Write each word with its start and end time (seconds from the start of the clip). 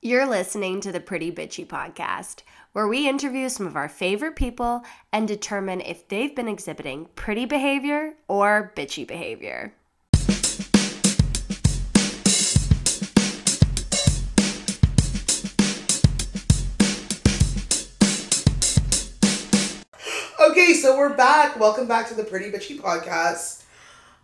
You're 0.00 0.28
listening 0.28 0.80
to 0.82 0.92
the 0.92 1.00
Pretty 1.00 1.32
Bitchy 1.32 1.66
podcast, 1.66 2.42
where 2.70 2.86
we 2.86 3.08
interview 3.08 3.48
some 3.48 3.66
of 3.66 3.74
our 3.74 3.88
favorite 3.88 4.36
people 4.36 4.84
and 5.12 5.26
determine 5.26 5.80
if 5.80 6.06
they've 6.06 6.36
been 6.36 6.46
exhibiting 6.46 7.08
pretty 7.16 7.46
behavior 7.46 8.14
or 8.28 8.72
bitchy 8.76 9.04
behavior. 9.04 9.74
Okay, 20.40 20.74
so 20.74 20.96
we're 20.96 21.16
back. 21.16 21.58
Welcome 21.58 21.88
back 21.88 22.06
to 22.10 22.14
the 22.14 22.22
Pretty 22.22 22.52
Bitchy 22.52 22.78
podcast. 22.78 23.64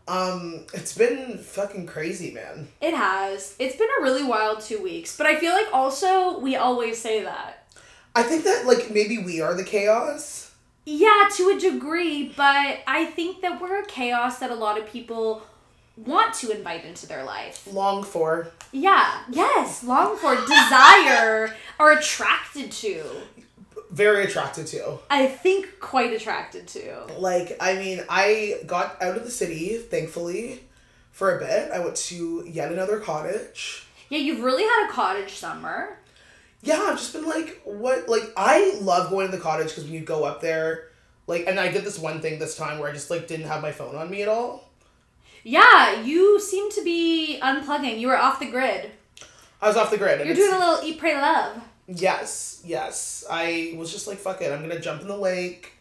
Um, 0.07 0.66
it's 0.75 0.96
been 0.96 1.39
fucking 1.39 1.87
crazy, 1.87 2.30
man. 2.30 2.68
It 2.80 2.95
has. 2.95 3.55
It's 3.59 3.77
been 3.77 3.89
a 3.98 4.02
really 4.02 4.23
wild 4.23 4.61
two 4.61 4.82
weeks, 4.82 5.16
but 5.16 5.27
I 5.27 5.37
feel 5.37 5.52
like 5.52 5.69
also 5.73 6.38
we 6.38 6.57
always 6.57 7.00
say 7.00 7.23
that. 7.23 7.66
I 8.15 8.23
think 8.23 8.45
that 8.45 8.66
like 8.66 8.91
maybe 8.91 9.19
we 9.19 9.41
are 9.41 9.55
the 9.55 9.65
chaos. 9.65 10.52
Yeah, 10.87 11.29
to 11.37 11.56
a 11.56 11.59
degree, 11.59 12.32
but 12.37 12.80
I 12.87 13.06
think 13.15 13.41
that 13.41 13.60
we're 13.60 13.80
a 13.80 13.87
chaos 13.87 14.38
that 14.41 14.51
a 14.51 14.55
lot 14.55 14.79
of 14.79 14.87
people 14.87 15.43
want 15.96 16.34
to 16.34 16.51
invite 16.51 16.84
into 16.84 17.07
their 17.07 17.24
life. 17.24 17.66
Long 17.73 18.02
for. 18.02 18.48
Yeah, 18.73 19.23
yes, 19.30 19.82
long 19.84 20.16
for, 20.16 20.37
desire, 20.37 21.55
are 21.79 21.93
attracted 21.93 22.71
to. 22.73 23.02
Very 23.95 24.25
attracted 24.25 24.66
to. 24.69 24.98
I 25.09 25.29
think 25.29 25.79
quite 25.79 26.12
attracted 26.12 26.66
to. 26.69 27.07
Like, 27.16 27.57
I 27.61 27.75
mean, 27.75 28.02
I 28.09 28.59
got 28.66 29.01
out 29.01 29.16
of 29.16 29.23
the 29.23 29.30
city, 29.30 29.79
thankfully, 29.79 30.65
for 31.12 31.37
a 31.37 31.39
bit. 31.39 31.71
I 31.71 31.79
went 31.79 31.95
to 31.97 32.45
yet 32.45 32.73
another 32.73 32.99
cottage. 32.99 33.87
Yeah, 34.09 34.19
you've 34.19 34.43
really 34.43 34.65
had 34.65 34.88
a 34.88 34.93
cottage 34.93 35.35
summer. 35.35 35.97
Yeah, 36.61 36.80
I've 36.80 36.97
just 36.97 37.12
been 37.12 37.25
like, 37.25 37.61
what? 37.62 38.09
Like, 38.09 38.33
I 38.37 38.77
love 38.80 39.11
going 39.11 39.30
to 39.30 39.37
the 39.37 39.41
cottage 39.41 39.68
because 39.68 39.85
when 39.85 39.93
you 39.93 40.01
go 40.01 40.24
up 40.24 40.40
there, 40.40 40.88
like, 41.29 41.46
and 41.46 41.61
I 41.61 41.71
did 41.71 41.85
this 41.85 41.96
one 41.96 42.21
thing 42.21 42.40
this 42.40 42.57
time 42.57 42.80
where 42.80 42.90
I 42.90 42.93
just 42.93 43.11
like 43.11 43.29
didn't 43.29 43.46
have 43.46 43.63
my 43.63 43.71
phone 43.71 43.95
on 43.95 44.11
me 44.11 44.23
at 44.23 44.29
all. 44.29 44.68
Yeah, 45.45 46.02
you 46.02 46.40
seem 46.40 46.68
to 46.73 46.83
be 46.83 47.38
unplugging. 47.40 48.01
You 48.01 48.09
were 48.09 48.18
off 48.18 48.40
the 48.40 48.51
grid. 48.51 48.90
I 49.63 49.68
was 49.68 49.77
off 49.77 49.93
the 49.93 49.99
grid. 49.99 50.27
You're 50.27 50.35
doing 50.35 50.52
a 50.52 50.59
little 50.59 50.85
eat, 50.85 50.99
pray, 50.99 51.15
love. 51.15 51.63
Yes, 51.87 52.63
yes. 52.65 53.24
I 53.30 53.74
was 53.77 53.93
just 53.93 54.07
like, 54.07 54.18
fuck 54.18 54.40
it. 54.40 54.52
I'm 54.52 54.60
gonna 54.60 54.80
jump 54.80 55.02
in 55.02 55.09
the 55.09 55.16
lake. 55.16 55.73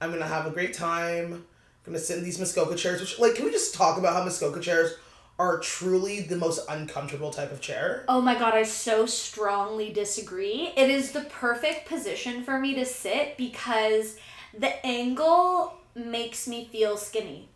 I'm 0.00 0.10
gonna 0.10 0.26
have 0.26 0.46
a 0.46 0.50
great 0.50 0.74
time. 0.74 1.32
I'm 1.32 1.44
gonna 1.92 1.98
sit 1.98 2.18
in 2.18 2.24
these 2.24 2.38
Muskoka 2.38 2.74
chairs. 2.74 3.00
Which, 3.00 3.18
like, 3.18 3.34
can 3.34 3.44
we 3.44 3.50
just 3.50 3.74
talk 3.74 3.98
about 3.98 4.14
how 4.14 4.24
Muskoka 4.24 4.60
chairs 4.60 4.94
are 5.38 5.58
truly 5.58 6.20
the 6.20 6.36
most 6.36 6.60
uncomfortable 6.68 7.30
type 7.30 7.52
of 7.52 7.60
chair? 7.60 8.04
Oh 8.08 8.20
my 8.20 8.34
god, 8.38 8.54
I 8.54 8.62
so 8.62 9.06
strongly 9.06 9.92
disagree. 9.92 10.72
It 10.76 10.90
is 10.90 11.12
the 11.12 11.22
perfect 11.22 11.88
position 11.88 12.44
for 12.44 12.58
me 12.58 12.74
to 12.74 12.84
sit 12.84 13.36
because 13.36 14.16
the 14.56 14.84
angle 14.86 15.74
makes 15.94 16.46
me 16.46 16.66
feel 16.66 16.96
skinny. 16.96 17.48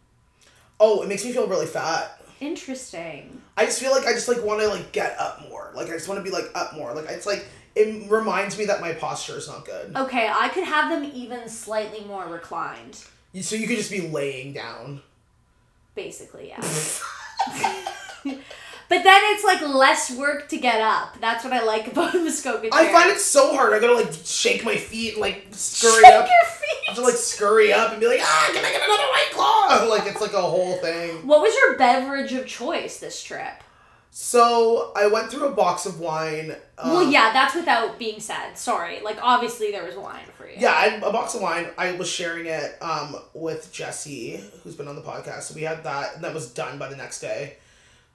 Oh, 0.81 1.03
it 1.03 1.09
makes 1.09 1.25
me 1.25 1.33
feel 1.33 1.47
really 1.47 1.67
fat. 1.67 2.21
Interesting. 2.41 3.43
I 3.57 3.65
just 3.65 3.81
feel 3.81 3.91
like 3.91 4.07
I 4.07 4.13
just 4.13 4.29
like 4.29 4.43
want 4.45 4.61
to 4.61 4.69
like 4.69 4.93
get 4.93 5.19
up 5.19 5.49
more. 5.49 5.73
Like 5.75 5.89
I 5.89 5.93
just 5.93 6.09
want 6.09 6.19
to 6.19 6.25
be 6.25 6.31
like 6.31 6.51
up 6.55 6.75
more. 6.75 6.95
Like 6.95 7.07
it's 7.09 7.27
like 7.27 7.47
it 7.75 8.11
reminds 8.11 8.59
me 8.59 8.65
that 8.67 8.81
my 8.81 8.93
posture 8.93 9.37
is 9.37 9.49
not 9.49 9.65
good. 9.65 9.95
Okay, 9.97 10.31
I 10.33 10.49
could 10.49 10.65
have 10.65 10.91
them 10.91 11.11
even 11.15 11.49
slightly 11.49 12.05
more 12.07 12.27
reclined. 12.27 13.05
So 13.41 13.57
you 13.57 13.67
could 13.67 13.77
just 13.77 13.91
be 13.91 14.01
laying 14.01 14.53
down. 14.53 15.03
Basically, 15.95 16.49
yeah. 16.49 16.61
but 18.25 19.03
then 19.03 19.21
it's 19.25 19.45
like 19.45 19.61
less 19.63 20.11
work 20.17 20.49
to 20.49 20.59
get 20.59 20.81
up. 20.81 21.21
That's 21.21 21.45
what 21.45 21.53
I 21.53 21.63
like 21.65 21.87
about 21.89 22.13
the 22.13 22.21
Muskoka 22.21 22.71
chair. 22.71 22.71
I 22.73 22.93
find 22.93 23.11
it 23.11 23.19
so 23.19 23.55
hard. 23.55 23.73
I 23.73 23.81
gotta 23.81 23.95
like 23.95 24.13
shake 24.25 24.65
my 24.65 24.77
feet 24.77 25.15
and 25.15 25.21
like 25.21 25.47
scurry 25.51 26.05
up. 26.05 26.05
Shake 26.05 26.15
up. 26.15 26.27
your 26.27 26.43
I 26.43 26.51
feet. 26.51 26.87
have 26.87 26.97
to 26.97 27.03
like 27.03 27.15
scurry 27.15 27.73
up 27.73 27.93
and 27.93 28.01
be 28.01 28.07
like, 28.07 28.21
ah, 28.23 28.51
can 28.53 28.65
I 28.65 28.71
get 28.71 28.83
another 28.83 29.03
white 29.03 29.31
claw? 29.33 29.87
Like 29.89 30.07
it's 30.07 30.21
like 30.21 30.33
a 30.33 30.41
whole 30.41 30.77
thing. 30.79 31.27
What 31.27 31.41
was 31.43 31.55
your 31.55 31.77
beverage 31.77 32.33
of 32.33 32.47
choice 32.47 32.99
this 32.99 33.23
trip? 33.23 33.63
So 34.11 34.93
I 34.97 35.07
went 35.07 35.31
through 35.31 35.47
a 35.47 35.53
box 35.53 35.87
of 35.87 36.01
wine. 36.01 36.57
Um, 36.77 36.91
well, 36.93 37.11
yeah, 37.11 37.33
that's 37.33 37.55
without 37.55 37.99
being 37.99 38.21
said. 38.21 38.55
Sorry. 38.55 39.01
Like, 39.01 39.19
obviously, 39.23 39.71
there 39.71 39.85
was 39.85 39.97
wine 39.97 40.25
for 40.37 40.49
you. 40.49 40.57
Yeah, 40.59 40.73
I, 40.73 40.87
a 40.97 41.13
box 41.13 41.35
of 41.35 41.41
wine. 41.43 41.69
I 41.79 41.93
was 41.93 42.09
sharing 42.09 42.47
it 42.47 42.77
um, 42.83 43.17
with 43.35 43.71
Jesse, 43.73 44.43
who's 44.65 44.75
been 44.75 44.89
on 44.89 44.97
the 44.97 45.03
podcast. 45.03 45.43
So 45.43 45.55
we 45.55 45.63
had 45.63 45.85
that, 45.85 46.17
and 46.17 46.25
that 46.25 46.35
was 46.35 46.53
done 46.53 46.79
by 46.79 46.89
the 46.89 46.97
next 46.97 47.21
day, 47.21 47.59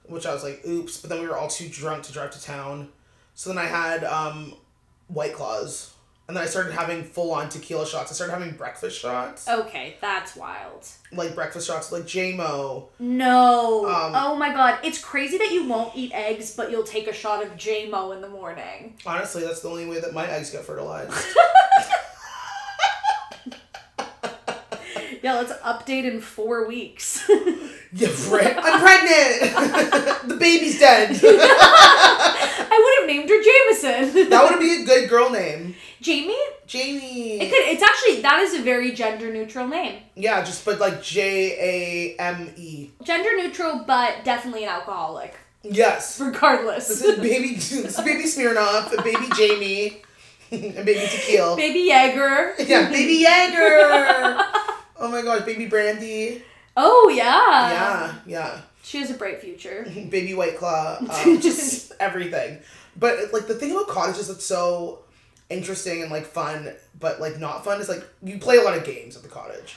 which 0.06 0.26
I 0.26 0.34
was 0.34 0.42
like, 0.42 0.62
oops. 0.66 1.00
But 1.00 1.08
then 1.08 1.20
we 1.20 1.26
were 1.26 1.38
all 1.38 1.48
too 1.48 1.68
drunk 1.68 2.02
to 2.04 2.12
drive 2.12 2.32
to 2.32 2.42
town. 2.42 2.88
So 3.34 3.50
then 3.50 3.58
I 3.58 3.66
had 3.66 4.04
um, 4.04 4.54
White 5.08 5.32
Claws. 5.32 5.93
And 6.26 6.34
then 6.34 6.42
I 6.42 6.46
started 6.46 6.72
having 6.72 7.04
full 7.04 7.32
on 7.32 7.50
tequila 7.50 7.86
shots. 7.86 8.10
I 8.10 8.14
started 8.14 8.32
having 8.32 8.56
breakfast 8.56 8.98
shots. 8.98 9.46
Okay, 9.46 9.96
that's 10.00 10.34
wild. 10.34 10.86
Like 11.12 11.34
breakfast 11.34 11.66
shots, 11.66 11.92
like 11.92 12.04
JMO. 12.04 12.86
No. 12.98 13.86
Um, 13.86 14.12
oh 14.16 14.34
my 14.34 14.50
god. 14.52 14.78
It's 14.82 14.98
crazy 14.98 15.36
that 15.36 15.52
you 15.52 15.68
won't 15.68 15.94
eat 15.94 16.12
eggs, 16.14 16.56
but 16.56 16.70
you'll 16.70 16.82
take 16.82 17.08
a 17.08 17.12
shot 17.12 17.44
of 17.44 17.50
JMO 17.56 18.14
in 18.14 18.22
the 18.22 18.30
morning. 18.30 18.96
Honestly, 19.04 19.42
that's 19.42 19.60
the 19.60 19.68
only 19.68 19.86
way 19.86 20.00
that 20.00 20.14
my 20.14 20.26
eggs 20.26 20.50
get 20.50 20.64
fertilized. 20.64 21.12
Yeah, 25.22 25.36
let's 25.36 25.52
update 25.62 26.04
in 26.04 26.20
four 26.20 26.66
weeks. 26.68 27.24
yeah, 27.94 28.08
right. 28.28 28.54
I'm 28.58 28.78
pregnant! 28.78 30.28
the 30.28 30.36
baby's 30.38 30.78
dead! 30.78 31.18
I 31.18 32.82
would 32.84 33.00
have 33.00 33.16
named 33.16 33.30
her 33.30 33.42
Jameson. 33.42 34.28
That 34.28 34.50
would 34.50 34.60
be 34.60 34.82
a 34.82 34.84
good 34.84 35.08
girl 35.08 35.30
name. 35.30 35.73
Jamie? 36.04 36.36
Jamie. 36.66 37.40
It 37.40 37.48
could. 37.48 37.64
It's 37.72 37.82
actually 37.82 38.20
that 38.20 38.40
is 38.40 38.54
a 38.54 38.62
very 38.62 38.92
gender 38.92 39.32
neutral 39.32 39.66
name. 39.66 40.02
Yeah, 40.14 40.44
just 40.44 40.62
but 40.64 40.78
like 40.78 41.02
J 41.02 42.14
A 42.16 42.20
M 42.20 42.50
E. 42.56 42.90
Gender 43.02 43.36
neutral, 43.38 43.84
but 43.86 44.22
definitely 44.22 44.64
an 44.64 44.68
alcoholic. 44.70 45.34
Yes. 45.62 46.20
Regardless. 46.20 46.88
This 46.88 47.02
is 47.02 47.18
baby. 47.18 47.54
This 47.54 47.72
is 47.72 48.00
baby 48.04 48.24
Smirnoff, 48.24 49.02
baby 49.02 49.26
Jamie, 49.34 50.02
and 50.76 50.84
baby 50.84 51.06
Tequila. 51.08 51.56
Baby 51.56 51.80
Jaeger. 51.88 52.54
Yeah, 52.66 52.90
baby 52.90 53.24
Jaeger. 53.24 54.44
oh 54.98 55.08
my 55.10 55.22
gosh, 55.22 55.44
baby 55.46 55.66
Brandy. 55.66 56.42
Oh 56.76 57.08
yeah. 57.08 57.70
Yeah, 57.72 58.14
yeah. 58.26 58.60
She 58.82 58.98
has 58.98 59.10
a 59.10 59.14
bright 59.14 59.40
future. 59.40 59.86
baby 60.10 60.34
White 60.34 60.58
Claw. 60.58 60.98
Um, 60.98 61.40
just 61.40 61.92
everything. 61.98 62.58
But 62.94 63.32
like 63.32 63.46
the 63.46 63.54
thing 63.54 63.70
about 63.72 63.88
cottages 63.88 64.28
that's 64.28 64.44
so 64.44 65.03
interesting 65.50 66.02
and 66.02 66.10
like 66.10 66.26
fun, 66.26 66.72
but 66.98 67.20
like 67.20 67.38
not 67.38 67.64
fun 67.64 67.80
is 67.80 67.88
like 67.88 68.04
you 68.22 68.38
play 68.38 68.56
a 68.56 68.62
lot 68.62 68.76
of 68.76 68.84
games 68.84 69.16
at 69.16 69.22
the 69.22 69.28
cottage. 69.28 69.76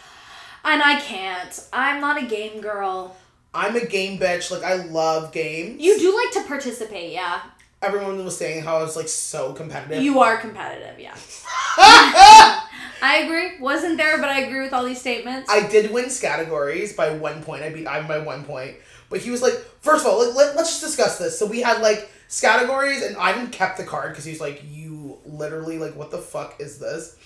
And 0.64 0.82
I 0.82 1.00
can't. 1.00 1.68
I'm 1.72 2.02
not 2.02 2.22
a 2.22 2.26
game 2.26 2.62
girl. 2.62 3.16
I'm 3.54 3.76
a 3.76 3.86
game 3.86 4.20
bitch. 4.20 4.52
Like 4.52 4.64
I 4.64 4.76
love 4.84 5.32
games. 5.32 5.82
You 5.82 5.98
do 6.00 6.16
like 6.16 6.32
to 6.34 6.48
participate, 6.48 7.14
yeah. 7.14 7.42
Everyone 7.82 8.24
was 8.26 8.36
saying 8.36 8.64
how 8.64 8.78
I 8.78 8.84
was 8.84 8.96
like 8.96 9.08
so 9.08 9.54
competitive. 9.54 10.04
You 10.04 10.20
are 10.20 10.38
competitive, 10.38 11.00
yeah. 11.00 11.16
I 13.00 13.22
agree. 13.24 13.60
Wasn't 13.60 13.98
there, 13.98 14.18
but 14.18 14.30
I 14.30 14.42
agree 14.42 14.62
with 14.62 14.74
all 14.74 14.84
these 14.84 15.00
statements. 15.00 15.50
I 15.50 15.68
did 15.68 15.92
win 15.92 16.10
categories 16.10 16.94
by 16.94 17.12
one 17.12 17.44
point. 17.44 17.64
I 17.64 17.70
beat 17.70 17.86
Ivan 17.88 18.08
by 18.08 18.18
one 18.20 18.44
point. 18.44 18.78
But 19.10 19.20
he 19.20 19.30
was 19.30 19.42
like, 19.42 19.54
first 19.82 20.06
of 20.06 20.12
all, 20.12 20.26
like, 20.26 20.36
let, 20.36 20.56
let's 20.56 20.70
just 20.70 20.82
discuss 20.82 21.18
this. 21.18 21.38
So 21.38 21.46
we 21.46 21.62
had 21.62 21.82
like 21.82 22.10
categories, 22.42 23.04
and 23.04 23.16
Ivan 23.18 23.48
kept 23.48 23.78
the 23.78 23.84
card 23.84 24.12
because 24.12 24.26
he 24.26 24.32
was 24.32 24.42
like, 24.42 24.62
literally 25.38 25.78
like, 25.78 25.96
what 25.96 26.12
the 26.12 26.18
fuck 26.18 26.60
is 26.60 26.80
this? 26.80 27.18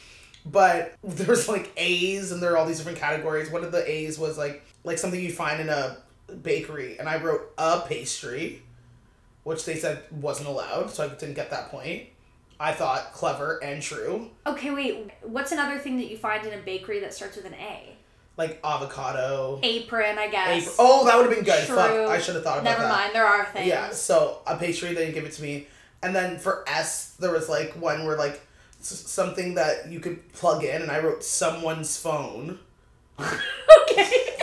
But 0.46 0.96
there's 1.04 1.48
like 1.48 1.72
A's, 1.78 2.32
and 2.32 2.42
there 2.42 2.54
are 2.54 2.58
all 2.58 2.66
these 2.66 2.78
different 2.78 2.98
categories. 2.98 3.50
One 3.50 3.64
of 3.64 3.72
the 3.72 3.90
A's 3.90 4.18
was 4.18 4.38
like 4.38 4.64
like 4.84 4.98
something 4.98 5.20
you 5.20 5.32
find 5.32 5.62
in 5.62 5.70
a 5.70 5.98
bakery, 6.42 6.98
and 7.00 7.08
I 7.08 7.22
wrote 7.22 7.54
a 7.58 7.82
pastry, 7.82 8.62
which 9.44 9.66
they 9.66 9.76
said 9.76 10.04
wasn't 10.12 10.50
allowed, 10.50 10.90
so 10.90 11.06
I 11.06 11.10
didn't 11.10 11.36
get 11.36 11.52
that 11.52 11.70
point. 11.70 12.08
I 12.60 12.74
thought 12.74 13.14
clever 13.14 13.58
and 13.64 13.82
true, 13.82 14.30
okay, 14.46 14.70
wait. 14.70 15.10
What's 15.24 15.52
another 15.52 15.80
thing 15.80 15.98
that 15.98 16.12
you 16.12 16.18
find 16.18 16.46
in 16.46 16.54
a 16.54 16.62
bakery 16.62 17.00
that 17.00 17.12
starts 17.12 17.36
with 17.36 17.46
an 17.46 17.56
A? 17.56 17.98
like 18.38 18.60
avocado. 18.64 19.60
Apron, 19.62 20.18
I 20.18 20.28
guess. 20.28 20.64
Apron. 20.64 20.76
Oh, 20.80 21.06
that 21.06 21.18
would 21.18 21.28
have 21.28 21.36
been 21.36 21.44
good. 21.44 21.66
True. 21.66 21.76
Fuck, 21.76 21.92
I 21.92 22.20
should 22.20 22.36
have 22.36 22.44
thought 22.44 22.60
about 22.60 22.64
Never 22.64 22.82
that. 22.82 22.88
Never 22.88 23.02
mind, 23.02 23.16
there 23.16 23.26
are 23.26 23.46
things. 23.46 23.68
Yeah, 23.68 23.92
so 23.92 24.40
a 24.48 24.58
pastry, 24.58 24.90
they 24.90 25.06
didn't 25.06 25.16
give 25.16 25.26
it 25.26 25.34
to 25.34 25.42
me. 25.42 25.68
And 26.04 26.16
then 26.16 26.38
for 26.40 26.64
S, 26.68 27.16
there 27.20 27.32
was 27.32 27.48
like 27.50 27.74
one 27.74 28.06
where 28.06 28.18
like 28.18 28.42
s- 28.80 28.88
something 29.10 29.56
that 29.56 29.90
you 29.92 30.00
could 30.00 30.32
plug 30.34 30.64
in, 30.64 30.82
and 30.82 30.90
I 30.92 31.00
wrote 31.00 31.24
someone's 31.24 31.98
phone. 31.98 32.60
okay. 33.20 34.12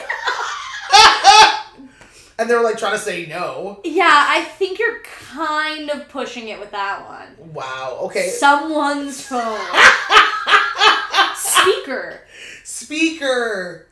And 2.40 2.49
they 2.49 2.55
were 2.55 2.62
like 2.62 2.78
trying 2.78 2.93
to 2.93 2.99
say 3.00 3.26
no. 3.26 3.81
Yeah, 3.82 4.08
I 4.28 4.44
think 4.44 4.78
you're 4.78 5.00
kind 5.02 5.90
of 5.90 6.08
pushing 6.08 6.46
it 6.50 6.60
with 6.60 6.70
that 6.70 7.05
one. 7.08 7.52
Wow, 7.52 7.99
okay. 8.02 8.28
Someone's 8.28 9.20
phone. 9.26 9.58
Speaker. 11.34 12.20
Speaker! 12.62 13.88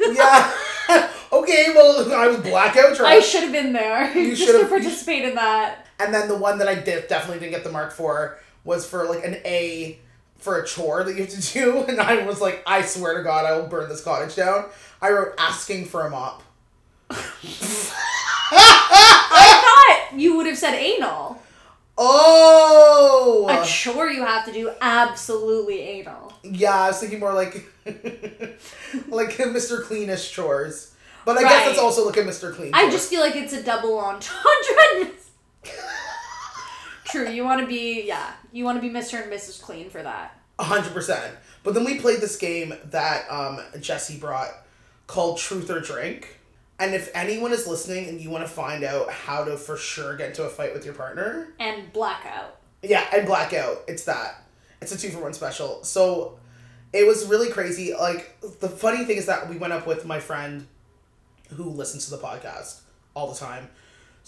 yeah. 0.00 0.54
okay, 1.32 1.72
well, 1.74 2.12
I 2.14 2.28
was 2.28 2.36
blackout 2.36 2.96
drunk. 2.96 3.12
I 3.12 3.18
should 3.18 3.42
have 3.42 3.50
been 3.52 3.72
there. 3.72 4.16
You 4.16 4.36
should've- 4.36 4.68
participated 4.68 5.30
in 5.30 5.34
that. 5.34 5.87
And 6.00 6.14
then 6.14 6.28
the 6.28 6.36
one 6.36 6.58
that 6.58 6.68
I 6.68 6.74
did 6.76 7.08
definitely 7.08 7.40
didn't 7.40 7.52
get 7.52 7.64
the 7.64 7.72
mark 7.72 7.92
for 7.92 8.38
was 8.64 8.86
for 8.88 9.04
like 9.08 9.24
an 9.24 9.34
A 9.44 9.98
for 10.38 10.60
a 10.60 10.66
chore 10.66 11.02
that 11.02 11.16
you 11.16 11.22
have 11.24 11.30
to 11.30 11.52
do, 11.52 11.78
and 11.88 12.00
I 12.00 12.24
was 12.24 12.40
like, 12.40 12.62
I 12.66 12.82
swear 12.82 13.16
to 13.18 13.24
God, 13.24 13.44
I 13.44 13.56
will 13.58 13.66
burn 13.66 13.88
this 13.88 14.02
cottage 14.04 14.36
down. 14.36 14.66
I 15.02 15.10
wrote 15.10 15.34
asking 15.38 15.86
for 15.86 16.06
a 16.06 16.10
mop. 16.10 16.42
I 18.50 20.06
thought 20.10 20.18
you 20.18 20.36
would 20.36 20.46
have 20.46 20.58
said 20.58 20.74
anal. 20.74 21.40
Oh, 21.96 23.46
A 23.50 23.66
chore 23.66 24.08
you 24.08 24.22
have 24.24 24.44
to 24.44 24.52
do 24.52 24.70
absolutely 24.80 25.80
anal. 25.80 26.32
yeah. 26.44 26.74
I 26.82 26.88
was 26.88 27.00
thinking 27.00 27.18
more 27.18 27.32
like 27.34 27.64
like 27.84 29.30
Mr. 29.32 29.82
Cleanish 29.82 30.30
chores, 30.32 30.94
but 31.24 31.36
I 31.36 31.42
guess 31.42 31.52
Right. 31.52 31.66
that's 31.66 31.78
also 31.80 32.06
like 32.06 32.16
a 32.16 32.22
Mr. 32.22 32.54
Clean. 32.54 32.70
I 32.72 32.88
just 32.90 33.10
feel 33.10 33.20
like 33.20 33.34
it's 33.34 33.52
a 33.52 33.62
double 33.62 33.98
entendre. 33.98 35.10
True, 37.04 37.28
you 37.30 37.44
want 37.44 37.60
to 37.60 37.66
be 37.66 38.06
yeah, 38.06 38.32
you 38.52 38.64
want 38.64 38.76
to 38.80 38.82
be 38.86 38.92
Mr. 38.92 39.22
and 39.22 39.32
Mrs. 39.32 39.60
Clean 39.62 39.88
for 39.88 40.02
that. 40.02 40.38
A 40.58 40.64
hundred 40.64 40.92
percent. 40.92 41.34
But 41.62 41.74
then 41.74 41.84
we 41.84 41.98
played 42.00 42.20
this 42.20 42.36
game 42.36 42.74
that 42.86 43.30
um, 43.30 43.60
Jesse 43.80 44.18
brought 44.18 44.50
called 45.06 45.38
Truth 45.38 45.70
or 45.70 45.80
Drink. 45.80 46.38
And 46.80 46.94
if 46.94 47.10
anyone 47.14 47.52
is 47.52 47.66
listening 47.66 48.08
and 48.08 48.20
you 48.20 48.30
want 48.30 48.44
to 48.46 48.50
find 48.50 48.84
out 48.84 49.10
how 49.10 49.44
to 49.44 49.56
for 49.56 49.76
sure 49.76 50.16
get 50.16 50.28
into 50.30 50.44
a 50.44 50.48
fight 50.48 50.72
with 50.74 50.84
your 50.84 50.94
partner, 50.94 51.48
And 51.58 51.92
blackout. 51.92 52.56
yeah, 52.82 53.04
and 53.12 53.26
blackout, 53.26 53.82
it's 53.88 54.04
that. 54.04 54.44
It's 54.80 54.92
a 54.92 54.98
two 54.98 55.08
for 55.10 55.20
one 55.20 55.32
special. 55.32 55.82
So 55.82 56.38
it 56.92 57.04
was 57.06 57.26
really 57.26 57.50
crazy. 57.50 57.94
Like 57.94 58.38
the 58.60 58.68
funny 58.68 59.04
thing 59.06 59.16
is 59.16 59.26
that 59.26 59.48
we 59.48 59.56
went 59.56 59.72
up 59.72 59.86
with 59.88 60.04
my 60.06 60.20
friend 60.20 60.66
who 61.54 61.64
listens 61.64 62.04
to 62.04 62.10
the 62.12 62.18
podcast 62.18 62.80
all 63.14 63.32
the 63.32 63.38
time. 63.38 63.68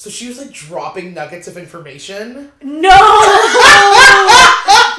So 0.00 0.08
she 0.08 0.28
was 0.28 0.38
like 0.38 0.50
dropping 0.50 1.12
nuggets 1.12 1.46
of 1.46 1.58
information. 1.58 2.50
No! 2.62 2.88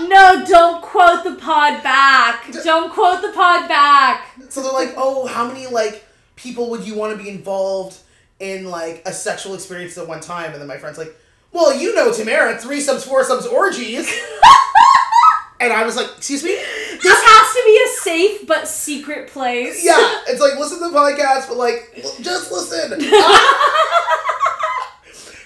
no, 0.07 0.45
don't 0.47 0.83
quote 0.83 1.23
the 1.23 1.39
pod 1.41 1.81
back. 1.81 2.45
Don't 2.63 2.93
quote 2.93 3.23
the 3.23 3.31
pod 3.31 3.67
back. 3.67 4.27
So 4.49 4.61
they're 4.61 4.71
like, 4.71 4.93
oh, 4.97 5.25
how 5.25 5.47
many 5.47 5.65
like 5.65 6.05
people 6.35 6.69
would 6.69 6.85
you 6.85 6.93
want 6.93 7.17
to 7.17 7.23
be 7.23 7.31
involved 7.31 7.97
in 8.39 8.65
like 8.65 9.01
a 9.07 9.11
sexual 9.11 9.55
experience 9.55 9.97
at 9.97 10.07
one 10.07 10.19
time? 10.19 10.51
And 10.51 10.61
then 10.61 10.67
my 10.67 10.77
friend's 10.77 10.99
like, 10.99 11.15
well, 11.51 11.75
you 11.75 11.95
know 11.95 12.13
Tamara, 12.13 12.59
threesomes, 12.59 13.03
foursomes, 13.03 13.47
orgies. 13.47 14.07
and 15.59 15.73
I 15.73 15.83
was 15.83 15.95
like, 15.95 16.09
excuse 16.15 16.43
me? 16.43 16.51
This 16.51 17.23
has 17.25 17.55
to 17.55 17.63
be 17.65 17.75
a 17.81 17.89
safe 18.03 18.47
but 18.47 18.67
secret 18.67 19.29
place. 19.29 19.83
Yeah, 19.83 20.21
it's 20.27 20.39
like 20.39 20.59
listen 20.59 20.77
to 20.77 20.91
the 20.91 20.95
podcast, 20.95 21.47
but 21.47 21.57
like 21.57 21.91
just 22.21 22.51
listen. 22.51 23.01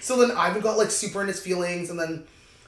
so 0.06 0.20
then 0.20 0.38
Ivan 0.38 0.62
got 0.62 0.78
like 0.78 0.92
super 0.92 1.20
in 1.22 1.28
his 1.28 1.40
feelings, 1.40 1.90
and 1.90 2.00
then 2.00 2.26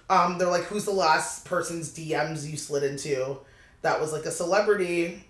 um, 0.10 0.40
they're 0.40 0.50
like, 0.50 0.64
"Who's 0.64 0.86
the 0.86 0.92
last 0.92 1.46
person's 1.46 1.94
DMs 1.96 2.50
you 2.50 2.58
slid 2.58 2.84
into 2.84 3.38
that 3.84 4.02
was 4.02 4.12
like 4.12 4.26
a 4.26 4.32
celebrity?" 4.32 5.24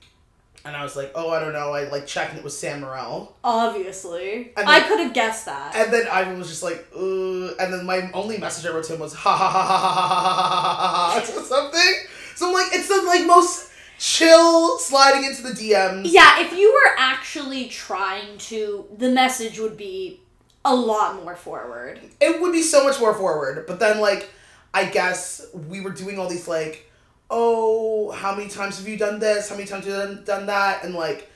And 0.63 0.73
I 0.73 0.83
was 0.83 0.95
like, 0.95 1.11
"Oh, 1.15 1.29
I 1.31 1.41
don't 1.41 1.51
know." 1.51 1.73
I 1.73 1.89
like 1.89 2.07
checked, 2.07 2.29
and 2.29 2.39
it 2.39 2.45
was 2.45 2.57
Sam 2.57 2.79
Morril. 2.79 3.33
Obviously. 3.43 4.53
And 4.55 4.69
I 4.69 4.79
could 4.87 5.01
have 5.01 5.13
guessed 5.13 5.47
that. 5.47 5.75
And 5.75 5.91
then 5.91 6.07
Ivan 6.07 6.39
was 6.39 6.47
just 6.47 6.63
like, 6.63 6.87
"Uh," 6.95 7.55
and 7.59 7.73
then 7.73 7.85
my 7.85 8.09
only 8.13 8.37
message 8.37 8.65
I 8.65 8.73
wrote 8.73 8.85
to 8.85 8.93
him 8.93 9.01
was 9.01 9.13
ha 9.13 9.35
ha 9.35 9.49
ha 9.49 9.61
ha 9.61 9.67
ha 9.67 9.89
ha 9.89 9.99
ha 9.99 10.29
ha 10.29 11.19
ha 11.19 11.19
ha 11.19 11.41
something. 11.43 11.93
So 12.37 12.47
I'm 12.47 12.53
like, 12.53 12.67
it's 12.71 12.87
the 12.87 13.01
like 13.05 13.25
most 13.25 13.69
chill 13.99 14.79
sliding 14.79 15.25
into 15.25 15.41
the 15.43 15.49
DMs. 15.49 16.03
yeah, 16.05 16.39
if 16.39 16.53
you 16.53 16.71
were 16.71 16.95
actually 16.97 17.65
trying 17.65 18.37
to, 18.37 18.85
the 18.97 19.09
message 19.09 19.59
would 19.59 19.75
be 19.75 20.21
a 20.67 20.75
lot 20.75 21.23
more 21.23 21.35
forward. 21.35 21.99
it 22.19 22.41
would 22.41 22.51
be 22.51 22.61
so 22.61 22.83
much 22.83 22.99
more 22.99 23.13
forward. 23.13 23.65
But 23.67 23.79
then, 23.79 23.99
like, 23.99 24.29
I 24.73 24.85
guess 24.85 25.45
we 25.53 25.81
were 25.81 25.91
doing 25.91 26.19
all 26.19 26.27
these, 26.27 26.47
like, 26.47 26.89
oh, 27.29 28.11
how 28.11 28.35
many 28.35 28.49
times 28.49 28.77
have 28.77 28.87
you 28.87 28.97
done 28.97 29.19
this? 29.19 29.49
How 29.49 29.55
many 29.55 29.67
times 29.67 29.85
have 29.85 29.93
you 29.93 30.15
done, 30.15 30.23
done 30.23 30.45
that? 30.47 30.83
And, 30.83 30.93
like, 30.93 31.29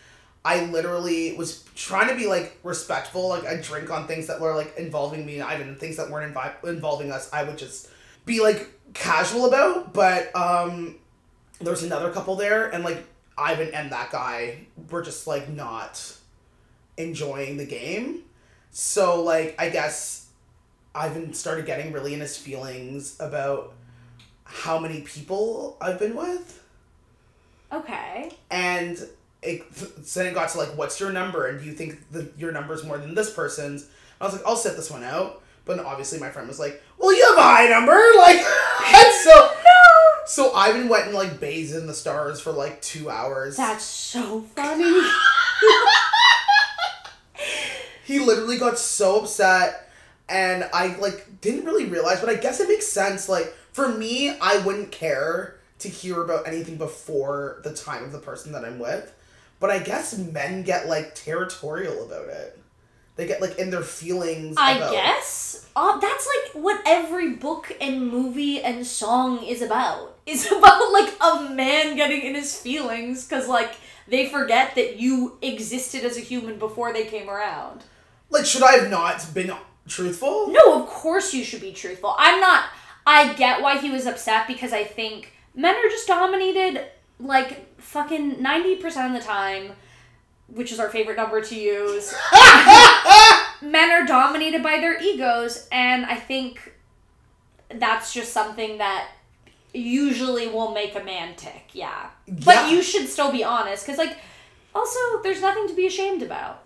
I 0.43 0.65
literally 0.65 1.35
was 1.35 1.63
trying 1.75 2.09
to 2.09 2.15
be, 2.15 2.27
like, 2.27 2.57
respectful. 2.63 3.29
Like, 3.29 3.45
I 3.45 3.55
drink 3.61 3.89
on 3.89 4.07
things 4.07 4.27
that 4.27 4.39
were, 4.39 4.55
like, 4.55 4.75
involving 4.77 5.25
me 5.25 5.35
and 5.35 5.43
Ivan 5.43 5.69
and 5.69 5.79
things 5.79 5.97
that 5.97 6.09
weren't 6.09 6.33
invi- 6.33 6.63
involving 6.67 7.11
us. 7.11 7.29
I 7.31 7.43
would 7.43 7.57
just 7.57 7.89
be, 8.25 8.41
like, 8.41 8.67
casual 8.93 9.47
about. 9.47 9.93
But, 9.93 10.35
um, 10.35 10.95
there 11.59 11.71
was 11.71 11.83
another 11.83 12.11
couple 12.11 12.35
there, 12.35 12.69
and, 12.69 12.83
like, 12.83 13.05
Ivan 13.37 13.73
and 13.73 13.91
that 13.91 14.11
guy 14.11 14.67
were 14.89 15.01
just, 15.01 15.27
like, 15.27 15.49
not 15.49 16.15
enjoying 16.97 17.57
the 17.57 17.65
game. 17.65 18.23
So, 18.71 19.21
like, 19.21 19.56
I 19.59 19.69
guess 19.69 20.27
Ivan 20.95 21.33
started 21.33 21.65
getting 21.65 21.91
really 21.91 22.13
in 22.13 22.21
his 22.21 22.38
feelings 22.38 23.18
about 23.19 23.73
how 24.45 24.79
many 24.79 25.01
people 25.01 25.77
I've 25.81 26.00
been 26.00 26.15
with. 26.15 26.63
Okay. 27.71 28.31
And 28.50 28.97
it, 29.41 29.69
then 29.71 30.27
it 30.27 30.33
got 30.33 30.50
to, 30.50 30.57
like, 30.57 30.77
what's 30.77 31.00
your 31.00 31.12
number? 31.12 31.47
And 31.47 31.59
do 31.59 31.65
you 31.65 31.73
think 31.73 32.00
that 32.12 32.33
your 32.38 32.51
number's 32.51 32.83
more 32.83 32.97
than 32.97 33.13
this 33.15 33.33
person's? 33.33 33.88
I 34.19 34.25
was 34.25 34.33
like, 34.33 34.45
I'll 34.45 34.56
set 34.56 34.75
this 34.75 34.89
one 34.91 35.03
out. 35.03 35.41
But 35.63 35.79
obviously 35.79 36.19
my 36.19 36.29
friend 36.29 36.47
was 36.47 36.59
like, 36.59 36.81
well, 36.97 37.15
you 37.15 37.24
have 37.29 37.38
a 37.38 37.41
high 37.41 37.67
number. 37.67 37.91
Like, 38.17 38.38
and 38.38 39.13
so, 39.24 39.51
so 40.25 40.53
Ivan 40.53 40.88
went 40.89 41.06
and, 41.06 41.13
like, 41.13 41.39
bathed 41.39 41.75
in 41.75 41.88
the 41.88 41.94
stars 41.94 42.39
for, 42.39 42.51
like, 42.51 42.81
two 42.81 43.09
hours. 43.09 43.57
That's 43.57 43.83
so 43.83 44.41
funny. 44.41 45.01
He 48.11 48.19
literally 48.19 48.57
got 48.57 48.77
so 48.77 49.21
upset 49.21 49.89
and 50.29 50.67
i 50.73 50.95
like 50.97 51.27
didn't 51.41 51.65
really 51.65 51.85
realize 51.85 52.19
but 52.19 52.29
i 52.29 52.35
guess 52.35 52.59
it 52.59 52.67
makes 52.67 52.87
sense 52.87 53.27
like 53.29 53.53
for 53.71 53.87
me 53.89 54.29
i 54.41 54.57
wouldn't 54.65 54.91
care 54.91 55.55
to 55.79 55.87
hear 55.89 56.21
about 56.23 56.47
anything 56.47 56.77
before 56.77 57.61
the 57.63 57.73
time 57.73 58.03
of 58.03 58.11
the 58.11 58.19
person 58.19 58.51
that 58.51 58.63
i'm 58.65 58.79
with 58.79 59.13
but 59.59 59.69
i 59.69 59.79
guess 59.79 60.17
men 60.17 60.63
get 60.63 60.87
like 60.87 61.15
territorial 61.15 62.05
about 62.05 62.27
it 62.27 62.57
they 63.17 63.27
get 63.27 63.41
like 63.41 63.57
in 63.59 63.69
their 63.69 63.81
feelings 63.81 64.55
I 64.57 64.77
about- 64.77 64.93
guess. 64.93 65.67
Uh, 65.75 65.99
that's 65.99 66.27
like 66.27 66.63
what 66.63 66.81
every 66.85 67.33
book 67.35 67.71
and 67.79 68.09
movie 68.09 68.61
and 68.61 68.85
song 68.85 69.43
is 69.43 69.61
about. 69.61 70.17
It's 70.25 70.49
about 70.51 70.91
like 70.93 71.13
a 71.19 71.49
man 71.53 71.95
getting 71.97 72.21
in 72.21 72.35
his 72.35 72.55
feelings 72.57 73.27
because 73.27 73.47
like 73.47 73.73
they 74.07 74.27
forget 74.29 74.75
that 74.75 74.97
you 74.97 75.37
existed 75.41 76.03
as 76.05 76.15
a 76.15 76.21
human 76.21 76.57
before 76.59 76.93
they 76.93 77.05
came 77.05 77.29
around. 77.29 77.83
Like 78.31 78.45
should 78.45 78.63
i 78.63 78.71
have 78.73 78.89
not 78.89 79.25
been 79.33 79.53
truthful 79.87 80.47
No, 80.47 80.81
of 80.81 80.87
course 80.89 81.33
you 81.33 81.43
should 81.43 81.61
be 81.61 81.73
truthful. 81.73 82.15
I'm 82.17 82.39
not. 82.39 82.65
I 83.05 83.33
get 83.33 83.61
why 83.61 83.77
he 83.77 83.89
was 83.89 84.05
upset 84.05 84.47
because 84.47 84.73
I 84.73 84.83
think 84.83 85.33
men 85.55 85.75
are 85.75 85.89
just 85.89 86.07
dominated 86.07 86.85
like 87.19 87.79
fucking 87.81 88.35
90% 88.38 89.07
of 89.07 89.13
the 89.13 89.19
time, 89.25 89.71
which 90.47 90.71
is 90.71 90.79
our 90.79 90.89
favorite 90.89 91.17
number 91.17 91.41
to 91.41 91.55
use. 91.55 92.13
men 93.61 93.91
are 93.91 94.05
dominated 94.05 94.63
by 94.63 94.79
their 94.79 95.01
egos, 95.01 95.67
and 95.71 96.05
I 96.05 96.15
think 96.15 96.73
that's 97.73 98.13
just 98.13 98.33
something 98.33 98.77
that 98.77 99.09
usually 99.73 100.47
will 100.47 100.71
make 100.73 100.95
a 100.95 101.03
man 101.03 101.35
tick, 101.35 101.69
yeah. 101.73 102.09
But 102.27 102.71
you 102.71 102.81
should 102.81 103.07
still 103.07 103.31
be 103.31 103.43
honest 103.43 103.85
because, 103.85 103.97
like, 103.97 104.17
also, 104.75 105.00
there's 105.23 105.41
nothing 105.41 105.67
to 105.67 105.73
be 105.73 105.88
ashamed 105.88 106.21
about. 106.23 106.61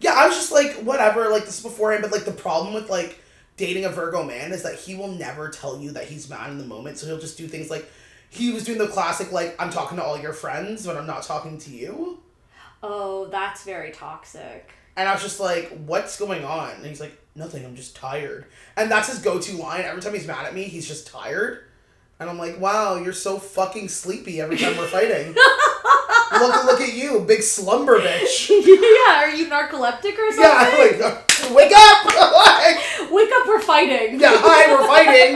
Yeah, 0.00 0.14
I 0.14 0.26
was 0.26 0.36
just 0.36 0.52
like, 0.52 0.74
whatever, 0.76 1.28
like 1.30 1.44
this 1.44 1.62
beforehand, 1.62 2.02
but 2.02 2.12
like 2.12 2.24
the 2.24 2.32
problem 2.32 2.74
with 2.74 2.90
like 2.90 3.18
dating 3.56 3.84
a 3.84 3.88
Virgo 3.88 4.22
man 4.22 4.52
is 4.52 4.62
that 4.62 4.78
he 4.78 4.94
will 4.94 5.08
never 5.08 5.48
tell 5.48 5.80
you 5.80 5.92
that 5.92 6.04
he's 6.04 6.28
mad 6.28 6.50
in 6.50 6.58
the 6.58 6.66
moment. 6.66 6.98
So 6.98 7.06
he'll 7.06 7.18
just 7.18 7.38
do 7.38 7.48
things 7.48 7.70
like 7.70 7.90
he 8.28 8.52
was 8.52 8.64
doing 8.64 8.78
the 8.78 8.88
classic 8.88 9.32
like 9.32 9.56
I'm 9.58 9.70
talking 9.70 9.96
to 9.98 10.04
all 10.04 10.18
your 10.18 10.32
friends 10.32 10.84
but 10.84 10.96
I'm 10.96 11.06
not 11.06 11.22
talking 11.22 11.58
to 11.58 11.70
you. 11.70 12.20
Oh, 12.82 13.26
that's 13.26 13.64
very 13.64 13.90
toxic. 13.90 14.70
And 14.96 15.08
I 15.08 15.12
was 15.12 15.22
just 15.22 15.40
like, 15.40 15.70
what's 15.86 16.18
going 16.18 16.44
on? 16.44 16.70
And 16.72 16.86
he's 16.86 17.00
like, 17.00 17.18
nothing, 17.34 17.64
I'm 17.64 17.76
just 17.76 17.96
tired. 17.96 18.46
And 18.76 18.90
that's 18.90 19.08
his 19.08 19.18
go 19.18 19.38
to 19.38 19.56
line. 19.56 19.82
Every 19.82 20.00
time 20.00 20.14
he's 20.14 20.26
mad 20.26 20.46
at 20.46 20.54
me, 20.54 20.64
he's 20.64 20.86
just 20.86 21.06
tired. 21.06 21.64
And 22.18 22.30
I'm 22.30 22.38
like, 22.38 22.58
wow, 22.58 22.96
you're 22.96 23.12
so 23.12 23.38
fucking 23.38 23.88
sleepy 23.88 24.40
every 24.40 24.56
time 24.56 24.76
we're 24.76 24.86
fighting. 24.86 25.34
look, 26.32 26.64
look 26.64 26.80
at 26.80 26.94
you, 26.94 27.20
big 27.20 27.42
slumber 27.42 27.98
bitch. 28.00 28.48
yeah, 28.50 29.24
are 29.24 29.30
you 29.30 29.46
narcoleptic 29.46 30.18
or 30.18 30.32
something? 30.32 30.98
Yeah, 31.00 31.06
like, 31.08 31.54
wake 31.54 31.72
up! 31.74 32.06
Wake 33.10 33.30
up, 33.32 33.46
we're 33.46 33.60
fighting. 33.60 34.18
yeah, 34.20 34.32
hi, 34.34 34.72
we're 34.72 34.86
fighting. 34.88 35.34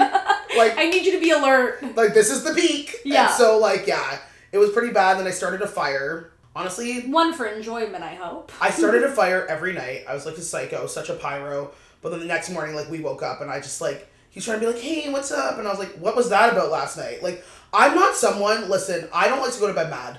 Like, 0.59 0.77
I 0.77 0.91
need 0.91 1.07
you 1.07 1.13
to 1.13 1.21
be 1.21 1.31
alert. 1.31 1.83
like 1.97 2.13
this 2.15 2.31
is 2.31 2.43
the 2.43 2.53
peak. 2.53 2.97
Yeah. 3.05 3.27
And 3.27 3.35
so 3.35 3.59
like 3.59 3.87
yeah, 3.87 4.19
it 4.53 4.59
was 4.59 4.71
pretty 4.71 4.93
bad. 4.93 5.19
Then 5.19 5.27
I 5.27 5.31
started 5.31 5.63
a 5.63 5.67
fire. 5.67 6.31
Honestly, 6.57 7.03
One 7.03 7.33
for 7.33 7.47
enjoyment, 7.47 8.03
I 8.03 8.15
hope. 8.17 8.51
I 8.61 8.71
started 8.71 9.05
a 9.05 9.11
fire 9.11 9.47
every 9.47 9.73
night. 9.73 10.05
I 10.09 10.15
was 10.15 10.27
like 10.27 10.37
a 10.37 10.43
psycho, 10.43 10.87
such 10.89 11.09
a 11.09 11.15
pyro. 11.15 11.71
But 12.03 12.11
then 12.11 12.19
the 12.21 12.27
next 12.27 12.51
morning, 12.51 12.75
like 12.75 12.91
we 12.91 12.99
woke 13.01 13.23
up 13.23 13.41
and 13.41 13.51
I 13.51 13.59
just 13.61 13.81
like 13.81 14.09
he's 14.31 14.45
trying 14.45 14.59
to 14.61 14.67
be 14.67 14.73
like, 14.73 14.83
hey, 14.83 15.13
what's 15.13 15.31
up? 15.31 15.59
And 15.59 15.67
I 15.69 15.71
was 15.71 15.79
like, 15.79 15.93
what 15.93 16.17
was 16.17 16.29
that 16.31 16.53
about 16.53 16.71
last 16.71 16.97
night? 16.97 17.23
Like 17.23 17.45
I'm 17.73 17.95
not 17.95 18.17
someone. 18.17 18.69
Listen, 18.69 19.09
I 19.15 19.29
don't 19.29 19.41
like 19.41 19.53
to 19.53 19.61
go 19.61 19.69
to 19.69 19.75
bed 19.75 19.91
mad. 19.91 20.19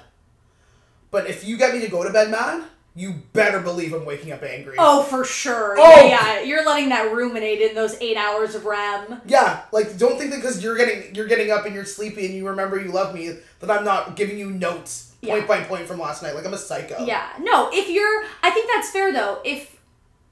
But 1.12 1.30
if 1.30 1.46
you 1.46 1.58
get 1.58 1.74
me 1.76 1.82
to 1.82 1.88
go 1.90 2.04
to 2.04 2.10
bed 2.10 2.32
mad, 2.32 2.64
you 2.96 3.22
better 3.34 3.60
believe 3.60 3.94
I'm 3.94 4.06
waking 4.06 4.32
up 4.32 4.44
angry. 4.44 4.76
Oh, 4.78 5.04
for 5.04 5.24
sure. 5.24 5.76
Oh! 5.78 6.02
Yeah, 6.06 6.08
yeah. 6.38 6.42
You're 6.42 6.66
letting 6.66 6.90
that 6.90 7.14
ruminate 7.14 7.62
in 7.62 7.76
those 7.76 7.96
eight 8.02 8.18
hours 8.18 8.56
of 8.56 8.66
REM. 8.66 9.22
Yeah, 9.26 9.62
like 9.72 9.98
don't 9.98 10.18
think 10.18 10.32
that 10.32 10.38
because 10.38 10.62
you're 10.64 10.76
getting 10.76 11.14
you're 11.16 11.28
getting 11.28 11.52
up 11.52 11.66
and 11.66 11.74
you're 11.76 11.86
sleepy 11.86 12.26
and 12.26 12.36
you 12.36 12.48
remember 12.48 12.80
you 12.82 12.92
love 12.92 13.14
me 13.14 13.38
that 13.60 13.72
I'm 13.72 13.86
not 13.86 14.16
giving 14.16 14.38
you 14.38 14.50
notes 14.52 15.14
point 15.24 15.42
Yeah. 15.42 15.48
by 15.48 15.64
point 15.64 15.86
from 15.88 16.00
last 16.00 16.22
night. 16.24 16.36
Like 16.36 16.46
I'm 16.46 16.54
a 16.54 16.58
psycho. 16.58 17.06
Yeah. 17.06 17.30
No, 17.40 17.70
if 17.72 17.90
you're 17.90 18.26
I 18.44 18.50
think 18.52 18.70
that's 18.74 18.90
fair 18.90 19.14
though. 19.14 19.40
If 19.46 19.80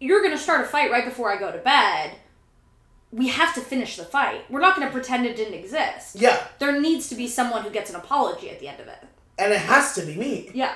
you're 0.01 0.21
gonna 0.21 0.37
start 0.37 0.61
a 0.61 0.65
fight 0.67 0.91
right 0.91 1.05
before 1.05 1.31
I 1.31 1.37
go 1.37 1.51
to 1.51 1.57
bed, 1.59 2.11
we 3.11 3.29
have 3.29 3.53
to 3.55 3.61
finish 3.61 3.95
the 3.97 4.03
fight. 4.05 4.49
We're 4.49 4.59
not 4.61 4.75
gonna 4.77 4.91
pretend 4.91 5.25
it 5.25 5.35
didn't 5.37 5.53
exist. 5.53 6.15
Yeah, 6.17 6.45
There 6.59 6.79
needs 6.79 7.07
to 7.09 7.15
be 7.15 7.27
someone 7.27 7.63
who 7.63 7.69
gets 7.69 7.89
an 7.89 7.95
apology 7.95 8.49
at 8.49 8.59
the 8.59 8.67
end 8.67 8.79
of 8.81 8.87
it. 8.87 9.01
And 9.39 9.51
it 9.53 9.59
has 9.59 9.93
to 9.95 10.01
be 10.05 10.15
me. 10.15 10.51
Yeah. 10.53 10.73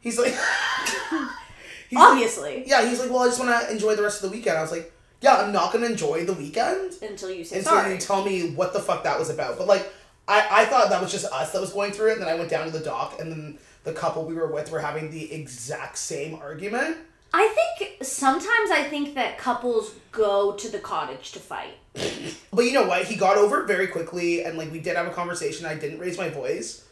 He's 0.00 0.18
like, 0.18 0.34
he's 1.88 1.98
like- 1.98 2.08
Obviously. 2.12 2.64
yeah, 2.66 2.88
he's 2.88 3.00
like, 3.00 3.10
well, 3.10 3.20
I 3.22 3.26
just 3.26 3.40
want 3.40 3.66
to 3.66 3.70
enjoy 3.72 3.94
the 3.96 4.02
rest 4.02 4.22
of 4.22 4.30
the 4.30 4.36
weekend. 4.36 4.58
I 4.58 4.62
was 4.62 4.70
like, 4.72 4.92
yeah, 5.20 5.36
I'm 5.36 5.52
not 5.52 5.72
gonna 5.72 5.86
enjoy 5.86 6.24
the 6.24 6.34
weekend 6.34 6.92
Until 7.02 7.30
you 7.30 7.42
say 7.44 7.58
until 7.58 7.72
sorry. 7.72 7.94
you 7.94 7.98
tell 7.98 8.22
me 8.24 8.50
what 8.50 8.72
the 8.74 8.80
fuck 8.80 9.02
that 9.04 9.18
was 9.18 9.30
about. 9.30 9.56
But 9.58 9.66
like, 9.66 9.90
I 10.28 10.46
I 10.50 10.64
thought 10.66 10.90
that 10.90 11.00
was 11.00 11.10
just 11.10 11.24
us 11.32 11.52
that 11.52 11.60
was 11.60 11.72
going 11.72 11.92
through 11.92 12.10
it. 12.10 12.12
And 12.14 12.22
then 12.22 12.28
I 12.28 12.34
went 12.34 12.50
down 12.50 12.66
to 12.66 12.70
the 12.70 12.84
dock, 12.84 13.18
and 13.20 13.32
then 13.32 13.58
the 13.84 13.92
couple 13.92 14.24
we 14.26 14.34
were 14.34 14.46
with 14.52 14.70
were 14.70 14.80
having 14.80 15.10
the 15.10 15.32
exact 15.32 15.96
same 15.98 16.34
argument. 16.34 16.98
I 17.32 17.48
think 17.78 18.02
sometimes 18.04 18.70
I 18.70 18.84
think 18.84 19.14
that 19.14 19.36
couples 19.38 19.92
go 20.12 20.52
to 20.52 20.68
the 20.70 20.78
cottage 20.78 21.32
to 21.32 21.38
fight. 21.38 21.74
But 22.52 22.64
you 22.66 22.72
know 22.72 22.86
what? 22.86 23.04
He 23.04 23.16
got 23.16 23.36
over 23.36 23.62
it 23.62 23.66
very 23.66 23.86
quickly, 23.86 24.44
and 24.44 24.56
like 24.58 24.70
we 24.72 24.80
did 24.80 24.96
have 24.96 25.06
a 25.06 25.10
conversation. 25.10 25.66
I 25.66 25.74
didn't 25.74 25.98
raise 25.98 26.16
my 26.18 26.28
voice, 26.28 26.85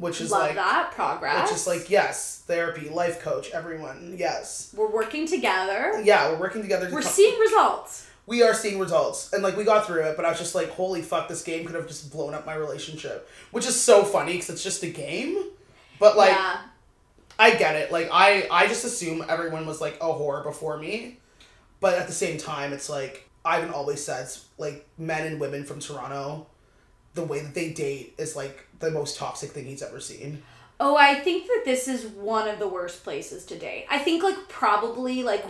which 0.00 0.20
is 0.20 0.30
Love 0.30 0.42
like, 0.42 0.54
that 0.56 0.92
progress. 0.92 1.48
which 1.50 1.56
is 1.60 1.66
like, 1.66 1.90
yes, 1.90 2.42
therapy, 2.46 2.88
life 2.88 3.20
coach, 3.20 3.50
everyone, 3.50 4.14
yes, 4.18 4.72
we're 4.76 4.90
working 4.90 5.26
together. 5.26 6.00
yeah, 6.02 6.30
we're 6.30 6.38
working 6.40 6.62
together. 6.62 6.88
To 6.88 6.92
We're 6.94 7.02
co- 7.02 7.08
seeing 7.08 7.38
results. 7.38 8.08
we 8.26 8.42
are 8.42 8.54
seeing 8.54 8.78
results, 8.78 9.32
and 9.32 9.42
like 9.42 9.56
we 9.56 9.64
got 9.64 9.86
through 9.86 10.02
it. 10.04 10.16
But 10.16 10.24
I 10.24 10.30
was 10.30 10.38
just 10.38 10.54
like, 10.54 10.70
holy 10.70 11.02
fuck, 11.02 11.28
this 11.28 11.42
game 11.42 11.64
could 11.66 11.74
have 11.74 11.86
just 11.86 12.10
blown 12.10 12.34
up 12.34 12.46
my 12.46 12.54
relationship, 12.54 13.28
which 13.50 13.66
is 13.66 13.78
so 13.80 14.02
funny 14.04 14.32
because 14.32 14.50
it's 14.50 14.64
just 14.64 14.82
a 14.82 14.88
game. 14.90 15.36
But 15.98 16.16
like, 16.16 16.32
yeah. 16.32 16.62
I 17.38 17.54
get 17.54 17.76
it. 17.76 17.92
Like 17.92 18.08
I, 18.12 18.46
I 18.50 18.66
just 18.68 18.84
assume 18.84 19.24
everyone 19.28 19.66
was 19.66 19.80
like 19.80 19.96
a 20.00 20.06
whore 20.06 20.42
before 20.42 20.76
me, 20.78 21.18
but 21.80 21.94
at 21.98 22.06
the 22.06 22.12
same 22.14 22.38
time, 22.38 22.72
it's 22.72 22.88
like 22.88 23.28
Ivan 23.44 23.70
always 23.70 24.02
says, 24.04 24.44
like 24.58 24.86
men 24.98 25.26
and 25.26 25.38
women 25.40 25.64
from 25.64 25.78
Toronto, 25.80 26.46
the 27.14 27.24
way 27.24 27.40
that 27.40 27.54
they 27.54 27.72
date 27.72 28.14
is 28.18 28.36
like 28.36 28.66
the 28.78 28.90
most 28.90 29.16
toxic 29.16 29.50
thing 29.50 29.64
he's 29.64 29.82
ever 29.82 30.00
seen. 30.00 30.42
Oh, 30.82 30.96
I 30.96 31.16
think 31.20 31.46
that 31.46 31.62
this 31.66 31.88
is 31.88 32.06
one 32.06 32.48
of 32.48 32.58
the 32.58 32.66
worst 32.66 33.04
places 33.04 33.44
to 33.46 33.58
date. 33.58 33.84
I 33.90 33.98
think 33.98 34.22
like 34.22 34.48
probably 34.48 35.22
like 35.22 35.44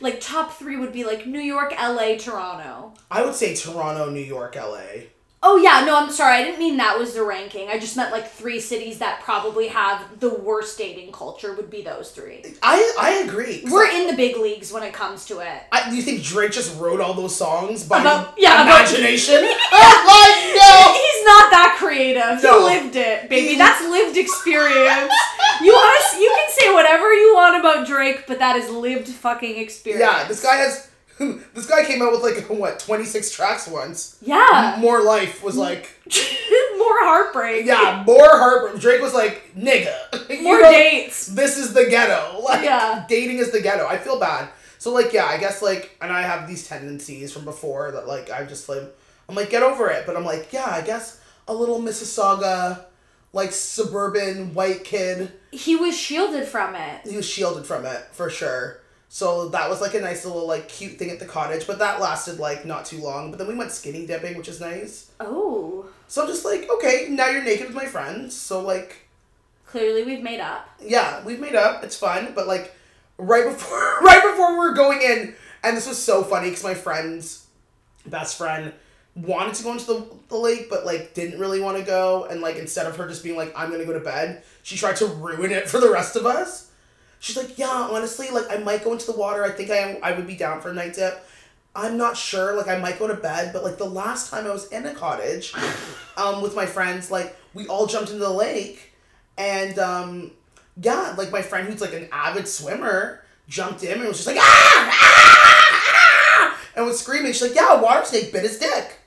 like 0.00 0.20
top 0.20 0.52
three 0.52 0.76
would 0.76 0.92
be 0.92 1.04
like 1.04 1.26
New 1.26 1.40
York, 1.40 1.72
LA, 1.72 2.16
Toronto. 2.16 2.94
I 3.10 3.24
would 3.24 3.34
say 3.34 3.54
Toronto, 3.56 4.10
New 4.10 4.20
York, 4.20 4.56
L.A. 4.56 5.08
Oh 5.42 5.56
yeah, 5.56 5.86
no, 5.86 5.96
I'm 5.96 6.10
sorry. 6.10 6.34
I 6.36 6.44
didn't 6.44 6.58
mean 6.58 6.76
that 6.76 6.98
was 6.98 7.14
the 7.14 7.24
ranking. 7.24 7.68
I 7.68 7.78
just 7.78 7.96
meant 7.96 8.12
like 8.12 8.30
three 8.30 8.60
cities 8.60 8.98
that 8.98 9.22
probably 9.22 9.68
have 9.68 10.20
the 10.20 10.34
worst 10.34 10.76
dating 10.76 11.12
culture 11.12 11.54
would 11.54 11.70
be 11.70 11.80
those 11.80 12.10
three. 12.10 12.44
I 12.62 12.94
I 13.00 13.10
agree. 13.26 13.64
We're 13.70 13.86
I, 13.86 14.00
in 14.00 14.06
the 14.06 14.12
big 14.12 14.36
leagues 14.36 14.70
when 14.70 14.82
it 14.82 14.92
comes 14.92 15.24
to 15.26 15.38
it. 15.38 15.62
I, 15.72 15.88
do 15.88 15.96
you 15.96 16.02
think 16.02 16.22
Drake 16.22 16.52
just 16.52 16.78
wrote 16.78 17.00
all 17.00 17.14
those 17.14 17.34
songs 17.34 17.84
by 17.84 18.02
About- 18.02 18.34
yeah, 18.36 18.62
imagination? 18.62 19.36
oh 19.72 20.04
my 20.06 20.50
no! 20.60 20.92
He's 20.92 21.24
not 21.24 21.50
that 21.52 21.76
creative. 21.78 22.42
No. 22.42 22.68
He 22.68 22.74
lived 22.76 22.96
it, 22.96 23.30
baby. 23.30 23.56
That's 23.56 23.80
lived 23.88 24.18
experience. 24.18 25.12
you 25.62 25.72
want? 25.72 26.20
You 26.20 26.36
can 26.36 26.50
say 26.50 26.74
whatever 26.74 27.14
you 27.14 27.34
want 27.34 27.58
about 27.58 27.86
Drake, 27.86 28.24
but 28.26 28.40
that 28.40 28.56
is 28.56 28.68
lived 28.68 29.08
fucking 29.08 29.56
experience. 29.56 30.02
Yeah, 30.02 30.28
this 30.28 30.42
guy 30.42 30.56
has. 30.56 30.89
This 31.54 31.66
guy 31.66 31.84
came 31.84 32.00
out 32.02 32.12
with 32.12 32.22
like 32.22 32.44
what 32.58 32.80
twenty 32.80 33.04
six 33.04 33.30
tracks 33.30 33.68
once. 33.68 34.16
Yeah. 34.22 34.76
More 34.80 35.02
life 35.02 35.42
was 35.44 35.56
like 35.56 35.90
More 36.78 36.98
heartbreak. 37.04 37.66
yeah, 37.66 38.02
more 38.06 38.18
heartbreak. 38.38 38.80
Drake 38.80 39.02
was 39.02 39.12
like 39.14 39.54
nigga. 39.54 39.94
More 40.42 40.60
know, 40.62 40.70
dates. 40.70 41.26
This 41.26 41.58
is 41.58 41.74
the 41.74 41.84
ghetto. 41.90 42.40
Like 42.42 42.64
Yeah. 42.64 43.04
dating 43.08 43.38
is 43.38 43.50
the 43.52 43.60
ghetto. 43.60 43.86
I 43.86 43.98
feel 43.98 44.18
bad. 44.18 44.48
So 44.78 44.92
like 44.92 45.12
yeah, 45.12 45.26
I 45.26 45.36
guess 45.36 45.60
like 45.62 45.96
and 46.00 46.10
I 46.10 46.22
have 46.22 46.48
these 46.48 46.66
tendencies 46.66 47.32
from 47.32 47.44
before 47.44 47.90
that 47.92 48.06
like 48.08 48.30
I 48.30 48.44
just 48.44 48.68
like 48.68 48.82
I'm 49.28 49.34
like 49.34 49.50
get 49.50 49.62
over 49.62 49.90
it, 49.90 50.06
but 50.06 50.16
I'm 50.16 50.24
like 50.24 50.52
yeah, 50.52 50.66
I 50.70 50.80
guess 50.80 51.20
a 51.46 51.54
little 51.54 51.80
Mississauga, 51.80 52.84
like 53.34 53.52
suburban 53.52 54.54
white 54.54 54.84
kid. 54.84 55.32
He 55.52 55.76
was 55.76 55.96
shielded 55.98 56.46
from 56.48 56.74
it. 56.76 57.06
he 57.06 57.16
was 57.16 57.28
shielded 57.28 57.66
from 57.66 57.84
it 57.84 58.00
for 58.12 58.30
sure. 58.30 58.79
So 59.12 59.48
that 59.48 59.68
was 59.68 59.80
like 59.80 59.94
a 59.94 60.00
nice 60.00 60.24
little 60.24 60.46
like 60.46 60.68
cute 60.68 60.92
thing 60.92 61.10
at 61.10 61.18
the 61.18 61.26
cottage, 61.26 61.66
but 61.66 61.80
that 61.80 62.00
lasted 62.00 62.38
like 62.38 62.64
not 62.64 62.84
too 62.86 62.98
long. 62.98 63.30
But 63.32 63.38
then 63.38 63.48
we 63.48 63.56
went 63.56 63.72
skinny 63.72 64.06
dipping, 64.06 64.38
which 64.38 64.46
is 64.46 64.60
nice. 64.60 65.10
Oh. 65.18 65.84
So 66.06 66.22
I'm 66.22 66.28
just 66.28 66.44
like, 66.44 66.70
okay, 66.70 67.08
now 67.10 67.28
you're 67.28 67.42
naked 67.42 67.66
with 67.66 67.74
my 67.74 67.86
friends. 67.86 68.36
So 68.36 68.60
like, 68.62 69.08
Clearly, 69.66 70.04
we've 70.04 70.22
made 70.22 70.38
up. 70.38 70.68
yeah, 70.80 71.24
we've 71.24 71.40
made 71.40 71.56
up. 71.56 71.82
It's 71.82 71.96
fun. 71.96 72.32
But 72.36 72.46
like, 72.46 72.72
right 73.18 73.44
before 73.44 73.98
right 74.00 74.22
before 74.22 74.52
we 74.52 74.58
were 74.58 74.74
going 74.74 75.02
in, 75.02 75.34
and 75.64 75.76
this 75.76 75.88
was 75.88 76.00
so 76.00 76.22
funny 76.22 76.50
because 76.50 76.62
my 76.62 76.74
friend's 76.74 77.46
best 78.06 78.38
friend 78.38 78.72
wanted 79.16 79.54
to 79.54 79.64
go 79.64 79.72
into 79.72 79.86
the, 79.86 80.06
the 80.28 80.36
lake, 80.36 80.70
but 80.70 80.86
like 80.86 81.14
didn't 81.14 81.40
really 81.40 81.60
want 81.60 81.76
to 81.76 81.82
go. 81.82 82.26
And 82.30 82.40
like 82.40 82.56
instead 82.58 82.86
of 82.86 82.96
her 82.96 83.08
just 83.08 83.24
being 83.24 83.36
like, 83.36 83.52
I'm 83.56 83.72
gonna 83.72 83.84
go 83.84 83.92
to 83.92 83.98
bed, 83.98 84.44
she 84.62 84.76
tried 84.76 84.94
to 84.96 85.06
ruin 85.06 85.50
it 85.50 85.68
for 85.68 85.80
the 85.80 85.90
rest 85.90 86.14
of 86.14 86.26
us. 86.26 86.69
She's 87.20 87.36
like, 87.36 87.58
yeah, 87.58 87.68
honestly, 87.68 88.30
like 88.30 88.50
I 88.50 88.56
might 88.56 88.82
go 88.82 88.92
into 88.92 89.06
the 89.06 89.16
water. 89.16 89.44
I 89.44 89.50
think 89.50 89.70
I 89.70 89.98
I 90.02 90.12
would 90.12 90.26
be 90.26 90.36
down 90.36 90.60
for 90.60 90.70
a 90.70 90.74
night 90.74 90.94
dip. 90.94 91.24
I'm 91.76 91.96
not 91.96 92.16
sure. 92.16 92.56
Like 92.56 92.66
I 92.66 92.78
might 92.78 92.98
go 92.98 93.06
to 93.06 93.14
bed, 93.14 93.52
but 93.52 93.62
like 93.62 93.78
the 93.78 93.84
last 93.84 94.30
time 94.30 94.46
I 94.46 94.50
was 94.50 94.68
in 94.72 94.86
a 94.86 94.94
cottage, 94.94 95.54
um, 96.16 96.42
with 96.42 96.56
my 96.56 96.66
friends, 96.66 97.10
like 97.10 97.36
we 97.54 97.68
all 97.68 97.86
jumped 97.86 98.10
into 98.10 98.24
the 98.24 98.30
lake, 98.30 98.92
and 99.38 99.78
um, 99.78 100.32
yeah, 100.80 101.14
like 101.16 101.30
my 101.30 101.42
friend 101.42 101.68
who's 101.68 101.80
like 101.80 101.92
an 101.92 102.08
avid 102.10 102.48
swimmer 102.48 103.22
jumped 103.48 103.82
in 103.82 103.98
and 103.98 104.08
was 104.08 104.16
just 104.16 104.26
like 104.26 104.36
ah, 104.38 104.42
ah, 104.42 104.90
ah 104.92 105.40
and 106.76 106.86
was 106.86 107.00
screaming. 107.00 107.32
She's 107.32 107.42
like, 107.42 107.54
yeah, 107.54 107.78
a 107.78 107.82
water 107.82 108.04
snake 108.04 108.32
bit 108.32 108.42
his 108.42 108.58
dick. 108.58 108.98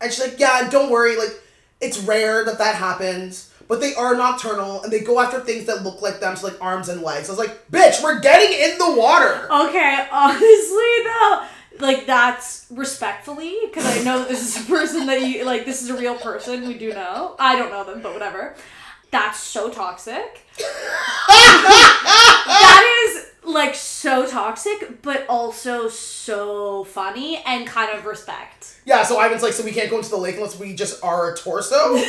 And 0.00 0.12
she's 0.12 0.24
like, 0.24 0.38
yeah, 0.38 0.68
don't 0.68 0.90
worry, 0.90 1.16
like 1.16 1.40
it's 1.80 1.98
rare 2.00 2.44
that 2.44 2.58
that 2.58 2.74
happens, 2.74 3.47
but 3.68 3.80
they 3.80 3.94
are 3.94 4.16
nocturnal 4.16 4.82
and 4.82 4.92
they 4.92 5.00
go 5.00 5.20
after 5.20 5.40
things 5.40 5.66
that 5.66 5.82
look 5.84 6.02
like 6.02 6.20
them, 6.20 6.34
so 6.34 6.48
like 6.48 6.60
arms 6.60 6.88
and 6.88 7.02
legs. 7.02 7.28
I 7.28 7.32
was 7.32 7.38
like, 7.38 7.70
bitch, 7.70 8.02
we're 8.02 8.18
getting 8.20 8.58
in 8.58 8.78
the 8.78 8.98
water. 8.98 9.46
Okay, 9.50 10.06
honestly 10.12 11.04
though, 11.04 11.44
like 11.78 12.06
that's 12.06 12.66
respectfully 12.70 13.56
because 13.66 13.84
I 13.86 14.02
know 14.02 14.20
that 14.20 14.28
this 14.28 14.56
is 14.56 14.64
a 14.64 14.66
person 14.68 15.06
that 15.06 15.20
you 15.22 15.44
like. 15.44 15.64
This 15.64 15.82
is 15.82 15.90
a 15.90 15.96
real 15.96 16.16
person 16.16 16.66
we 16.66 16.74
do 16.74 16.92
know. 16.92 17.36
I 17.38 17.56
don't 17.56 17.70
know 17.70 17.84
them, 17.84 18.02
but 18.02 18.14
whatever. 18.14 18.56
That's 19.10 19.38
so 19.38 19.70
toxic. 19.70 20.42
that 21.28 23.04
is 23.06 23.26
like 23.52 23.74
so 23.74 24.26
toxic, 24.26 25.02
but 25.02 25.26
also 25.28 25.88
so 25.88 26.84
funny 26.84 27.42
and 27.44 27.66
kind 27.66 27.96
of 27.96 28.04
respect. 28.04 28.80
Yeah, 28.84 29.02
so 29.02 29.20
Ivan's 29.20 29.42
like, 29.42 29.52
so 29.52 29.64
we 29.64 29.72
can't 29.72 29.90
go 29.90 29.96
into 29.98 30.10
the 30.10 30.16
lake 30.16 30.36
unless 30.36 30.58
we 30.58 30.74
just 30.74 31.02
are 31.02 31.32
a 31.32 31.36
torso. 31.36 31.74
like 31.94 32.02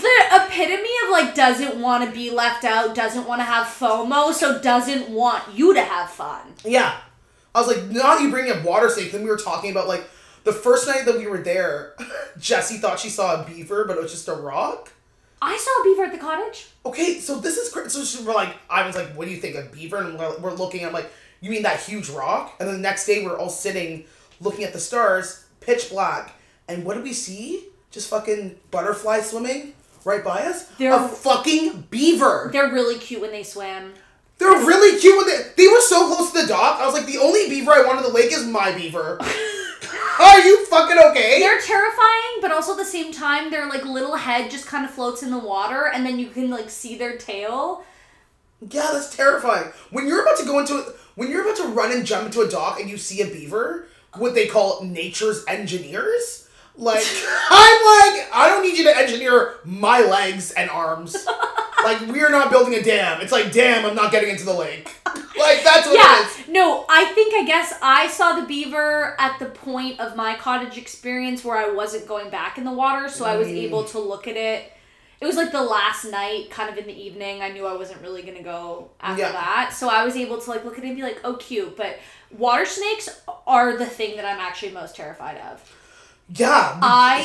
the 0.00 0.24
epitome 0.32 0.88
of 1.04 1.10
like 1.10 1.34
doesn't 1.34 1.80
want 1.80 2.04
to 2.04 2.10
be 2.10 2.30
left 2.30 2.64
out, 2.64 2.94
doesn't 2.94 3.26
want 3.26 3.40
to 3.40 3.44
have 3.44 3.66
FOMO, 3.66 4.32
so 4.32 4.60
doesn't 4.60 5.08
want 5.10 5.42
you 5.54 5.74
to 5.74 5.82
have 5.82 6.10
fun. 6.10 6.54
Yeah. 6.64 6.98
I 7.54 7.60
was 7.60 7.68
like, 7.68 7.84
now 7.90 8.18
you 8.18 8.30
bring 8.30 8.50
up 8.50 8.64
water 8.64 8.90
snakes. 8.90 9.12
Then 9.12 9.22
we 9.22 9.30
were 9.30 9.38
talking 9.38 9.70
about 9.70 9.88
like 9.88 10.06
the 10.44 10.52
first 10.52 10.86
night 10.86 11.06
that 11.06 11.18
we 11.18 11.26
were 11.26 11.38
there, 11.38 11.94
Jesse 12.38 12.78
thought 12.78 13.00
she 13.00 13.08
saw 13.08 13.42
a 13.42 13.44
beaver, 13.46 13.84
but 13.84 13.96
it 13.96 14.02
was 14.02 14.12
just 14.12 14.28
a 14.28 14.34
rock. 14.34 14.92
I 15.42 15.56
saw 15.56 15.80
a 15.82 15.84
beaver 15.84 16.04
at 16.04 16.12
the 16.12 16.18
cottage. 16.18 16.66
Okay, 16.84 17.18
so 17.20 17.38
this 17.38 17.56
is 17.56 17.70
crazy. 17.72 17.90
So 17.90 18.04
she, 18.04 18.24
we're 18.24 18.34
like, 18.34 18.56
I 18.70 18.86
was 18.86 18.96
like, 18.96 19.08
what 19.14 19.26
do 19.26 19.30
you 19.32 19.36
think, 19.40 19.54
a 19.56 19.62
beaver? 19.72 19.98
And 19.98 20.18
we're, 20.18 20.38
we're 20.38 20.52
looking, 20.54 20.84
I'm 20.84 20.92
like, 20.92 21.10
you 21.40 21.50
mean 21.50 21.62
that 21.62 21.80
huge 21.80 22.08
rock? 22.08 22.54
And 22.58 22.68
then 22.68 22.76
the 22.76 22.82
next 22.82 23.06
day 23.06 23.24
we're 23.24 23.36
all 23.38 23.50
sitting 23.50 24.04
looking 24.40 24.64
at 24.64 24.72
the 24.72 24.80
stars, 24.80 25.44
pitch 25.60 25.90
black. 25.90 26.32
And 26.68 26.84
what 26.84 26.96
do 26.96 27.02
we 27.02 27.12
see? 27.12 27.64
Just 27.90 28.08
fucking 28.08 28.56
butterflies 28.70 29.30
swimming 29.30 29.74
right 30.04 30.24
by 30.24 30.42
us? 30.42 30.64
They're- 30.78 30.92
a 30.94 31.08
fucking 31.08 31.88
beaver. 31.90 32.50
They're 32.52 32.72
really 32.72 32.98
cute 32.98 33.20
when 33.20 33.30
they 33.30 33.42
swim. 33.42 33.92
They're 34.38 34.50
really 34.50 34.98
cute 35.00 35.16
when 35.16 35.26
they 35.26 35.50
they 35.56 35.66
were 35.68 35.80
so 35.80 36.14
close 36.14 36.30
to 36.32 36.42
the 36.42 36.46
dock. 36.46 36.78
I 36.80 36.84
was 36.84 36.94
like, 36.94 37.06
the 37.06 37.16
only 37.18 37.48
beaver 37.48 37.72
I 37.72 37.84
want 37.86 37.96
in 37.98 38.02
the 38.04 38.10
lake 38.10 38.32
is 38.32 38.44
my 38.44 38.70
beaver. 38.72 39.18
Are 40.18 40.40
you 40.40 40.64
fucking 40.66 40.98
okay? 41.10 41.38
They're 41.40 41.60
terrifying, 41.60 42.40
but 42.40 42.50
also 42.52 42.72
at 42.72 42.78
the 42.78 42.84
same 42.84 43.12
time, 43.12 43.50
their 43.50 43.68
like 43.68 43.84
little 43.84 44.16
head 44.16 44.50
just 44.50 44.66
kind 44.66 44.84
of 44.84 44.90
floats 44.90 45.22
in 45.22 45.30
the 45.30 45.38
water, 45.38 45.88
and 45.92 46.04
then 46.06 46.18
you 46.18 46.28
can 46.28 46.50
like 46.50 46.70
see 46.70 46.96
their 46.96 47.16
tail. 47.18 47.84
yeah, 48.70 48.88
that's 48.92 49.14
terrifying. 49.14 49.70
When 49.90 50.06
you're 50.06 50.22
about 50.22 50.38
to 50.38 50.44
go 50.46 50.58
into 50.58 50.94
when 51.14 51.30
you're 51.30 51.42
about 51.42 51.56
to 51.58 51.68
run 51.68 51.92
and 51.92 52.06
jump 52.06 52.26
into 52.26 52.40
a 52.40 52.48
dock 52.48 52.80
and 52.80 52.88
you 52.90 52.96
see 52.98 53.20
a 53.22 53.26
beaver, 53.26 53.86
what 54.16 54.34
they 54.34 54.46
call 54.46 54.82
nature's 54.84 55.44
engineers, 55.48 56.48
like 56.76 57.04
I'm 57.50 57.84
like, 57.84 58.28
I 58.32 58.48
don't 58.48 58.62
need 58.62 58.78
you 58.78 58.84
to 58.84 58.96
engineer 58.96 59.54
my 59.64 60.00
legs 60.00 60.50
and 60.52 60.70
arms. 60.70 61.16
like 61.86 62.00
like 62.00 62.10
we're 62.10 62.30
not 62.30 62.50
building 62.50 62.74
a 62.74 62.82
dam. 62.82 63.20
It's 63.20 63.32
like 63.32 63.52
damn, 63.52 63.84
I'm 63.86 63.94
not 63.96 64.12
getting 64.12 64.30
into 64.30 64.44
the 64.44 64.52
lake. 64.54 64.90
Like 65.06 65.62
that's 65.64 65.86
what 65.86 65.96
yeah. 65.96 66.20
it 66.22 66.40
is. 66.40 66.48
No, 66.48 66.84
I 66.88 67.06
think 67.12 67.34
I 67.34 67.44
guess 67.44 67.74
I 67.82 68.08
saw 68.08 68.38
the 68.40 68.46
beaver 68.46 69.14
at 69.18 69.38
the 69.38 69.46
point 69.46 70.00
of 70.00 70.16
my 70.16 70.34
cottage 70.36 70.76
experience 70.78 71.44
where 71.44 71.56
I 71.56 71.70
wasn't 71.70 72.06
going 72.06 72.30
back 72.30 72.58
in 72.58 72.64
the 72.64 72.72
water, 72.72 73.08
so 73.08 73.24
I 73.24 73.36
was 73.36 73.48
Mm. 73.48 73.56
able 73.64 73.84
to 73.84 73.98
look 73.98 74.26
at 74.26 74.36
it. 74.36 74.72
It 75.20 75.24
was 75.24 75.36
like 75.36 75.50
the 75.52 75.62
last 75.62 76.04
night, 76.04 76.50
kind 76.50 76.68
of 76.70 76.76
in 76.76 76.86
the 76.86 76.92
evening. 76.92 77.40
I 77.40 77.48
knew 77.50 77.66
I 77.66 77.74
wasn't 77.76 78.02
really 78.02 78.22
gonna 78.22 78.42
go 78.42 78.90
after 79.00 79.22
Yeah. 79.22 79.32
that, 79.32 79.72
so 79.72 79.88
I 79.88 80.04
was 80.04 80.16
able 80.16 80.38
to 80.40 80.50
like 80.50 80.64
look 80.64 80.76
at 80.78 80.84
it 80.84 80.88
and 80.88 80.96
be 80.96 81.02
like, 81.02 81.20
"Oh, 81.24 81.34
cute." 81.34 81.76
But 81.76 81.98
water 82.36 82.66
snakes 82.66 83.08
are 83.46 83.76
the 83.76 83.86
thing 83.86 84.16
that 84.16 84.24
I'm 84.26 84.40
actually 84.40 84.72
most 84.72 84.94
terrified 84.96 85.38
of. 85.50 85.62
Yeah. 86.34 86.78
I 86.82 87.20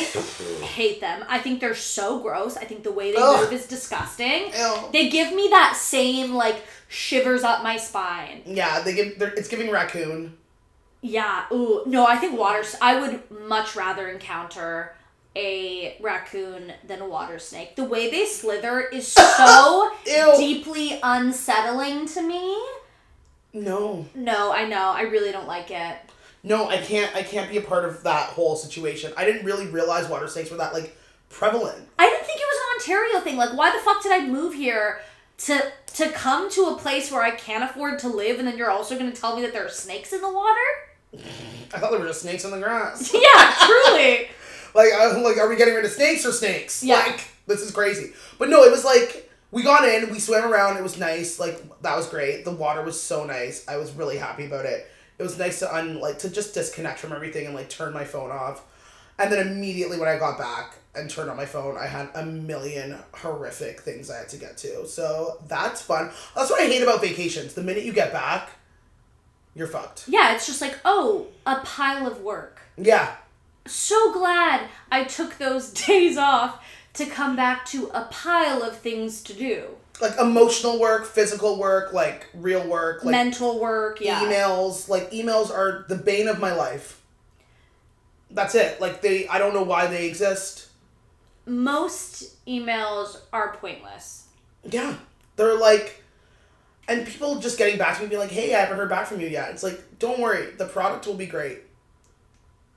hate 0.62 1.02
them. 1.02 1.26
I 1.28 1.40
think 1.40 1.60
they're 1.60 1.74
so 1.76 2.20
gross. 2.20 2.56
I 2.56 2.66
think 2.66 2.84
the 2.84 2.92
way 2.92 3.12
they 3.12 3.18
Ugh. 3.20 3.42
move 3.42 3.54
is 3.54 3.66
disgusting. 3.68 4.52
Ew. 4.54 4.76
They 4.94 5.10
give 5.10 5.34
me 5.34 5.48
that 5.50 5.76
same 5.76 6.34
like 6.34 6.64
shivers 6.88 7.44
up 7.44 7.64
my 7.64 7.78
spine. 7.78 8.44
yeah, 8.46 8.82
they 8.82 8.94
give. 8.94 9.18
they're- 9.18 9.34
It's 9.36 9.48
giving 9.48 9.72
raccoon. 9.72 10.38
Yeah. 11.02 11.46
Ooh. 11.52 11.82
No, 11.88 12.06
I 12.06 12.18
think 12.18 12.38
water. 12.38 12.64
I 12.80 13.00
would 13.00 13.22
much 13.48 13.76
rather 13.76 14.08
encounter 14.08 14.96
a 15.36 15.98
raccoon 16.00 16.72
than 16.86 17.02
a 17.02 17.08
water 17.08 17.40
snake. 17.40 17.76
The 17.76 17.86
way 17.86 18.12
they 18.12 18.26
slither 18.28 18.82
is 18.82 19.08
so 19.12 19.92
deeply 20.38 21.00
unsettling 21.02 22.06
to 22.10 22.22
me. 22.22 22.56
No. 23.54 24.06
No, 24.14 24.52
I 24.54 24.66
know. 24.68 24.92
I 24.96 25.02
really 25.04 25.32
don't 25.32 25.48
like 25.48 25.72
it. 25.72 25.96
No, 26.44 26.68
I 26.68 26.78
can't. 26.78 27.16
I 27.16 27.24
can't 27.24 27.50
be 27.50 27.58
a 27.58 27.62
part 27.62 27.86
of 27.86 28.04
that 28.04 28.30
whole 28.30 28.56
situation. 28.56 29.14
I 29.16 29.26
didn't 29.26 29.46
really 29.46 29.68
realize 29.68 30.08
water 30.08 30.28
snakes 30.28 30.50
were 30.50 30.58
that 30.58 30.74
like 30.74 30.98
prevalent. 31.30 31.88
I 32.00 32.10
didn't 32.10 32.26
think 32.26 32.40
it 32.40 32.46
was 32.46 32.60
an 32.60 32.94
Ontario 32.94 33.20
thing. 33.22 33.38
Like, 33.38 33.58
why 33.58 33.72
the 33.72 33.84
fuck 33.84 34.02
did 34.02 34.12
I 34.12 34.26
move 34.26 34.54
here 34.54 35.02
to 35.40 35.72
to 35.96 36.10
come 36.10 36.50
to 36.52 36.68
a 36.68 36.78
place 36.78 37.12
where 37.12 37.22
I 37.22 37.32
can't 37.32 37.64
afford 37.64 38.00
to 38.00 38.08
live, 38.08 38.40
and 38.40 38.48
then 38.48 38.58
you're 38.58 38.72
also 38.72 38.98
going 38.98 39.12
to 39.12 39.20
tell 39.20 39.36
me 39.36 39.42
that 39.44 39.54
there 39.54 39.66
are 39.66 39.70
snakes 39.70 40.14
in 40.14 40.22
the 40.22 40.32
water? 40.32 40.60
I 41.74 41.80
thought 41.80 41.92
there 41.92 42.00
were 42.00 42.08
just 42.08 42.22
snakes 42.22 42.44
in 42.46 42.52
the 42.52 42.60
grass. 42.60 43.14
Yeah, 43.14 43.56
truly. 43.60 44.30
Like, 44.74 44.94
I, 44.94 45.12
like, 45.20 45.36
are 45.38 45.50
we 45.50 45.58
getting 45.58 45.74
rid 45.74 45.84
of 45.84 45.92
snakes 45.92 46.26
or 46.26 46.32
snakes? 46.32 46.82
Yeah. 46.82 46.96
Like, 46.96 47.28
this 47.46 47.60
is 47.60 47.72
crazy. 47.72 48.14
But 48.40 48.48
no, 48.48 48.64
it 48.64 48.72
was 48.72 48.86
like 48.86 49.30
we 49.52 49.64
got 49.64 49.88
in, 49.88 50.10
we 50.10 50.20
swam 50.20 50.52
around. 50.52 50.78
It 50.78 50.84
was 50.84 50.98
nice. 50.98 51.40
Like 51.40 51.62
that 51.82 51.96
was 51.96 52.08
great. 52.08 52.46
The 52.46 52.52
water 52.52 52.82
was 52.82 53.02
so 53.02 53.26
nice. 53.26 53.68
I 53.68 53.78
was 53.78 53.92
really 53.92 54.18
happy 54.18 54.46
about 54.46 54.66
it. 54.66 54.90
It 55.22 55.26
was 55.26 55.38
nice 55.38 55.60
to 55.60 55.72
un 55.72 56.00
like 56.00 56.18
to 56.20 56.32
just 56.32 56.56
disconnect 56.56 56.98
from 56.98 57.14
everything 57.14 57.46
and 57.46 57.54
like 57.54 57.70
turn 57.70 57.94
my 57.94 58.06
phone 58.06 58.32
off. 58.32 58.64
And 59.20 59.32
then 59.32 59.46
immediately 59.46 60.00
when 60.00 60.10
I 60.10 60.18
got 60.18 60.40
back 60.40 60.78
and 60.96 61.08
turned 61.08 61.30
on 61.30 61.38
my 61.38 61.46
phone, 61.46 61.78
I 61.78 61.86
had 61.86 62.10
a 62.16 62.26
million 62.26 62.98
horrific 63.14 63.82
things 63.82 64.10
I 64.10 64.18
had 64.18 64.30
to 64.30 64.38
get 64.38 64.58
to. 64.58 64.88
So 64.88 65.38
that's 65.48 65.80
fun. 65.80 66.10
That's 66.36 66.50
what 66.50 66.60
I 66.60 66.66
hate 66.66 66.82
about 66.82 67.02
vacations. 67.02 67.54
The 67.54 67.62
minute 67.62 67.84
you 67.84 67.94
get 67.94 68.12
back, 68.12 68.50
you're 69.54 69.68
fucked. 69.68 70.06
Yeah, 70.08 70.34
it's 70.34 70.48
just 70.48 70.60
like, 70.60 70.80
oh, 70.86 71.28
a 71.46 71.58
pile 71.58 72.08
of 72.08 72.22
work. 72.22 72.60
Yeah. 72.76 73.16
So 73.68 74.14
glad 74.14 74.70
I 74.92 75.04
took 75.04 75.38
those 75.38 75.70
days 75.86 76.18
off 76.18 76.66
to 76.94 77.06
come 77.06 77.36
back 77.36 77.68
to 77.68 77.92
a 77.94 78.06
pile 78.06 78.64
of 78.64 78.76
things 78.76 79.22
to 79.26 79.34
do. 79.34 79.76
Like 80.00 80.18
emotional 80.18 80.80
work, 80.80 81.06
physical 81.06 81.60
work, 81.60 81.94
like 81.94 82.28
real 82.34 82.68
work, 82.68 83.04
like 83.04 83.12
Mental 83.12 83.60
work, 83.60 84.00
yeah. 84.02 84.22
emails 84.22 84.88
like 84.90 85.12
emails 85.12 85.52
are 85.52 85.86
the 85.90 85.96
bane 85.96 86.28
of 86.28 86.40
my 86.40 86.54
life. 86.54 87.02
That's 88.32 88.56
it. 88.56 88.80
Like 88.82 89.02
they 89.02 89.28
i 89.28 89.38
don't 89.38 89.54
know 89.54 89.64
why 89.64 89.88
they 89.88 90.08
exist. 90.08 90.70
Most 91.46 92.46
emails 92.48 93.18
are 93.34 93.56
pointless. 93.58 94.28
yeah. 94.64 94.96
They're 95.36 95.58
like 95.58 96.04
and 96.88 97.06
people 97.06 97.40
just 97.40 97.58
getting 97.58 97.78
back 97.78 97.98
to 97.98 98.04
me 98.04 98.10
being 98.10 98.22
like 98.22 98.32
hey 98.32 98.54
i 98.56 98.60
haven't 98.60 98.78
heard 98.78 98.90
back 98.90 99.08
from 99.08 99.22
you 99.22 99.28
yet. 99.28 99.52
It's 99.52 99.64
like 99.64 100.00
don't 100.00 100.20
worry. 100.20 100.52
The 100.58 100.66
product 100.66 101.06
will 101.06 101.14
be 101.16 101.28
great. 101.28 101.60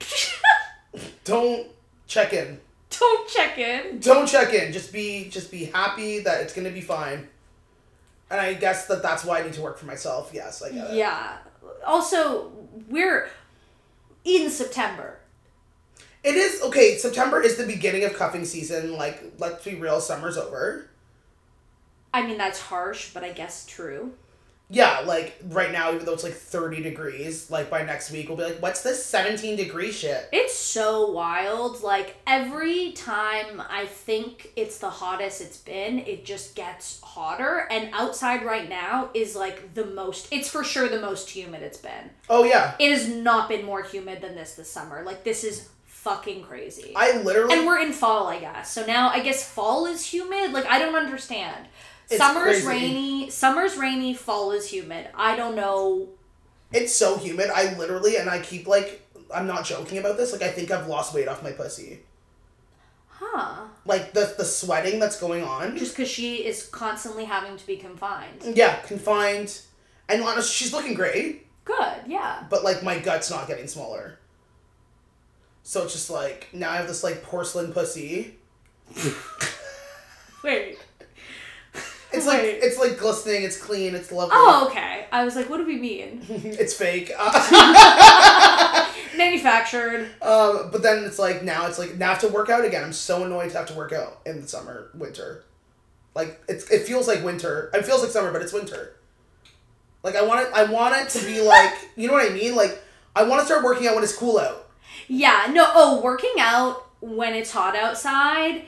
Don't 1.25 1.69
check 2.07 2.33
in 2.33 2.61
Don't 3.01 3.29
check 3.29 3.59
in. 3.59 4.01
don't 4.01 4.27
check 4.27 4.53
in 4.55 4.73
just 4.73 4.93
be 4.93 5.29
just 5.29 5.51
be 5.51 5.65
happy 5.67 6.21
that 6.21 6.41
it's 6.43 6.53
gonna 6.53 6.71
be 6.71 6.81
fine 6.81 7.29
and 8.31 8.41
i 8.41 8.55
guess 8.55 8.87
that 8.87 9.03
that's 9.03 9.25
why 9.25 9.41
i 9.41 9.43
need 9.45 9.53
to 9.53 9.61
work 9.61 9.79
for 9.79 9.87
myself 9.87 10.31
yes 10.35 10.63
i 10.63 10.71
get 10.71 10.91
it 10.91 10.97
Yeah. 10.97 11.39
Also, 11.87 12.51
we're 12.89 13.29
in 14.25 14.49
September. 14.51 15.19
it 16.23 16.35
is 16.35 16.63
okay 16.63 16.97
september 16.99 17.41
is 17.43 17.57
the 17.57 17.67
beginning 17.67 18.05
of 18.05 18.15
cuffing 18.15 18.45
season 18.45 18.97
like 18.97 19.23
let's 19.39 19.65
be 19.65 19.75
real 19.75 20.01
summer's 20.01 20.37
over 20.39 20.89
I 22.17 22.25
mean, 22.25 22.39
that's 22.39 22.61
harsh, 22.61 23.11
but 23.13 23.25
I 23.25 23.33
guess 23.33 23.67
true. 23.67 24.13
Yeah, 24.75 25.01
like 25.07 25.39
right 25.51 25.71
now, 25.71 25.93
even 25.93 26.05
though 26.05 26.13
it's 26.13 26.25
like 26.25 26.35
30 26.35 26.83
degrees, 26.83 27.51
like 27.51 27.71
by 27.71 27.85
next 27.85 28.11
week, 28.11 28.29
we'll 28.29 28.37
be 28.37 28.45
like, 28.45 28.61
what's 28.61 28.83
this 28.83 29.05
17 29.07 29.57
degree 29.57 29.93
shit? 29.93 30.29
It's 30.33 30.59
so 30.59 31.11
wild. 31.11 31.83
Like, 31.83 32.17
every 32.27 32.93
time 32.93 33.63
I 33.71 33.87
think 33.87 34.51
it's 34.57 34.79
the 34.79 34.91
hottest 34.91 35.41
it's 35.41 35.59
been, 35.59 36.01
it 36.01 36.25
just 36.25 36.57
gets 36.57 37.01
hotter. 37.03 37.69
And 37.71 37.91
outside 37.93 38.45
right 38.45 38.69
now 38.69 39.11
is 39.15 39.37
like 39.37 39.75
the 39.75 39.87
most, 39.87 40.29
it's 40.33 40.49
for 40.49 40.65
sure 40.65 40.89
the 40.89 41.01
most 41.01 41.31
humid 41.31 41.63
it's 41.63 41.79
been. 41.79 42.11
Oh, 42.29 42.45
yeah. 42.45 42.75
It 42.81 42.91
has 42.91 43.09
not 43.09 43.49
been 43.49 43.65
more 43.65 43.83
humid 43.83 44.21
than 44.21 44.35
this 44.35 44.55
this 44.55 44.71
summer. 44.71 45.03
Like, 45.05 45.23
this 45.23 45.45
is 45.45 45.69
fucking 45.85 46.43
crazy. 46.43 46.93
I 46.95 47.17
literally. 47.23 47.57
and 47.57 47.67
we're 47.67 47.81
in 47.81 47.93
fall, 47.93 48.27
I 48.27 48.39
guess. 48.39 48.71
So 48.71 48.85
now 48.85 49.09
I 49.09 49.21
guess 49.21 49.49
fall 49.49 49.87
is 49.87 50.05
humid. 50.05 50.53
Like, 50.53 50.67
I 50.67 50.79
don't 50.79 50.97
understand. 50.97 51.67
It's 52.11 52.17
summer's 52.19 52.65
crazy. 52.65 52.67
rainy. 52.69 53.31
Summer's 53.31 53.77
rainy. 53.77 54.15
Fall 54.15 54.53
is 54.53 54.69
humid. 54.71 55.09
I 55.15 55.37
don't 55.37 55.57
know. 55.57 56.09
it's 56.73 56.95
so 56.95 57.17
humid. 57.17 57.51
I 57.55 57.77
literally, 57.77 58.17
and 58.17 58.29
I 58.29 58.41
keep 58.41 58.67
like, 58.67 59.01
I'm 59.35 59.47
not 59.47 59.65
joking 59.65 59.99
about 59.99 60.17
this, 60.17 60.33
like, 60.33 60.43
I 60.43 60.49
think 60.49 60.71
I've 60.71 60.87
lost 60.87 61.15
weight 61.15 61.29
off 61.29 61.43
my 61.43 61.53
pussy. 61.53 62.01
Huh. 63.09 63.67
Like, 63.87 64.13
the, 64.13 64.35
the 64.37 64.45
sweating 64.45 64.99
that's 64.99 65.19
going 65.19 65.43
on. 65.45 65.77
Just 65.77 65.97
because 65.97 66.11
she 66.11 66.37
is 66.45 66.67
constantly 66.67 67.25
having 67.25 67.57
to 67.57 67.67
be 67.67 67.77
confined. 67.77 68.41
Yeah, 68.55 68.77
confined. 68.81 69.61
And 70.09 70.23
honest, 70.23 70.53
she's 70.53 70.73
looking 70.73 70.95
great, 70.95 71.47
Good, 71.65 72.03
yeah. 72.07 72.45
but 72.51 72.63
like, 72.65 72.83
my 72.83 72.99
gut's 72.99 73.31
not 73.31 73.47
getting 73.49 73.67
smaller. 73.67 74.19
So 75.63 75.85
it's 75.85 75.95
just 75.95 76.11
like, 76.11 76.49
now 76.53 76.71
I 76.71 76.77
have 76.77 76.87
this 76.89 77.03
like 77.03 77.23
porcelain 77.23 77.73
pussy. 77.73 78.35
Wait. 80.45 80.79
It's 82.15 82.27
like, 82.27 82.41
it's 82.43 82.79
like 82.79 82.99
glistening, 82.99 83.43
it's 83.43 83.57
clean, 83.57 83.95
it's 83.95 84.11
lovely. 84.13 84.35
Oh, 84.37 84.69
okay. 84.69 85.07
I 85.13 85.25
was 85.25 85.37
like, 85.37 85.49
what 85.49 85.59
do 85.59 85.67
we 85.67 85.77
mean? 85.77 86.23
it's 86.29 86.75
fake. 86.75 87.13
Manufactured. 89.17 90.09
Um, 90.23 90.71
but 90.73 90.83
then 90.83 91.05
it's 91.05 91.19
like 91.19 91.43
now 91.43 91.67
it's 91.67 91.79
like 91.79 91.97
now 91.97 92.09
I 92.09 92.11
have 92.11 92.21
to 92.21 92.29
work 92.29 92.51
out 92.51 92.65
again. 92.65 92.83
I'm 92.83 92.93
so 92.93 93.25
annoyed 93.25 93.51
to 93.51 93.59
have 93.59 93.69
to 93.69 93.75
work 93.75 93.93
out 93.93 94.21
in 94.27 94.41
the 94.41 94.49
summer, 94.49 94.91
winter. 94.95 95.45
Like 96.15 96.43
it's 96.49 96.69
it 96.71 96.83
feels 96.83 97.07
like 97.07 97.25
winter. 97.25 97.71
It 97.75 97.85
feels 97.85 98.03
like 98.03 98.11
summer, 98.11 98.33
but 98.33 98.43
it's 98.43 98.53
winter. 98.53 98.97
Like 100.03 100.17
I 100.17 100.23
want 100.23 100.47
it. 100.47 100.53
I 100.55 100.65
want 100.65 100.97
it 100.97 101.09
to 101.11 101.25
be 101.25 101.41
like 101.41 101.73
you 101.97 102.09
know 102.09 102.15
what 102.15 102.31
I 102.31 102.35
mean. 102.35 102.57
Like 102.57 102.83
I 103.15 103.23
want 103.25 103.41
to 103.41 103.47
start 103.47 103.65
working 103.65 103.87
out 103.87 103.95
when 103.95 104.05
it's 104.05 104.17
cool 104.17 104.39
out. 104.39 104.69
Yeah, 105.09 105.49
no, 105.51 105.71
oh, 105.75 106.01
working 106.03 106.35
out 106.39 106.87
when 107.01 107.35
it's 107.35 107.51
hot 107.51 107.77
outside. 107.77 108.65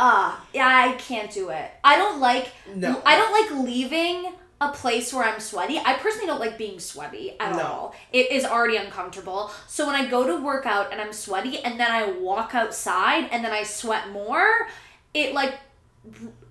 Ah, 0.00 0.44
yeah, 0.54 0.66
I 0.88 0.92
can't 0.96 1.30
do 1.30 1.48
it. 1.50 1.70
I 1.82 1.96
don't 1.96 2.20
like. 2.20 2.52
No. 2.74 3.02
I 3.04 3.16
don't 3.16 3.32
like 3.32 3.66
leaving 3.66 4.32
a 4.60 4.68
place 4.70 5.12
where 5.12 5.24
I'm 5.24 5.40
sweaty. 5.40 5.78
I 5.78 5.94
personally 5.94 6.26
don't 6.28 6.38
like 6.40 6.56
being 6.56 6.78
sweaty 6.78 7.34
at 7.40 7.56
No. 7.56 7.62
all. 7.62 7.94
It 8.12 8.30
is 8.30 8.44
already 8.44 8.76
uncomfortable. 8.76 9.50
So 9.66 9.86
when 9.86 9.96
I 9.96 10.06
go 10.08 10.24
to 10.26 10.42
work 10.42 10.66
out 10.66 10.92
and 10.92 11.00
I'm 11.00 11.12
sweaty 11.12 11.58
and 11.64 11.78
then 11.80 11.90
I 11.90 12.10
walk 12.12 12.54
outside 12.54 13.28
and 13.32 13.44
then 13.44 13.52
I 13.52 13.64
sweat 13.64 14.10
more, 14.10 14.68
it 15.14 15.34
like 15.34 15.54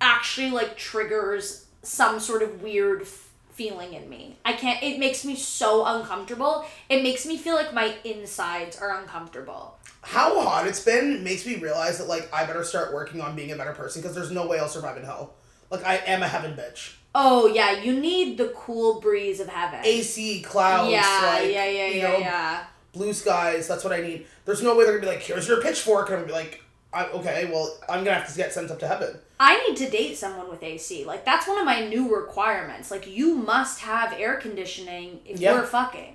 actually 0.00 0.50
like 0.50 0.76
triggers 0.76 1.66
some 1.82 2.20
sort 2.20 2.42
of 2.42 2.62
weird 2.62 3.02
f- 3.02 3.28
feeling 3.52 3.94
in 3.94 4.08
me. 4.08 4.36
I 4.44 4.52
can't 4.52 4.82
it 4.82 4.98
makes 4.98 5.24
me 5.24 5.34
so 5.36 5.84
uncomfortable. 5.86 6.64
It 6.88 7.02
makes 7.02 7.24
me 7.26 7.36
feel 7.38 7.54
like 7.54 7.72
my 7.74 7.94
insides 8.04 8.76
are 8.78 9.00
uncomfortable. 9.00 9.77
How 10.08 10.40
hot 10.40 10.66
it's 10.66 10.82
been 10.82 11.22
makes 11.22 11.44
me 11.44 11.56
realize 11.56 11.98
that 11.98 12.08
like 12.08 12.28
I 12.32 12.44
better 12.46 12.64
start 12.64 12.94
working 12.94 13.20
on 13.20 13.36
being 13.36 13.52
a 13.52 13.56
better 13.56 13.72
person 13.72 14.00
because 14.00 14.14
there's 14.14 14.30
no 14.30 14.46
way 14.46 14.58
I'll 14.58 14.68
survive 14.68 14.96
in 14.96 15.04
hell. 15.04 15.34
Like 15.70 15.84
I 15.84 15.96
am 15.96 16.22
a 16.22 16.28
heaven 16.28 16.52
bitch. 16.54 16.94
Oh 17.14 17.46
yeah, 17.46 17.72
you 17.82 17.92
need 17.98 18.38
the 18.38 18.48
cool 18.56 19.00
breeze 19.00 19.38
of 19.38 19.48
heaven. 19.48 19.80
AC 19.84 20.40
clouds. 20.42 20.90
yeah, 20.90 21.20
like, 21.24 21.52
yeah, 21.52 21.66
yeah, 21.68 21.86
yeah, 21.88 22.02
know, 22.08 22.18
yeah. 22.18 22.64
blue 22.92 23.12
skies. 23.12 23.68
That's 23.68 23.84
what 23.84 23.92
I 23.92 24.00
need. 24.00 24.26
There's 24.46 24.62
no 24.62 24.76
way 24.76 24.84
they're 24.84 24.98
gonna 24.98 25.10
be 25.10 25.14
like, 25.16 25.22
here's 25.24 25.46
your 25.46 25.60
pitchfork, 25.60 26.08
and 26.08 26.16
I'm 26.16 26.22
gonna 26.22 26.32
be 26.32 26.38
like, 26.44 26.62
I, 26.92 27.06
okay, 27.08 27.50
well, 27.52 27.76
I'm 27.88 28.02
gonna 28.02 28.16
have 28.18 28.30
to 28.30 28.36
get 28.36 28.52
sent 28.52 28.70
up 28.70 28.78
to 28.78 28.88
heaven. 28.88 29.18
I 29.38 29.62
need 29.68 29.76
to 29.76 29.90
date 29.90 30.16
someone 30.16 30.48
with 30.48 30.62
AC. 30.62 31.04
Like 31.04 31.24
that's 31.26 31.46
one 31.46 31.58
of 31.58 31.66
my 31.66 31.86
new 31.86 32.14
requirements. 32.14 32.90
Like 32.90 33.06
you 33.06 33.34
must 33.34 33.80
have 33.80 34.14
air 34.14 34.36
conditioning 34.36 35.20
if 35.26 35.38
Yeah. 35.38 35.54
you're 35.54 35.64
fucking. 35.64 36.14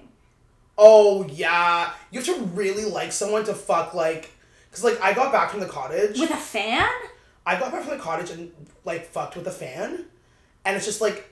Oh 0.77 1.25
yeah, 1.27 1.93
you 2.11 2.19
have 2.19 2.25
to 2.25 2.43
really 2.45 2.85
like 2.85 3.11
someone 3.11 3.43
to 3.45 3.53
fuck 3.53 3.93
like, 3.93 4.31
cause 4.71 4.83
like 4.83 4.99
I 5.01 5.13
got 5.13 5.31
back 5.31 5.51
from 5.51 5.59
the 5.59 5.67
cottage. 5.67 6.19
With 6.19 6.31
a 6.31 6.37
fan? 6.37 6.89
I 7.45 7.59
got 7.59 7.71
back 7.71 7.83
from 7.83 7.97
the 7.97 8.03
cottage 8.03 8.31
and 8.31 8.51
like 8.83 9.05
fucked 9.05 9.35
with 9.35 9.47
a 9.47 9.51
fan, 9.51 10.05
and 10.65 10.75
it's 10.75 10.85
just 10.85 11.01
like 11.01 11.29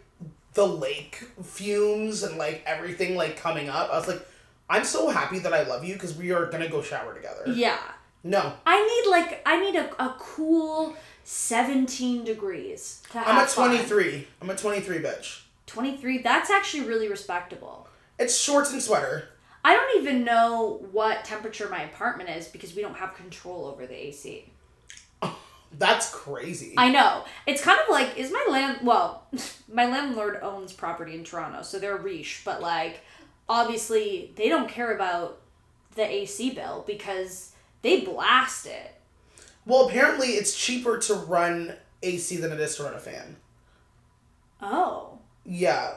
the 0.54 0.68
lake 0.68 1.24
fumes 1.44 2.24
and 2.24 2.38
like 2.38 2.64
everything 2.66 3.16
like 3.16 3.38
coming 3.38 3.70
up. 3.70 3.90
I 3.92 3.98
was 3.98 4.08
like, 4.08 4.28
I'm 4.70 4.84
so 4.84 5.10
happy 5.10 5.40
that 5.40 5.54
I 5.54 5.64
love 5.64 5.84
you 5.84 5.94
because 5.94 6.16
we 6.16 6.32
are 6.32 6.46
gonna 6.48 6.70
go 6.70 6.82
shower 6.82 7.14
together. 7.14 7.44
Yeah. 7.48 7.80
No, 8.24 8.54
I 8.68 8.86
need 8.86 9.10
like 9.10 9.42
I 9.46 9.60
need 9.60 9.76
a, 9.76 10.04
a 10.04 10.16
cool 10.20 10.96
17 11.24 12.24
degrees 12.24 13.02
to 13.12 13.20
I'm 13.20 13.38
at 13.38 13.50
fun. 13.50 13.70
23. 13.70 14.28
I'm 14.42 14.50
at 14.50 14.58
23, 14.58 15.00
bitch. 15.00 15.42
23. 15.66 16.20
That's 16.20 16.50
actually 16.52 16.84
really 16.84 17.08
respectable. 17.08 17.88
It's 18.22 18.38
shorts 18.38 18.72
and 18.72 18.82
sweater. 18.82 19.30
I 19.66 19.74
don't 19.76 20.02
even 20.02 20.24
know 20.24 20.86
what 20.92 21.26
temperature 21.26 21.68
my 21.70 21.82
apartment 21.84 22.30
is 22.30 22.48
because 22.48 22.76
we 22.76 22.84
don't 22.84 22.96
have 22.98 23.16
control 23.16 23.66
over 23.66 23.88
the 23.88 23.96
AC. 24.08 24.52
That's 25.78 26.14
crazy. 26.14 26.76
I 26.78 26.92
know. 26.92 27.26
It's 27.48 27.64
kind 27.64 27.80
of 27.80 27.90
like 27.90 28.18
is 28.18 28.32
my 28.32 28.46
land 28.50 28.80
well, 28.84 29.26
my 29.74 29.86
landlord 29.88 30.40
owns 30.44 30.72
property 30.72 31.16
in 31.16 31.24
Toronto, 31.24 31.64
so 31.64 31.80
they're 31.80 31.98
riche, 31.98 32.42
but 32.46 32.62
like 32.62 33.02
obviously 33.50 34.32
they 34.36 34.50
don't 34.50 34.70
care 34.70 34.94
about 34.94 35.40
the 35.96 36.06
AC 36.08 36.52
bill 36.52 36.84
because 36.86 37.54
they 37.82 38.02
blast 38.02 38.68
it. 38.68 38.96
well, 39.66 39.88
apparently 39.90 40.30
it's 40.30 40.56
cheaper 40.56 41.00
to 41.00 41.16
run 41.16 41.76
AC 42.04 42.38
than 42.38 42.52
it 42.52 42.60
is 42.60 42.76
to 42.76 42.84
run 42.84 42.94
a 42.94 43.00
fan. 43.00 43.38
Oh. 44.62 45.18
Yeah. 45.44 45.96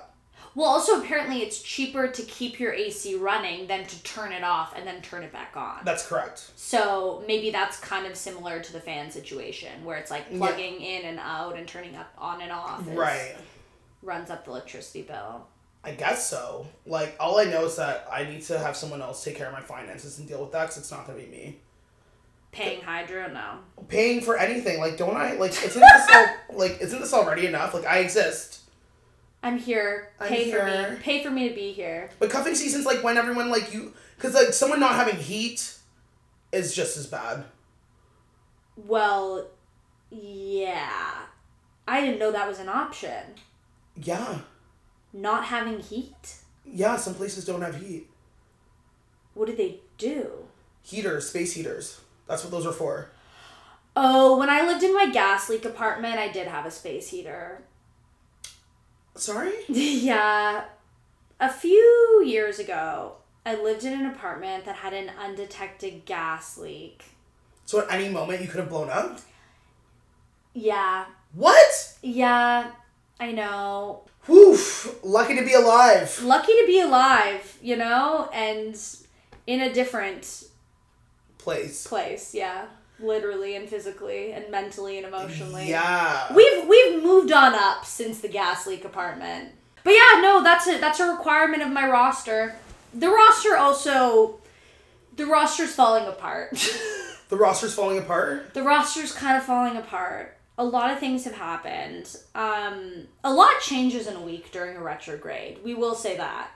Well, 0.57 0.69
also 0.69 1.01
apparently 1.03 1.43
it's 1.43 1.61
cheaper 1.63 2.07
to 2.07 2.23
keep 2.23 2.61
your 2.61 2.73
AC 2.73 3.17
running 3.17 3.67
than 3.67 3.85
to 3.87 4.03
turn 4.05 4.31
it 4.33 4.45
off 4.45 4.73
and 4.77 4.87
then 4.87 5.03
turn 5.03 5.25
it 5.25 5.33
back 5.33 5.57
on. 5.57 5.81
That's 5.85 6.07
correct. 6.07 6.53
So 6.55 7.25
maybe 7.27 7.51
that's 7.51 7.79
kind 7.81 8.07
of 8.07 8.17
similar 8.17 8.61
to 8.61 8.73
the 8.73 8.81
fan 8.81 9.11
situation 9.11 9.85
where 9.85 9.97
it's 9.99 10.11
like 10.13 10.27
Yeah. 10.31 10.39
plugging 10.39 10.81
in 10.81 11.05
and 11.07 11.19
out 11.19 11.57
and 11.57 11.67
turning 11.67 11.97
up 11.97 12.13
on 12.17 12.41
and 12.41 12.53
off 12.53 12.83
Right. 12.87 13.35
runs 14.03 14.31
up 14.31 14.45
the 14.45 14.53
electricity 14.53 15.03
bill. 15.03 15.47
I 15.83 15.91
guess 15.91 16.31
so. 16.31 16.67
Like, 16.87 17.15
all 17.21 17.39
I 17.39 17.45
know 17.45 17.67
is 17.67 17.77
that 17.77 18.07
I 18.11 18.25
need 18.25 18.43
to 18.43 18.59
have 18.59 18.77
someone 18.77 19.03
else 19.03 19.23
take 19.25 19.37
care 19.37 19.49
of 19.49 19.53
my 19.53 19.61
finances 19.61 20.19
and 20.19 20.27
deal 20.29 20.41
with 20.41 20.53
that 20.53 20.63
because 20.63 20.79
it's 20.79 20.91
not 20.91 21.07
going 21.07 21.19
to 21.19 21.25
be 21.27 21.31
me. 21.31 21.59
Paying 22.53 22.81
hydro, 22.81 23.29
no. 23.33 23.59
Paying 23.89 24.21
for 24.23 24.39
anything, 24.39 24.79
like, 24.79 24.97
don't 24.97 25.17
I, 25.17 25.35
like, 25.35 25.51
isn't 25.51 25.81
this, 25.81 26.07
all, 26.15 26.27
like, 26.57 26.79
isn't 26.81 27.01
this 27.01 27.13
already 27.13 27.47
enough? 27.47 27.75
Like, 27.75 27.85
I 27.85 27.99
exist. 27.99 28.61
I'm 29.45 29.59
here. 29.59 30.09
I'm 30.19 30.29
Pay 30.29 30.51
for 30.51 30.65
here. 30.65 30.91
me. 30.93 30.97
Pay 31.03 31.23
for 31.23 31.31
me 31.31 31.51
to 31.51 31.55
be 31.55 31.71
here. 31.73 32.09
But 32.19 32.31
cuffing 32.31 32.55
season's 32.55 32.87
like 32.87 33.05
when 33.05 33.19
everyone, 33.19 33.51
like, 33.51 33.75
you, 33.75 33.93
because, 34.17 34.33
like, 34.33 34.55
someone 34.55 34.81
not 34.81 34.95
having 34.95 35.17
heat 35.17 35.77
is 36.51 36.75
just 36.75 36.97
as 36.97 37.07
bad. 37.07 37.45
Well, 38.75 39.49
yeah. 40.11 41.27
I 41.87 42.01
didn't 42.01 42.19
know 42.19 42.33
that 42.33 42.49
was 42.49 42.59
an 42.59 42.71
option. 42.71 43.35
Yeah. 43.95 44.39
Not 45.13 45.45
having 45.45 45.79
heat. 45.79 46.37
Yeah, 46.65 46.97
some 46.97 47.15
places 47.15 47.45
don't 47.45 47.61
have 47.61 47.77
heat. 47.77 48.09
What 49.35 49.47
did 49.47 49.59
they 49.59 49.81
do? 49.99 50.47
Heaters, 50.83 51.29
space 51.29 51.53
heaters. 51.53 52.01
That's 52.27 52.43
what 52.43 52.51
those 52.51 52.65
are 52.65 52.73
for. 52.73 53.11
Oh, 53.95 54.39
when 54.39 54.49
I 54.49 54.67
lived 54.67 54.83
in 54.83 54.95
my 54.95 55.11
gas 55.11 55.51
leak 55.51 55.67
apartment, 55.67 56.19
I 56.19 56.29
did 56.29 56.49
have 56.49 56.65
a 56.65 56.71
space 56.71 57.11
heater. 57.11 57.63
Sorry? 59.15 59.53
yeah. 59.69 60.65
A 61.41 61.53
few 61.53 62.23
years 62.27 62.59
ago, 62.59 63.13
I 63.47 63.55
lived 63.57 63.85
in 63.85 63.93
an 63.93 64.07
apartment 64.07 64.65
that 64.65 64.77
had 64.77 64.93
an 64.93 65.11
undetected 65.19 66.05
gas 66.05 66.57
leak. 66.59 67.05
So 67.67 67.81
at 67.81 67.93
any 67.93 68.09
moment 68.09 68.43
you 68.43 68.49
could 68.49 68.61
have 68.61 68.69
blown 68.69 68.91
up? 68.91 69.21
Yeah. 70.53 71.07
What? 71.33 71.97
Yeah. 72.03 72.71
I 73.21 73.33
know. 73.33 74.03
Whew. 74.27 74.59
Lucky 75.03 75.37
to 75.37 75.45
be 75.45 75.55
alive. 75.55 76.21
Lucky 76.23 76.53
to 76.53 76.65
be 76.67 76.81
alive, 76.81 77.59
you 77.63 77.77
know, 77.77 78.29
and 78.33 78.77
in 79.47 79.61
a 79.61 79.73
different 79.73 80.45
Place. 81.39 81.87
place, 81.87 82.35
yeah. 82.35 82.67
Literally 83.01 83.57
and 83.57 83.69
physically 83.69 84.33
and 84.33 84.51
mentally 84.51 84.99
and 84.99 85.07
emotionally. 85.07 85.69
Yeah. 85.69 86.33
We've 86.35 86.69
we've 86.69 87.03
moved 87.03 87.33
on 87.33 87.55
up 87.55 87.85
since 87.85 88.21
the 88.21 88.29
gas 88.29 88.67
leak 88.67 88.85
apartment. 88.85 89.51
But 89.83 89.93
yeah, 89.93 90.21
no, 90.21 90.43
that's 90.43 90.67
a 90.67 90.79
that's 90.79 91.01
a 91.01 91.11
requirement 91.11 91.63
of 91.63 91.71
my 91.71 91.89
roster. 91.89 92.55
The 92.95 93.09
roster 93.09 93.57
also 93.57 94.39
the 95.17 95.27
roster's 95.27 95.75
falling 95.75 96.07
apart. 96.07 96.51
the 97.29 97.37
roster's 97.37 97.75
falling 97.75 97.99
apart. 97.99 98.55
the 98.55 98.63
roster's 98.63 99.13
kind 99.13 99.37
of 99.37 99.45
falling 99.45 99.77
apart. 99.77 100.37
A 100.57 100.65
lot 100.65 100.93
of 100.93 101.01
things 101.01 101.25
have 101.25 101.35
happened. 101.35 102.17
Um, 102.35 103.09
a 103.25 103.33
lot 103.33 103.61
changes 103.61 104.07
in 104.07 104.15
a 104.15 104.21
week 104.21 104.53
during 104.53 104.77
a 104.77 104.81
retrograde. 104.83 105.59
We 105.65 105.75
will 105.75 105.97
say 105.97 106.17
that. 106.17 106.51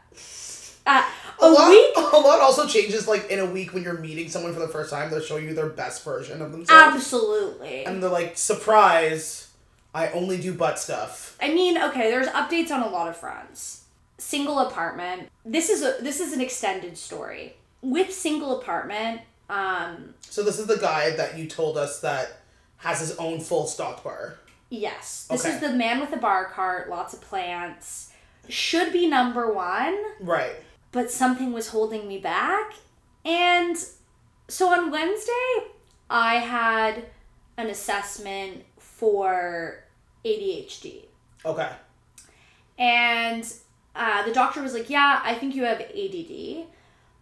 Uh, 0.86 1.04
a, 1.48 1.52
lot, 1.52 1.70
week? 1.70 1.96
a 1.96 2.16
lot 2.18 2.40
also 2.40 2.66
changes 2.66 3.06
like 3.08 3.30
in 3.30 3.38
a 3.38 3.46
week 3.46 3.72
when 3.74 3.82
you're 3.82 3.98
meeting 3.98 4.28
someone 4.28 4.52
for 4.54 4.60
the 4.60 4.68
first 4.68 4.90
time. 4.90 5.10
They'll 5.10 5.20
show 5.20 5.36
you 5.36 5.54
their 5.54 5.68
best 5.68 6.04
version 6.04 6.40
of 6.42 6.52
themselves, 6.52 6.94
Absolutely. 6.96 7.84
and 7.84 8.02
they're 8.02 8.10
like, 8.10 8.36
"Surprise! 8.38 9.48
I 9.94 10.08
only 10.10 10.38
do 10.38 10.52
butt 10.54 10.78
stuff." 10.78 11.36
I 11.40 11.48
mean, 11.52 11.78
okay, 11.78 12.10
there's 12.10 12.28
updates 12.28 12.70
on 12.70 12.82
a 12.82 12.88
lot 12.88 13.08
of 13.08 13.16
fronts. 13.16 13.84
Single 14.18 14.58
apartment. 14.58 15.28
This 15.44 15.70
is 15.70 15.82
a 15.82 16.02
this 16.02 16.20
is 16.20 16.32
an 16.32 16.40
extended 16.40 16.96
story. 16.98 17.54
With 17.80 18.12
single 18.12 18.60
apartment, 18.60 19.20
um, 19.48 20.14
So 20.28 20.42
this 20.42 20.58
is 20.58 20.66
the 20.66 20.76
guy 20.78 21.10
that 21.16 21.38
you 21.38 21.46
told 21.46 21.78
us 21.78 22.00
that 22.00 22.40
has 22.78 23.00
his 23.00 23.16
own 23.16 23.40
full 23.40 23.66
stock 23.66 24.02
bar. 24.04 24.34
yes, 24.70 25.26
this 25.30 25.44
Okay. 25.44 25.54
is 25.54 25.60
the 25.60 25.70
man 25.72 26.00
with 26.00 26.10
the 26.10 26.16
bar 26.16 26.46
cart, 26.46 26.90
lots 26.90 27.14
of 27.14 27.20
plants. 27.20 28.10
Should 28.48 28.92
be 28.92 29.06
number 29.06 29.52
one, 29.52 29.96
Right. 30.20 30.56
But 30.92 31.10
something 31.10 31.52
was 31.52 31.68
holding 31.68 32.08
me 32.08 32.18
back. 32.18 32.72
And 33.24 33.76
so 34.48 34.68
on 34.68 34.90
Wednesday, 34.90 35.32
I 36.08 36.36
had 36.36 37.06
an 37.56 37.68
assessment 37.68 38.64
for 38.78 39.84
ADHD. 40.24 41.04
Okay. 41.44 41.70
And 42.78 43.52
uh, 43.94 44.24
the 44.24 44.32
doctor 44.32 44.62
was 44.62 44.74
like, 44.74 44.88
Yeah, 44.88 45.20
I 45.22 45.34
think 45.34 45.54
you 45.54 45.64
have 45.64 45.80
ADD. 45.80 46.66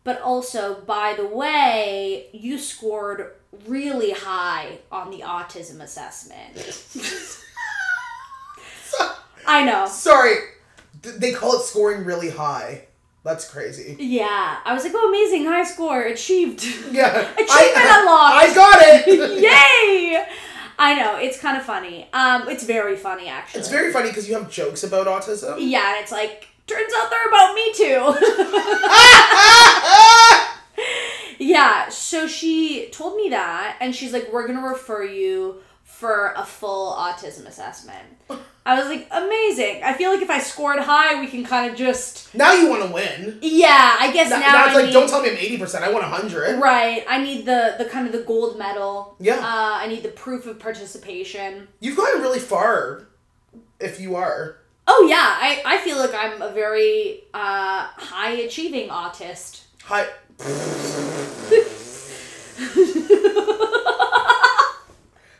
But 0.05 0.21
also, 0.21 0.83
by 0.83 1.15
the 1.17 1.27
way, 1.27 2.29
you 2.33 2.59
scored 2.59 3.33
really 3.67 4.13
high 4.13 4.79
on 4.93 5.11
the 5.11 5.23
autism 5.23 5.81
assessment. 5.81 6.57
I 9.47 9.65
know. 9.65 9.87
Sorry, 9.87 10.37
they 11.03 11.33
call 11.33 11.55
it 11.55 11.63
scoring 11.63 12.05
really 12.05 12.31
high. 12.31 12.86
That's 13.27 13.51
crazy. 13.51 13.97
Yeah. 13.99 14.59
I 14.65 14.73
was 14.73 14.85
like, 14.85 14.93
Oh, 14.95 15.09
amazing. 15.09 15.47
High 15.47 15.65
score. 15.65 16.03
Achieved. 16.03 16.63
Yeah. 16.93 17.09
Achievement 17.33 17.51
I, 17.51 17.99
unlocked. 18.01 18.37
I 18.47 18.55
got 18.55 18.79
it. 18.81 19.43
Yay! 19.43 20.25
I 20.79 20.95
know. 20.95 21.17
It's 21.19 21.39
kind 21.41 21.57
of 21.57 21.65
funny. 21.65 22.09
Um, 22.13 22.49
It's 22.49 22.63
very 22.65 22.97
funny, 22.97 23.27
actually. 23.29 23.61
It's 23.61 23.69
very 23.69 23.93
funny 23.93 24.11
because 24.11 24.29
you 24.29 24.35
have 24.37 24.49
jokes 24.49 24.85
about 24.85 25.09
autism. 25.09 25.57
Yeah, 25.59 25.95
and 25.95 26.03
it's 26.03 26.13
like, 26.13 26.47
turns 26.69 26.93
out 26.97 27.11
they're 27.11 27.29
about 27.29 27.55
me 27.55 27.73
too. 27.75 28.15
yeah, 31.39 31.89
so 31.89 32.27
she 32.29 32.89
told 32.93 33.17
me 33.17 33.31
that, 33.31 33.77
and 33.81 33.95
she's 33.95 34.13
like, 34.13 34.33
we're 34.33 34.47
gonna 34.47 34.67
refer 34.67 35.03
you 35.03 35.57
for 35.83 36.33
a 36.37 36.45
full 36.45 36.93
autism 36.95 37.47
assessment. 37.47 38.07
I 38.67 38.75
was 38.79 38.89
like, 38.89 39.07
amazing. 39.13 39.83
I 39.85 39.93
feel 39.95 40.11
like 40.11 40.21
if 40.23 40.29
I 40.29 40.41
scored 40.41 40.81
high, 40.81 41.21
we 41.21 41.29
can 41.29 41.45
kind 41.45 41.71
of 41.71 41.79
just. 41.79 42.35
now 42.35 42.53
you 42.53 42.69
want 42.69 42.83
to 42.85 42.93
win. 42.93 43.39
Yeah, 43.41 43.97
I 44.01 44.13
guess 44.13 44.29
Now, 44.29 44.41
now, 44.41 44.53
now 44.53 44.65
it's 44.67 44.73
I 44.75 44.77
like, 44.79 44.87
need. 44.87 44.93
don't 44.93 45.09
tell 45.09 45.23
me 45.23 45.31
I'm 45.31 45.37
eighty 45.37 45.57
percent. 45.57 45.85
I 45.85 45.93
want 45.93 46.05
hundred. 46.05 46.59
Right, 46.61 47.05
I 47.09 47.23
need 47.23 47.47
the 47.47 47.77
the 47.79 47.85
kind 47.85 48.07
of 48.07 48.13
the 48.13 48.23
gold 48.23 48.59
medal. 48.59 49.15
Yeah. 49.21 49.37
Uh, 49.37 49.79
I 49.83 49.87
need 49.87 50.03
the 50.03 50.09
proof 50.09 50.47
of 50.47 50.59
participation. 50.59 51.69
You've 51.81 51.97
gotten 51.97 52.21
really 52.21 52.41
far. 52.41 53.07
If 53.79 54.01
you 54.01 54.17
are. 54.17 54.57
Oh 54.89 55.07
yeah, 55.09 55.17
I, 55.17 55.63
I 55.65 55.79
feel 55.79 55.99
like 55.99 56.15
I'm 56.15 56.43
a 56.43 56.51
very 56.51 57.23
uh, 57.35 57.87
high 57.97 58.33
achieving 58.33 58.89
autist. 58.89 59.63
Hi. 59.85 60.07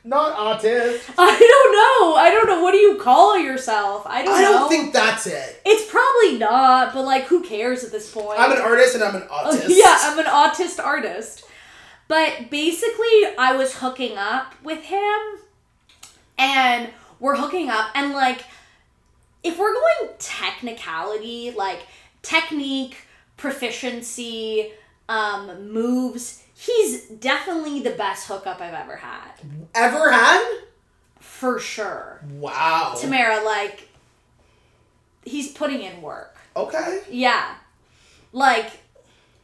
Not 0.07 0.37
autist. 0.37 1.01
I 1.19 1.37
don't 1.39 1.73
know. 1.73 2.15
I 2.17 2.31
don't 2.31 2.47
know. 2.47 2.63
What 2.63 2.71
do 2.73 2.79
you 2.79 2.97
call 2.97 3.37
yourself? 3.39 4.07
I 4.07 4.23
don't 4.23 4.35
I 4.39 4.43
know. 4.43 4.53
don't 4.53 4.69
think 4.69 4.93
that's 4.93 5.27
it. 5.27 5.61
it's 5.65 5.91
probably 5.91 6.39
not, 6.39 6.95
but 6.95 7.03
like, 7.05 7.25
who 7.25 7.43
cares 7.43 7.83
at 7.85 7.91
this 7.93 8.11
point? 8.13 8.39
I'm 8.39 8.53
an 8.53 8.59
artist 8.59 8.95
and 8.95 9.03
I'm 9.03 9.17
an 9.17 9.25
Oh, 9.31 9.51
autist. 9.53 9.67
yeah, 9.69 9.99
I'm 10.03 10.19
an 10.19 10.27
autist 10.27 10.83
artist. 10.83 11.45
But 12.09 12.51
basically, 12.51 13.25
I 13.37 13.57
was 13.57 13.75
hooking 13.75 14.17
up 14.17 14.55
with 14.63 14.79
him, 14.85 15.19
and 16.39 16.89
we're 17.19 17.35
hooking 17.37 17.69
up, 17.69 17.91
and 17.97 18.13
like, 18.13 18.45
if 19.43 19.59
we're 19.59 19.73
going 19.75 20.13
technicality, 20.21 21.51
like 21.51 21.81
technique, 22.23 22.97
proficiency, 23.37 24.71
um, 25.09 25.73
moves, 25.73 26.43
he's 26.57 27.05
definitely 27.05 27.81
the 27.81 27.91
best 27.91 28.27
hookup 28.27 28.61
I've 28.61 28.75
ever 28.75 28.97
had. 28.97 29.33
Ever 29.75 30.11
had? 30.11 30.63
for 31.37 31.59
sure. 31.59 32.21
Wow. 32.39 32.95
Tamara, 32.99 33.45
like, 33.45 33.91
he's 35.25 35.53
putting 35.53 35.83
in 35.83 36.01
work. 36.01 36.35
Okay. 36.57 37.03
Yeah. 37.11 37.57
Like, 38.33 38.71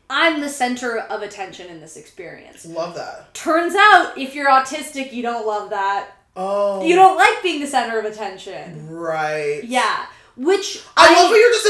I'm 0.09 0.41
the 0.41 0.49
center 0.49 0.97
of 0.99 1.21
attention 1.23 1.69
in 1.69 1.81
this 1.81 1.99
experience. 1.99 2.65
Love 2.65 2.95
that. 2.95 3.35
Turns 3.35 3.75
out, 3.75 4.15
if 4.17 4.35
you're 4.35 4.49
autistic, 4.49 5.13
you 5.13 5.23
don't 5.23 5.47
love 5.47 5.69
that. 5.71 6.13
Oh. 6.35 6.83
You 6.85 6.97
don't 6.97 7.17
like 7.17 7.43
being 7.43 7.61
the 7.61 7.67
center 7.67 7.99
of 7.99 8.07
attention. 8.07 8.89
Right. 8.89 9.63
Yeah. 9.63 10.07
Which 10.37 10.83
I, 10.97 11.13
love 11.13 11.29
how 11.29 11.35
you're 11.35 11.53
just. 11.53 11.69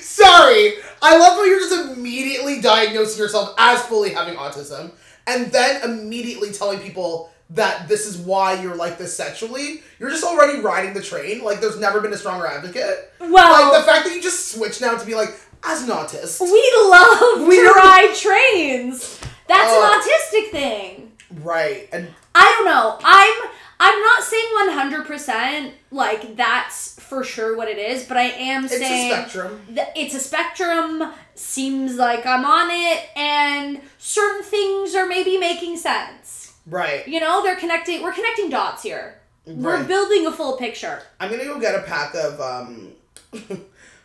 Sorry. 0.11 0.73
I 1.01 1.17
love 1.17 1.33
how 1.33 1.43
you're 1.45 1.59
just 1.59 1.91
immediately 1.97 2.61
diagnosing 2.61 3.17
yourself 3.21 3.53
as 3.57 3.81
fully 3.83 4.11
having 4.13 4.35
autism, 4.35 4.91
and 5.27 5.51
then 5.51 5.83
immediately 5.83 6.51
telling 6.51 6.79
people 6.79 7.31
that 7.51 7.87
this 7.87 8.05
is 8.05 8.17
why 8.17 8.61
you're 8.61 8.75
like 8.75 8.97
this 8.97 9.15
sexually. 9.15 9.81
You're 9.99 10.09
just 10.09 10.23
already 10.23 10.59
riding 10.59 10.93
the 10.93 11.01
train. 11.01 11.43
Like 11.43 11.59
there's 11.61 11.79
never 11.79 11.99
been 12.01 12.13
a 12.13 12.17
stronger 12.17 12.45
advocate. 12.47 13.11
Well- 13.19 13.71
like 13.71 13.81
the 13.81 13.85
fact 13.85 14.05
that 14.05 14.13
you 14.15 14.21
just 14.21 14.51
switch 14.53 14.79
now 14.81 14.95
to 14.97 15.05
be 15.05 15.15
like, 15.15 15.33
as 15.63 15.83
an 15.83 15.89
autist. 15.89 16.41
we 16.41 16.73
love 16.89 17.47
We 17.47 17.57
to 17.57 17.71
ride 17.75 18.13
trains. 18.15 19.19
That's 19.47 19.71
Uh, 19.71 19.91
an 19.93 20.01
autistic 20.01 20.51
thing. 20.51 21.11
Right. 21.41 21.87
And 21.93 22.07
I 22.33 22.45
don't 22.57 22.65
know. 22.65 22.97
I'm 23.03 23.49
I'm 23.83 23.99
not 24.01 24.23
saying 24.23 24.45
100% 24.69 25.71
like 25.89 26.35
that's 26.35 26.99
for 26.99 27.23
sure 27.23 27.57
what 27.57 27.67
it 27.67 27.79
is, 27.79 28.05
but 28.05 28.15
I 28.15 28.23
am 28.25 28.65
it's 28.65 28.77
saying 28.77 29.11
It's 29.11 29.15
a 29.15 29.19
spectrum. 29.39 29.61
th- 29.73 29.87
it's 29.95 30.13
a 30.15 30.19
spectrum. 30.19 31.11
Seems 31.33 31.95
like 31.95 32.25
I'm 32.25 32.45
on 32.45 32.69
it, 32.71 33.09
and 33.17 33.81
certain 33.97 34.43
things 34.43 34.93
are 34.93 35.07
maybe 35.07 35.37
making 35.39 35.77
sense. 35.77 36.53
Right. 36.67 37.07
You 37.07 37.19
know, 37.19 37.41
they're 37.41 37.55
connecting. 37.55 38.03
We're 38.03 38.13
connecting 38.13 38.51
dots 38.51 38.83
here. 38.83 39.19
We're 39.47 39.83
building 39.83 40.27
a 40.27 40.31
full 40.31 40.57
picture. 40.57 41.01
I'm 41.19 41.31
gonna 41.31 41.45
go 41.45 41.59
get 41.59 41.73
a 41.73 41.81
pack 41.81 42.13
of 42.13 42.39
um. 42.39 42.91
I'm 43.33 43.39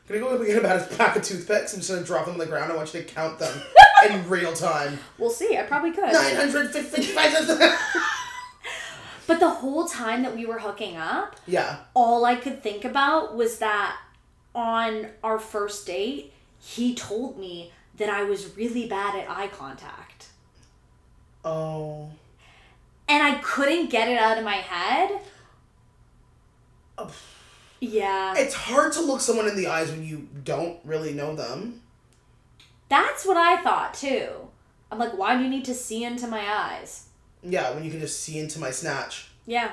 gonna 0.09 0.21
go 0.39 0.43
get 0.45 0.57
about 0.57 0.91
a 0.91 0.97
pack 0.97 1.17
of 1.17 1.23
toothpicks. 1.23 1.75
I'm 1.75 1.81
just 1.81 1.91
gonna 1.91 2.03
drop 2.05 2.25
them 2.25 2.35
on 2.35 2.39
the 2.39 2.47
ground. 2.47 2.73
I 2.73 2.77
want 2.77 2.95
you 2.95 3.03
to 3.03 3.07
count 3.07 3.39
them 3.39 3.61
in 4.11 4.27
real 4.29 4.55
time. 4.55 4.99
We'll 5.19 5.29
see. 5.31 5.59
I 5.59 5.65
probably 5.65 5.93
could. 5.93 6.11
Nine 6.12 6.37
hundred 6.37 6.71
fifty-five. 6.71 7.33
But 9.27 9.41
the 9.41 9.51
whole 9.51 9.87
time 9.87 10.23
that 10.23 10.37
we 10.37 10.47
were 10.47 10.59
hooking 10.59 10.97
up, 10.97 11.37
yeah. 11.47 11.79
all 11.95 12.25
I 12.25 12.37
could 12.37 12.62
think 12.62 12.85
about 12.85 13.37
was 13.37 13.59
that 13.59 13.99
on 14.55 15.09
our 15.23 15.39
first 15.39 15.87
date, 15.87 16.33
he 16.61 16.95
told 16.95 17.39
me 17.39 17.73
that 17.97 18.09
I 18.09 18.23
was 18.23 18.57
really 18.57 18.87
bad 18.87 19.17
at 19.17 19.29
eye 19.31 19.49
contact. 19.49 20.29
Oh. 21.45 22.11
And 23.09 23.23
I 23.23 23.37
couldn't 23.37 23.91
get 23.91 24.09
it 24.09 24.19
out 24.19 24.39
of 24.39 24.45
my 24.45 24.57
head. 24.57 25.21
Oh. 26.99 27.12
Yeah. 27.81 28.35
It's 28.37 28.55
hard 28.55 28.93
to 28.93 29.01
look 29.01 29.21
someone 29.21 29.49
in 29.49 29.57
the 29.57 29.67
eyes 29.67 29.91
when 29.91 30.05
you 30.05 30.29
don't 30.45 30.79
really 30.85 31.12
know 31.12 31.35
them. 31.37 31.83
That's 32.89 33.27
what 33.27 33.37
I 33.37 33.62
thought 33.62 33.95
too. 33.95 34.29
I'm 34.91 34.99
like, 34.99 35.17
why 35.17 35.37
do 35.37 35.43
you 35.43 35.51
need 35.51 35.65
to 35.67 35.75
see 35.75 36.05
into 36.05 36.27
my 36.27 36.41
eyes? 36.41 37.06
Yeah, 37.49 37.73
when 37.75 37.85
you 37.85 37.91
can 37.91 38.01
just 38.01 38.21
see 38.21 38.39
into 38.39 38.59
my 38.59 38.71
snatch. 38.71 39.29
Yeah, 39.47 39.71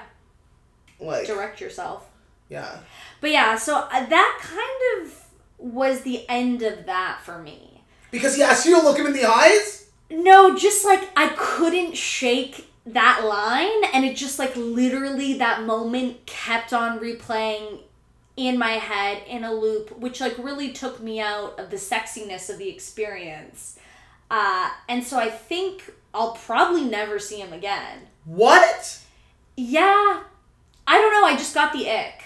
Like. 1.00 1.26
direct 1.26 1.60
yourself. 1.60 2.08
Yeah. 2.50 2.78
But 3.20 3.32
yeah, 3.32 3.56
so 3.58 3.78
uh, 3.78 4.06
that 4.06 4.40
kind 4.42 5.06
of 5.08 5.26
was 5.58 6.02
the 6.02 6.28
end 6.30 6.62
of 6.62 6.86
that 6.86 7.22
for 7.24 7.40
me. 7.40 7.82
Because 8.12 8.36
he 8.36 8.44
asked 8.44 8.66
you 8.66 8.80
to 8.80 8.86
look 8.86 9.00
him 9.00 9.08
in 9.08 9.14
the 9.14 9.26
eyes. 9.26 9.88
No, 10.12 10.56
just 10.56 10.86
like 10.86 11.10
I 11.18 11.30
couldn't 11.36 11.98
shake 11.98 12.70
that 12.86 13.24
line, 13.26 13.90
and 13.94 14.06
it 14.06 14.16
just 14.16 14.38
like 14.38 14.56
literally 14.56 15.38
that 15.40 15.64
moment 15.64 16.26
kept 16.28 16.74
on 16.74 17.00
replaying 17.00 17.80
in 18.36 18.58
my 18.60 18.74
head 18.74 19.24
in 19.28 19.44
a 19.44 19.54
loop, 19.54 19.98
which 19.98 20.20
like 20.22 20.38
really 20.38 20.72
took 20.72 21.00
me 21.02 21.20
out 21.20 21.60
of 21.60 21.72
the 21.72 21.78
sexiness 21.78 22.50
of 22.50 22.58
the 22.60 22.70
experience. 22.70 23.80
Uh, 24.30 24.70
and 24.90 25.04
so 25.04 25.18
I 25.18 25.30
think 25.30 25.94
I'll 26.14 26.34
probably 26.34 26.84
never 26.84 27.20
see 27.20 27.40
him 27.40 27.54
again. 27.54 28.08
What? 28.26 29.00
Yeah, 29.58 30.22
I 30.88 30.98
don't 31.02 31.12
know. 31.12 31.26
I 31.26 31.36
just 31.36 31.54
got 31.54 31.74
the 31.74 31.90
ick. 31.90 32.24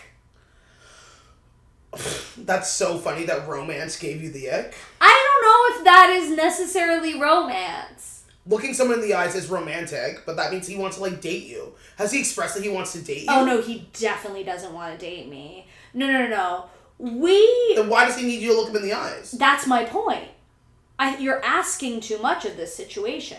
That's 2.38 2.70
so 2.70 2.98
funny 2.98 3.26
that 3.26 3.48
romance 3.48 3.98
gave 3.98 4.22
you 4.22 4.30
the 4.30 4.50
ick. 4.52 4.76
I 5.02 5.40
don't 5.40 5.44
know 5.46 5.78
if 5.78 5.86
that 5.86 6.10
is 6.10 6.36
necessarily 6.36 7.20
romance. 7.20 8.26
Looking 8.46 8.74
someone 8.74 9.00
in 9.00 9.06
the 9.06 9.14
eyes 9.14 9.36
is 9.36 9.50
romantic, 9.50 10.26
but 10.26 10.38
that 10.38 10.52
means 10.52 10.68
he 10.68 10.78
wants 10.78 10.98
to 10.98 11.04
like 11.04 11.20
date 11.20 11.48
you. 11.48 11.74
Has 11.98 12.12
he 12.12 12.20
expressed 12.20 12.56
that 12.56 12.64
he 12.64 12.70
wants 12.70 12.94
to 12.94 13.02
date 13.02 13.24
you? 13.24 13.28
Oh 13.30 13.46
no, 13.46 13.62
he 13.62 13.90
definitely 13.94 14.44
doesn't 14.44 14.74
want 14.74 14.98
to 14.98 15.06
date 15.06 15.30
me. 15.30 15.68
No, 15.94 16.08
no, 16.08 16.28
no, 16.28 16.28
no. 16.28 16.66
We. 16.98 17.74
Then 17.76 17.90
why 17.90 18.06
does 18.06 18.18
he 18.18 18.26
need 18.26 18.42
you 18.42 18.52
to 18.52 18.56
look 18.56 18.70
him 18.70 18.78
in 18.78 18.84
the 18.84 18.94
eyes? 18.94 19.32
That's 19.32 19.68
my 19.68 19.84
point. 19.84 20.30
I, 20.98 21.18
you're 21.18 21.44
asking 21.44 22.02
too 22.02 22.18
much 22.20 22.46
of 22.46 22.58
this 22.58 22.74
situation. 22.76 23.38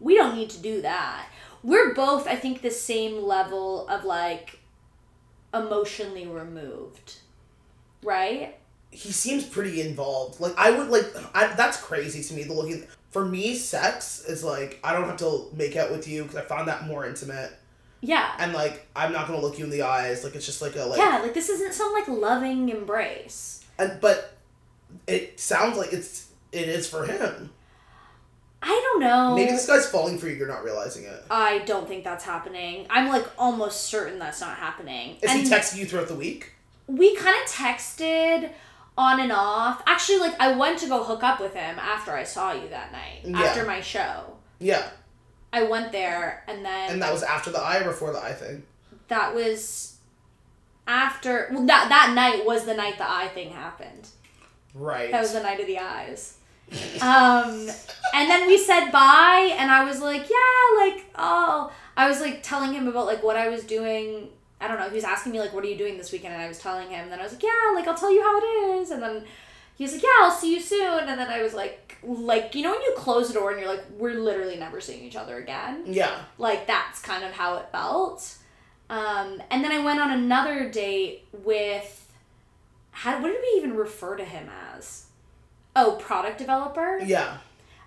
We 0.00 0.14
don't 0.14 0.36
need 0.36 0.50
to 0.50 0.60
do 0.60 0.82
that. 0.82 1.26
We're 1.62 1.94
both, 1.94 2.26
I 2.28 2.36
think, 2.36 2.62
the 2.62 2.70
same 2.70 3.22
level 3.22 3.88
of 3.88 4.04
like 4.04 4.58
emotionally 5.52 6.26
removed, 6.26 7.18
right? 8.02 8.56
He 8.90 9.12
seems 9.12 9.44
pretty 9.44 9.80
involved. 9.80 10.40
Like 10.40 10.54
I 10.56 10.70
would 10.70 10.88
like 10.88 11.06
I, 11.34 11.52
that's 11.54 11.80
crazy 11.80 12.22
to 12.22 12.34
me. 12.34 12.44
The 12.44 12.52
looking 12.52 12.86
for 13.10 13.24
me, 13.24 13.54
sex 13.54 14.24
is 14.26 14.44
like 14.44 14.78
I 14.84 14.92
don't 14.92 15.04
have 15.04 15.16
to 15.18 15.50
make 15.54 15.76
out 15.76 15.90
with 15.90 16.06
you 16.08 16.22
because 16.22 16.36
I 16.36 16.42
found 16.42 16.68
that 16.68 16.86
more 16.86 17.04
intimate. 17.04 17.52
Yeah. 18.00 18.32
And 18.38 18.52
like 18.52 18.86
I'm 18.94 19.12
not 19.12 19.26
gonna 19.26 19.40
look 19.40 19.58
you 19.58 19.64
in 19.64 19.70
the 19.70 19.82
eyes. 19.82 20.24
Like 20.24 20.34
it's 20.34 20.46
just 20.46 20.62
like 20.62 20.76
a 20.76 20.84
like. 20.84 20.98
yeah, 20.98 21.18
like 21.18 21.34
this 21.34 21.48
isn't 21.48 21.74
some 21.74 21.92
like 21.92 22.08
loving 22.08 22.68
embrace. 22.68 23.64
And 23.78 24.00
but 24.00 24.36
it 25.06 25.38
sounds 25.40 25.76
like 25.76 25.92
it's 25.92 26.28
it 26.52 26.68
is 26.68 26.88
for 26.88 27.04
him. 27.04 27.50
I 28.62 28.68
don't 28.84 29.00
know. 29.00 29.34
Maybe 29.36 29.52
this 29.52 29.66
guy's 29.66 29.86
falling 29.88 30.18
for 30.18 30.28
you. 30.28 30.34
You're 30.34 30.48
not 30.48 30.64
realizing 30.64 31.04
it. 31.04 31.24
I 31.30 31.60
don't 31.60 31.86
think 31.86 32.02
that's 32.04 32.24
happening. 32.24 32.86
I'm 32.90 33.08
like 33.08 33.26
almost 33.38 33.84
certain 33.84 34.18
that's 34.18 34.40
not 34.40 34.56
happening. 34.56 35.16
Is 35.22 35.30
And 35.30 35.40
he 35.40 35.48
texting 35.48 35.76
you 35.78 35.86
throughout 35.86 36.08
the 36.08 36.14
week? 36.16 36.52
we 36.88 37.14
kind 37.16 37.36
of 37.44 37.50
texted 37.50 38.50
on 38.96 39.20
and 39.20 39.30
off. 39.30 39.82
Actually, 39.86 40.18
like 40.18 40.40
I 40.40 40.56
went 40.56 40.78
to 40.80 40.88
go 40.88 41.04
hook 41.04 41.22
up 41.22 41.38
with 41.38 41.52
him 41.54 41.78
after 41.78 42.12
I 42.12 42.24
saw 42.24 42.52
you 42.52 42.68
that 42.70 42.90
night 42.92 43.20
Yeah. 43.24 43.38
after 43.42 43.64
my 43.64 43.80
show. 43.80 44.36
Yeah, 44.58 44.88
I 45.52 45.62
went 45.64 45.92
there 45.92 46.42
and 46.48 46.64
then 46.64 46.90
and 46.90 47.02
that 47.02 47.12
was 47.12 47.22
after 47.22 47.50
the 47.50 47.60
eye 47.60 47.78
or 47.80 47.84
before 47.84 48.12
the 48.12 48.18
eye 48.20 48.32
thing. 48.32 48.64
that 49.08 49.34
was 49.34 49.98
after 50.86 51.48
well 51.52 51.66
that 51.66 51.88
that 51.90 52.12
night 52.14 52.44
was 52.46 52.64
the 52.64 52.74
night 52.74 52.96
the 52.98 53.08
eye 53.08 53.28
thing 53.28 53.50
happened. 53.50 54.08
Right. 54.74 55.10
That 55.12 55.20
was 55.20 55.32
the 55.32 55.42
night 55.42 55.60
of 55.60 55.66
the 55.66 55.78
eyes. 55.78 56.37
Um, 57.00 57.68
and 58.14 58.28
then 58.28 58.46
we 58.46 58.58
said 58.58 58.90
bye, 58.90 59.54
and 59.58 59.70
I 59.70 59.84
was 59.84 60.00
like, 60.00 60.28
yeah, 60.28 60.86
like, 60.86 61.04
oh, 61.16 61.72
I 61.96 62.08
was 62.08 62.20
like 62.20 62.42
telling 62.42 62.72
him 62.72 62.88
about 62.88 63.06
like 63.06 63.22
what 63.22 63.36
I 63.36 63.48
was 63.48 63.64
doing. 63.64 64.28
I 64.60 64.66
don't 64.68 64.78
know. 64.78 64.88
He 64.88 64.96
was 64.96 65.04
asking 65.04 65.32
me 65.32 65.40
like, 65.40 65.52
what 65.52 65.64
are 65.64 65.68
you 65.68 65.78
doing 65.78 65.96
this 65.96 66.10
weekend? 66.10 66.34
And 66.34 66.42
I 66.42 66.48
was 66.48 66.58
telling 66.58 66.88
him. 66.88 67.04
And 67.04 67.12
then 67.12 67.20
I 67.20 67.22
was 67.22 67.32
like, 67.32 67.42
yeah, 67.42 67.72
like 67.74 67.86
I'll 67.86 67.96
tell 67.96 68.12
you 68.12 68.22
how 68.22 68.36
it 68.38 68.80
is. 68.80 68.90
And 68.90 69.02
then 69.02 69.24
he 69.76 69.84
was 69.84 69.92
like, 69.92 70.02
yeah, 70.02 70.08
I'll 70.22 70.32
see 70.32 70.54
you 70.54 70.60
soon. 70.60 71.08
And 71.08 71.18
then 71.20 71.28
I 71.28 71.42
was 71.42 71.54
like, 71.54 71.96
like 72.02 72.54
you 72.54 72.62
know 72.62 72.72
when 72.72 72.82
you 72.82 72.94
close 72.96 73.28
the 73.28 73.34
door 73.34 73.50
and 73.50 73.60
you're 73.60 73.68
like, 73.68 73.84
we're 73.96 74.14
literally 74.14 74.56
never 74.56 74.80
seeing 74.80 75.04
each 75.04 75.16
other 75.16 75.36
again. 75.38 75.84
yeah. 75.86 76.22
Like 76.38 76.66
that's 76.66 77.00
kind 77.00 77.24
of 77.24 77.32
how 77.32 77.56
it 77.58 77.68
felt. 77.70 78.36
Um, 78.90 79.42
and 79.50 79.62
then 79.62 79.70
I 79.70 79.84
went 79.84 80.00
on 80.00 80.10
another 80.10 80.70
date 80.70 81.26
with, 81.44 82.10
how 82.90 83.20
what 83.20 83.28
did 83.28 83.40
we 83.42 83.58
even 83.58 83.76
refer 83.76 84.16
to 84.16 84.24
him 84.24 84.48
as? 84.74 85.07
Oh, 85.80 85.92
product 85.92 86.38
developer. 86.38 86.98
Yeah. 86.98 87.38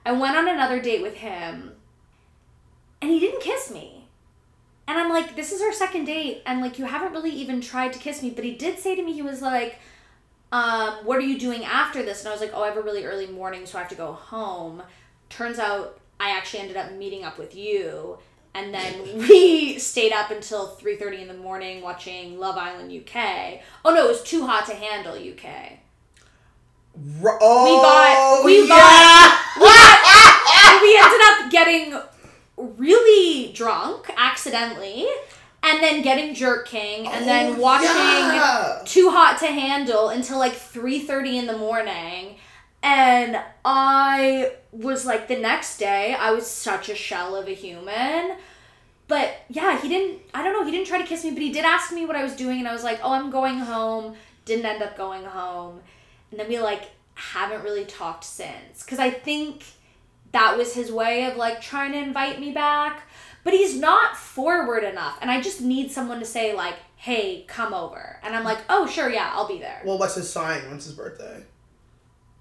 I 0.06 0.14
went 0.14 0.38
on 0.38 0.48
another 0.48 0.82
date 0.82 1.02
with 1.02 1.16
him, 1.16 1.74
and 3.02 3.12
he 3.12 3.20
didn't 3.20 3.42
kiss 3.42 3.70
me. 3.70 4.08
And 4.88 4.98
I'm 4.98 5.10
like, 5.10 5.36
this 5.36 5.52
is 5.52 5.62
our 5.62 5.74
second 5.74 6.06
date, 6.06 6.42
and 6.46 6.62
like 6.62 6.80
you 6.80 6.86
haven't 6.86 7.12
really 7.12 7.32
even 7.32 7.60
tried 7.60 7.92
to 7.92 8.00
kiss 8.00 8.24
me. 8.24 8.30
But 8.30 8.46
he 8.46 8.54
did 8.54 8.80
say 8.80 8.96
to 8.96 9.04
me, 9.04 9.12
he 9.12 9.22
was 9.22 9.42
like, 9.42 9.80
um, 10.54 10.94
"What 11.04 11.18
are 11.18 11.28
you 11.32 11.38
doing 11.38 11.66
after 11.66 12.02
this?" 12.02 12.22
And 12.22 12.30
I 12.30 12.32
was 12.32 12.40
like, 12.40 12.52
"Oh, 12.54 12.64
I 12.64 12.68
have 12.68 12.78
a 12.78 12.82
really 12.82 13.04
early 13.04 13.28
morning, 13.28 13.66
so 13.66 13.78
I 13.78 13.82
have 13.82 13.90
to 13.90 13.96
go 13.96 14.14
home." 14.14 14.84
Turns 15.30 15.60
out 15.60 16.00
I 16.18 16.32
actually 16.32 16.62
ended 16.62 16.78
up 16.78 16.94
meeting 16.94 17.26
up 17.26 17.38
with 17.38 17.56
you, 17.56 18.20
and 18.54 18.74
then 18.74 19.18
we 19.28 19.78
stayed 19.80 20.14
up 20.14 20.32
until 20.32 20.68
three 20.68 20.96
thirty 20.96 21.22
in 21.22 21.28
the 21.28 21.34
morning 21.34 21.82
watching 21.82 22.40
Love 22.40 22.58
Island 22.58 22.90
UK. 22.92 23.60
Oh 23.84 23.94
no, 23.94 24.06
it 24.06 24.10
was 24.10 24.24
Too 24.24 24.46
Hot 24.46 24.66
to 24.68 24.76
Handle 24.76 25.16
UK. 25.16 25.80
Oh, 26.96 27.82
got- 28.42 28.46
we 28.46 28.68
yeah. 28.68 29.38
And 30.64 30.82
we 30.82 30.98
ended 30.98 31.22
up 31.30 31.52
getting 31.52 32.02
really 32.78 33.52
drunk 33.54 34.12
accidentally 34.18 35.08
and 35.64 35.82
then 35.84 36.02
getting 36.02 36.34
jerk 36.34 36.68
king 36.68 37.08
and 37.08 37.28
then 37.28 37.56
Oh, 37.56 37.60
watching 37.60 37.88
yeah. 37.88 38.82
too 38.86 39.10
hot 39.10 39.38
to 39.40 39.48
handle 39.48 40.10
until 40.10 40.38
like 40.40 40.54
3.30 40.54 41.36
in 41.40 41.48
the 41.48 41.58
morning 41.58 42.36
and 42.84 43.40
i 43.64 44.54
was 44.72 45.06
like 45.06 45.28
the 45.28 45.38
next 45.38 45.78
day 45.78 46.16
i 46.16 46.32
was 46.32 46.48
such 46.48 46.90
a 46.90 46.96
shell 46.96 47.36
of 47.36 47.48
a 47.48 47.54
human 47.54 48.36
but 49.08 49.30
yeah, 49.50 49.78
he 49.82 49.90
didn't. 49.90 50.22
I 50.34 50.42
don't 50.42 50.54
know. 50.54 50.64
He 50.64 50.72
didn't 50.72 50.88
try 50.88 50.98
to 51.02 51.06
kiss 51.06 51.26
me, 51.26 51.32
but 51.32 51.42
he 51.42 51.52
did 51.52 51.66
ask 51.66 51.92
me 51.92 52.06
what 52.06 52.16
I 52.16 52.24
was 52.24 52.34
doing, 52.34 52.60
and 52.60 52.68
I 52.68 52.72
was 52.72 52.86
like, 52.86 53.02
"Oh, 53.04 53.12
I'm 53.12 53.30
going 53.30 53.60
home." 53.60 54.16
Didn't 54.46 54.66
end 54.66 54.82
up 54.82 54.96
going 54.96 55.26
home, 55.26 55.82
and 56.32 56.40
then 56.40 56.48
we 56.48 56.60
like 56.60 56.90
haven't 57.14 57.64
really 57.64 57.86
talked 57.86 58.24
since. 58.24 58.84
Cause 58.84 59.00
I 59.00 59.12
think 59.12 59.64
that 60.32 60.58
was 60.58 60.74
his 60.74 60.92
way 60.92 61.26
of 61.26 61.36
like 61.38 61.62
trying 61.62 61.92
to 61.92 61.98
invite 62.00 62.40
me 62.40 62.52
back, 62.52 63.04
but 63.44 63.54
he's 63.54 63.78
not 63.78 64.18
forward 64.18 64.84
enough, 64.84 65.18
and 65.22 65.30
I 65.30 65.42
just 65.42 65.62
need 65.62 65.92
someone 65.92 66.20
to 66.20 66.26
say 66.26 66.54
like, 66.56 66.76
"Hey, 66.96 67.44
come 67.48 67.74
over," 67.74 68.20
and 68.24 68.36
I'm 68.36 68.44
like, 68.44 68.60
"Oh, 68.70 68.88
sure, 68.88 69.10
yeah, 69.10 69.32
I'll 69.34 69.48
be 69.48 69.60
there." 69.60 69.82
Well, 69.86 69.98
what's 69.98 70.16
his 70.16 70.30
sign? 70.30 70.62
When's 70.70 70.86
his 70.86 70.94
birthday? 70.94 71.44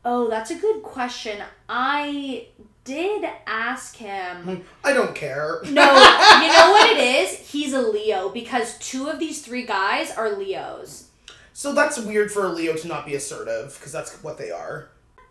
Oh, 0.05 0.31
that's 0.31 0.51
a 0.51 0.55
good 0.55 0.83
question. 0.83 1.43
I 1.69 2.47
did 2.85 3.29
ask 3.47 3.97
him. 3.97 4.37
Hmm, 4.45 4.55
I 4.83 4.93
don't 4.95 5.15
care. 5.15 5.61
No, 5.65 5.83
you 5.83 6.49
know 6.49 6.71
what 6.73 6.91
it 6.91 6.99
is? 7.23 7.39
He's 7.39 7.75
a 7.75 7.83
Leo 7.83 8.31
because 8.31 8.79
two 8.79 9.09
of 9.09 9.19
these 9.19 9.43
three 9.43 9.65
guys 9.67 10.11
are 10.13 10.31
Leos. 10.31 11.09
So 11.53 11.75
that's 11.75 11.99
weird 11.99 12.31
for 12.31 12.47
a 12.47 12.49
Leo 12.49 12.75
to 12.77 12.89
not 12.89 13.07
be 13.07 13.15
assertive 13.15 13.77
because 13.79 13.93
that's 13.93 14.23
what 14.23 14.39
they 14.39 14.51
are. 14.51 14.91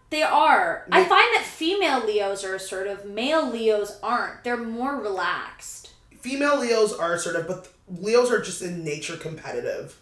They 0.09 0.23
are. 0.23 0.85
I 0.91 1.03
find 1.03 1.35
that 1.35 1.43
female 1.45 2.05
Leos 2.05 2.43
are 2.43 2.55
assertive, 2.55 3.05
male 3.05 3.47
Leos 3.49 3.99
aren't. 4.01 4.43
They're 4.43 4.57
more 4.57 4.95
relaxed. 4.95 5.91
Female 6.19 6.59
Leos 6.59 6.93
are 6.93 7.13
assertive, 7.13 7.47
but 7.47 7.69
Leos 7.87 8.31
are 8.31 8.41
just 8.41 8.61
in 8.61 8.83
nature 8.83 9.17
competitive. 9.17 9.99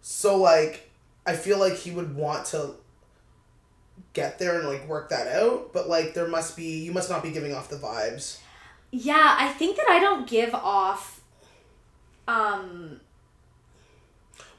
So 0.00 0.36
like, 0.36 0.90
I 1.24 1.34
feel 1.34 1.58
like 1.58 1.74
he 1.74 1.92
would 1.92 2.16
want 2.16 2.46
to 2.46 2.74
get 4.12 4.38
there 4.38 4.58
and 4.58 4.68
like 4.68 4.88
work 4.88 5.10
that 5.10 5.28
out, 5.28 5.72
but 5.72 5.88
like 5.88 6.14
there 6.14 6.28
must 6.28 6.56
be 6.56 6.82
you 6.84 6.92
must 6.92 7.08
not 7.08 7.22
be 7.22 7.30
giving 7.30 7.54
off 7.54 7.68
the 7.68 7.76
vibes. 7.76 8.40
Yeah, 8.90 9.36
I 9.38 9.48
think 9.48 9.76
that 9.76 9.88
I 9.88 10.00
don't 10.00 10.26
give 10.26 10.54
off 10.54 11.20
um 12.26 13.00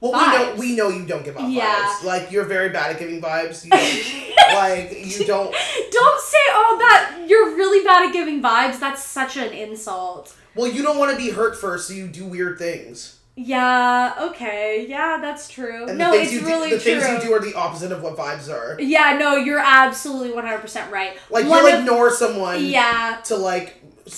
Well, 0.01 0.11
we 0.11 0.37
know 0.37 0.51
Vibes. 0.53 0.57
we 0.57 0.75
know 0.75 0.89
you 0.89 1.05
don't 1.05 1.23
give 1.23 1.37
off 1.37 1.49
Yeah. 1.49 1.73
vibes. 1.75 2.03
Like 2.03 2.31
you're 2.31 2.45
very 2.45 2.69
bad 2.69 2.91
at 2.91 2.99
giving 2.99 3.21
vibes. 3.21 3.63
You 3.65 3.71
like 4.55 4.91
you 5.05 5.25
don't. 5.25 5.51
Don't 5.91 6.21
say 6.21 6.37
oh 6.51 6.75
that 6.79 7.25
you're 7.27 7.55
really 7.55 7.83
bad 7.85 8.07
at 8.07 8.13
giving 8.13 8.41
vibes. 8.41 8.79
That's 8.79 9.03
such 9.03 9.37
an 9.37 9.51
insult. 9.53 10.35
Well, 10.55 10.67
you 10.71 10.83
don't 10.83 10.97
want 10.97 11.11
to 11.11 11.17
be 11.17 11.31
hurt 11.31 11.57
first, 11.57 11.87
so 11.87 11.93
you 11.93 12.07
do 12.07 12.25
weird 12.25 12.57
things. 12.59 13.19
Yeah, 13.37 14.13
okay. 14.29 14.85
Yeah, 14.87 15.17
that's 15.21 15.49
true. 15.49 15.87
And 15.89 15.97
no, 15.97 16.11
the 16.11 16.21
it's 16.21 16.31
you 16.31 16.41
really 16.45 16.69
do, 16.69 16.77
the 16.77 16.81
true. 16.83 17.01
things 17.01 17.23
you 17.23 17.29
do 17.29 17.33
are 17.35 17.39
the 17.41 17.53
opposite 17.55 17.91
of 17.91 18.01
what 18.01 18.15
vibes 18.15 18.49
are. 18.49 18.79
Yeah, 18.79 19.17
no, 19.17 19.35
you're 19.35 19.59
absolutely 19.59 20.29
100% 20.41 20.89
right. 20.89 21.17
Like 21.29 21.45
One 21.45 21.65
you'll 21.65 21.73
of- 21.73 21.79
ignore 21.81 22.09
someone. 22.11 22.63
Yeah. 22.63 23.19
To 23.25 23.35
like, 23.35 23.75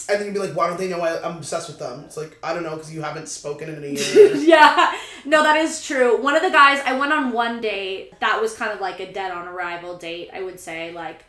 and 0.09 0.19
then 0.19 0.25
you'd 0.25 0.33
be 0.33 0.39
like, 0.39 0.55
"Why 0.55 0.67
don't 0.67 0.77
they 0.77 0.89
know 0.89 0.99
I, 1.01 1.21
I'm 1.23 1.37
obsessed 1.37 1.69
with 1.69 1.79
them?" 1.79 2.03
It's 2.05 2.17
like 2.17 2.37
I 2.43 2.53
don't 2.53 2.63
know 2.63 2.75
because 2.75 2.93
you 2.93 3.01
haven't 3.01 3.27
spoken 3.29 3.69
in 3.69 3.83
a 3.83 3.87
year. 3.99 4.35
yeah. 4.35 4.93
No, 5.25 5.43
that 5.43 5.57
is 5.57 5.85
true. 5.85 6.21
One 6.21 6.35
of 6.35 6.41
the 6.41 6.49
guys, 6.49 6.81
I 6.85 6.97
went 6.97 7.13
on 7.13 7.31
one 7.31 7.61
date 7.61 8.19
that 8.19 8.41
was 8.41 8.53
kind 8.53 8.71
of 8.71 8.79
like 8.81 8.99
a 8.99 9.11
dead 9.11 9.31
on 9.31 9.47
arrival 9.47 9.97
date, 9.97 10.29
I 10.33 10.41
would 10.41 10.59
say. 10.59 10.91
Like, 10.91 11.23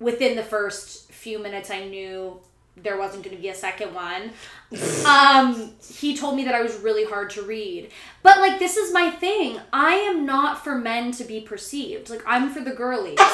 within 0.00 0.36
the 0.36 0.42
first 0.42 1.10
few 1.12 1.38
minutes, 1.38 1.70
I 1.70 1.84
knew 1.84 2.40
there 2.76 2.98
wasn't 2.98 3.22
going 3.22 3.36
to 3.36 3.40
be 3.40 3.48
a 3.48 3.54
second 3.54 3.94
one. 3.94 4.30
um, 5.06 5.72
he 5.96 6.16
told 6.16 6.34
me 6.36 6.44
that 6.44 6.54
I 6.54 6.62
was 6.62 6.74
really 6.76 7.04
hard 7.04 7.30
to 7.30 7.42
read. 7.42 7.90
But, 8.22 8.38
like, 8.38 8.58
this 8.58 8.76
is 8.76 8.92
my 8.92 9.10
thing. 9.10 9.60
I 9.72 9.94
am 9.94 10.26
not 10.26 10.62
for 10.64 10.76
men 10.76 11.12
to 11.12 11.24
be 11.24 11.40
perceived. 11.40 12.10
Like, 12.10 12.22
I'm 12.26 12.50
for 12.50 12.60
the 12.60 12.72
girlies. 12.72 13.18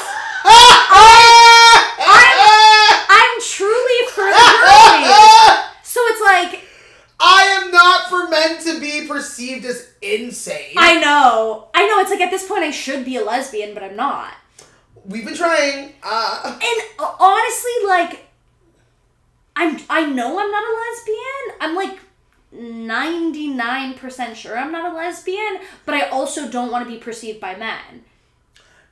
I'm 3.13 3.41
truly 3.41 4.07
for 4.09 4.23
the 4.23 4.31
girlies. 4.61 5.65
So 5.83 5.99
it's 6.05 6.21
like, 6.21 6.63
I 7.19 7.43
am 7.63 7.71
not 7.71 8.09
for 8.09 8.27
men 8.29 8.59
to 8.63 8.79
be 8.79 9.07
perceived 9.41 9.65
as 9.65 9.89
insane. 10.01 10.75
I 10.77 10.99
know. 10.99 11.69
I 11.73 11.87
know. 11.87 11.99
It's 11.99 12.11
like 12.11 12.21
at 12.21 12.31
this 12.31 12.47
point 12.47 12.63
I 12.63 12.71
should 12.71 13.05
be 13.05 13.17
a 13.17 13.23
lesbian, 13.23 13.73
but 13.73 13.83
I'm 13.83 13.95
not. 13.95 14.33
We've 15.05 15.25
been 15.25 15.35
trying. 15.35 15.93
Uh, 16.03 16.43
And 16.45 16.81
uh, 16.99 17.15
honestly, 17.19 17.71
like, 17.87 18.27
I'm. 19.55 19.79
I 19.89 20.05
know 20.05 20.39
I'm 20.39 20.51
not 20.51 20.63
a 20.63 20.73
lesbian. 20.77 21.57
I'm 21.61 21.75
like. 21.75 21.99
99% 22.53 24.35
sure 24.35 24.57
I'm 24.57 24.73
not 24.73 24.91
a 24.91 24.93
lesbian, 24.93 25.59
but 25.85 25.95
I 25.95 26.09
also 26.09 26.49
don't 26.51 26.69
want 26.69 26.85
to 26.85 26.91
be 26.91 26.99
perceived 26.99 27.39
by 27.39 27.55
men. 27.55 28.03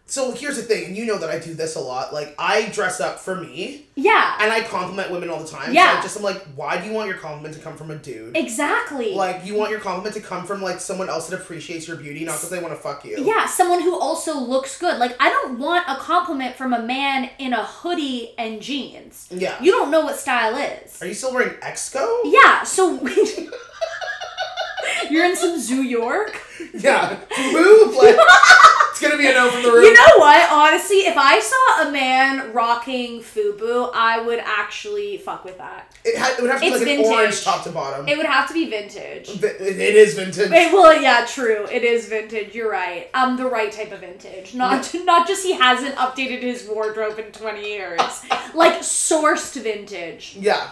So 0.10 0.32
here's 0.32 0.56
the 0.58 0.64
thing, 0.64 0.86
and 0.88 0.98
you 0.98 1.06
know 1.06 1.18
that 1.20 1.30
I 1.30 1.40
do 1.40 1.54
this 1.54 1.76
a 1.76 1.80
lot. 1.80 2.14
Like 2.14 2.36
I 2.40 2.68
dress 2.70 3.00
up 3.00 3.20
for 3.20 3.36
me, 3.36 3.86
Yeah, 3.96 4.36
and 4.42 4.52
I 4.52 4.62
compliment 4.64 5.12
women 5.12 5.30
all 5.30 5.42
the 5.42 5.48
time. 5.50 5.74
Yeah. 5.74 5.94
So 5.94 6.00
I 6.00 6.02
just 6.02 6.18
I'm 6.18 6.24
like, 6.24 6.42
why 6.56 6.80
do 6.82 6.88
you 6.88 6.94
want 6.94 7.08
your 7.10 7.18
compliment 7.18 7.54
to 7.56 7.62
come 7.62 7.78
from 7.78 7.92
a 7.92 7.96
dude? 7.96 8.36
exactly. 8.36 9.14
Like 9.14 9.46
you 9.46 9.56
want 9.56 9.72
your 9.72 9.80
compliment 9.80 10.16
to 10.16 10.22
come 10.22 10.46
from 10.46 10.62
like 10.62 10.80
someone 10.80 11.10
else 11.10 11.30
that 11.30 11.40
appreciates 11.40 11.88
your 11.88 11.98
beauty, 11.98 12.26
not 12.26 12.34
because 12.34 12.50
they 12.50 12.60
want 12.60 12.74
to 12.74 12.80
fuck 12.80 13.06
you. 13.06 13.24
yeah, 13.24 13.46
someone 13.46 13.82
who 13.82 13.98
also 14.00 14.40
looks 14.40 14.78
good. 14.80 14.98
Like, 15.00 15.16
I 15.20 15.30
don't 15.30 15.60
want 15.60 15.86
a 15.88 15.96
compliment 15.98 16.56
from 16.56 16.74
a 16.74 16.82
man 16.82 17.30
in 17.40 17.54
a 17.54 17.64
hoodie 17.64 18.34
and 18.38 18.62
jeans. 18.62 19.28
Yeah. 19.32 19.62
You 19.62 19.72
don't 19.72 19.92
know 19.92 20.02
what 20.02 20.18
style 20.18 20.56
is. 20.58 21.02
Are 21.02 21.08
you 21.08 21.14
still 21.14 21.34
wearing 21.34 21.56
Exco? 21.60 22.22
Yeah, 22.26 22.64
so 22.64 23.00
you're 25.10 25.26
in 25.26 25.36
some 25.36 25.60
Zoo 25.60 25.84
York. 25.84 26.42
Yeah. 26.74 27.20
Move 27.52 27.96
like 27.96 28.16
it's 29.02 29.08
gonna 29.08 29.18
be 29.18 29.28
a 29.30 29.34
no 29.34 29.50
from 29.50 29.64
the 29.64 29.72
room. 29.72 29.84
You 29.86 29.94
know 29.94 30.18
what? 30.18 30.52
Honestly, 30.52 30.98
if 30.98 31.16
I 31.18 31.40
saw 31.40 31.88
a 31.88 31.92
man 31.92 32.52
rocking 32.54 33.22
FUBU, 33.22 33.92
I 33.94 34.22
would 34.22 34.40
actually 34.40 35.18
fuck 35.18 35.46
with 35.46 35.58
that. 35.58 35.96
it, 36.04 36.18
ha- 36.18 36.36
it 36.38 36.42
would 36.42 36.52
have 36.52 36.60
to 36.60 36.66
be 36.66 36.72
It's 36.74 36.78
like 36.80 36.86
vintage. 36.88 37.08
an 37.08 37.14
orange 37.14 37.44
top 37.44 37.64
to 37.64 37.72
bottom. 37.72 38.08
It 38.08 38.18
would 38.18 38.26
have 38.26 38.48
to 38.50 38.54
be 38.54 38.70
vintage. 38.70 39.30
Vi- 39.36 39.48
it 39.48 39.96
is 39.96 40.16
vintage. 40.16 40.52
It, 40.52 40.74
well, 40.74 41.02
yeah, 41.02 41.26
true. 41.26 41.66
It 41.72 41.84
is 41.84 42.08
vintage. 42.10 42.54
You're 42.54 42.70
right. 42.72 43.10
Um, 43.14 43.38
the 43.38 43.46
right 43.46 43.72
type 43.72 43.92
of 43.92 44.02
vintage. 44.02 44.54
Not 44.54 44.94
not 45.06 45.28
just 45.28 45.44
he 45.46 45.54
hasn't 45.54 45.96
updated 45.96 46.42
his 46.42 46.68
wardrobe 46.68 47.18
in 47.20 47.32
twenty 47.32 47.68
years. 47.70 48.00
like 48.54 48.80
sourced 48.82 49.62
vintage. 49.62 50.36
Yeah. 50.40 50.72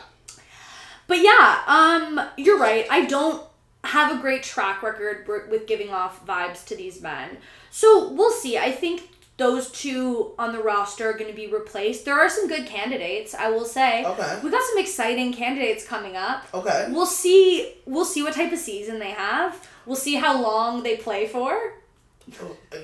But 1.08 1.20
yeah, 1.22 1.62
um, 1.68 2.20
you're 2.36 2.60
right. 2.60 2.86
I 2.92 3.06
don't 3.06 3.42
have 3.86 4.18
a 4.18 4.20
great 4.22 4.44
track 4.44 4.84
record 4.84 5.26
with 5.50 5.66
giving 5.66 5.90
off 5.92 6.26
vibes 6.26 6.66
to 6.66 6.76
these 6.76 7.02
men. 7.02 7.38
So 7.78 8.10
we'll 8.10 8.32
see. 8.32 8.58
I 8.58 8.72
think 8.72 9.08
those 9.38 9.70
two 9.70 10.32
on 10.40 10.52
the 10.52 10.58
roster 10.58 11.12
are 11.12 11.14
going 11.14 11.30
to 11.30 11.36
be 11.36 11.46
replaced. 11.46 12.06
There 12.06 12.20
are 12.20 12.28
some 12.28 12.48
good 12.48 12.66
candidates, 12.66 13.36
I 13.36 13.52
will 13.52 13.66
say. 13.66 14.04
Okay. 14.04 14.40
We 14.44 14.50
got 14.50 14.64
some 14.64 14.80
exciting 14.80 15.32
candidates 15.32 15.86
coming 15.86 16.16
up. 16.16 16.48
Okay. 16.56 16.88
We'll 16.90 17.06
see. 17.06 17.76
We'll 17.86 18.04
see 18.04 18.24
what 18.24 18.34
type 18.34 18.52
of 18.52 18.58
season 18.58 18.98
they 18.98 19.12
have. 19.12 19.70
We'll 19.86 19.96
see 19.96 20.16
how 20.16 20.42
long 20.42 20.82
they 20.82 20.98
play 20.98 21.28
for. 21.28 21.76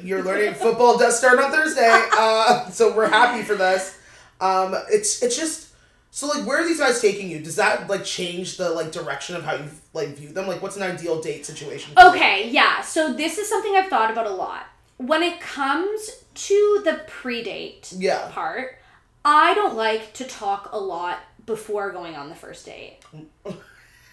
You're 0.03 0.21
learning 0.21 0.53
football 0.65 0.99
does 0.99 1.17
start 1.17 1.39
on 1.39 1.51
Thursday, 1.51 1.89
uh, 2.15 2.69
so 2.69 2.95
we're 2.95 3.09
happy 3.09 3.41
for 3.41 3.55
this. 3.55 3.99
Um, 4.39 4.75
it's 4.91 5.23
it's 5.23 5.35
just 5.35 5.69
so 6.11 6.27
like 6.27 6.45
where 6.45 6.61
are 6.61 6.67
these 6.67 6.79
guys 6.79 7.01
taking 7.01 7.31
you? 7.31 7.39
Does 7.39 7.55
that 7.55 7.89
like 7.89 8.05
change 8.05 8.57
the 8.57 8.69
like 8.69 8.91
direction 8.91 9.35
of 9.35 9.43
how 9.43 9.55
you 9.55 9.65
like 9.93 10.09
view 10.09 10.29
them? 10.29 10.47
Like 10.47 10.61
what's 10.61 10.77
an 10.77 10.83
ideal 10.83 11.19
date 11.19 11.47
situation? 11.47 11.95
for 11.95 12.01
you? 12.01 12.09
Okay, 12.09 12.49
yeah. 12.51 12.81
So 12.81 13.11
this 13.11 13.39
is 13.39 13.49
something 13.49 13.75
I've 13.75 13.89
thought 13.89 14.11
about 14.11 14.27
a 14.27 14.29
lot. 14.29 14.67
When 14.97 15.23
it 15.23 15.41
comes 15.41 16.23
to 16.33 16.81
the 16.85 17.01
pre-date 17.07 17.93
Yeah. 17.97 18.29
part, 18.31 18.77
I 19.25 19.53
don't 19.53 19.75
like 19.75 20.13
to 20.13 20.25
talk 20.25 20.69
a 20.71 20.79
lot 20.79 21.19
before 21.45 21.91
going 21.91 22.15
on 22.15 22.29
the 22.29 22.35
first 22.35 22.65
date. 22.65 22.99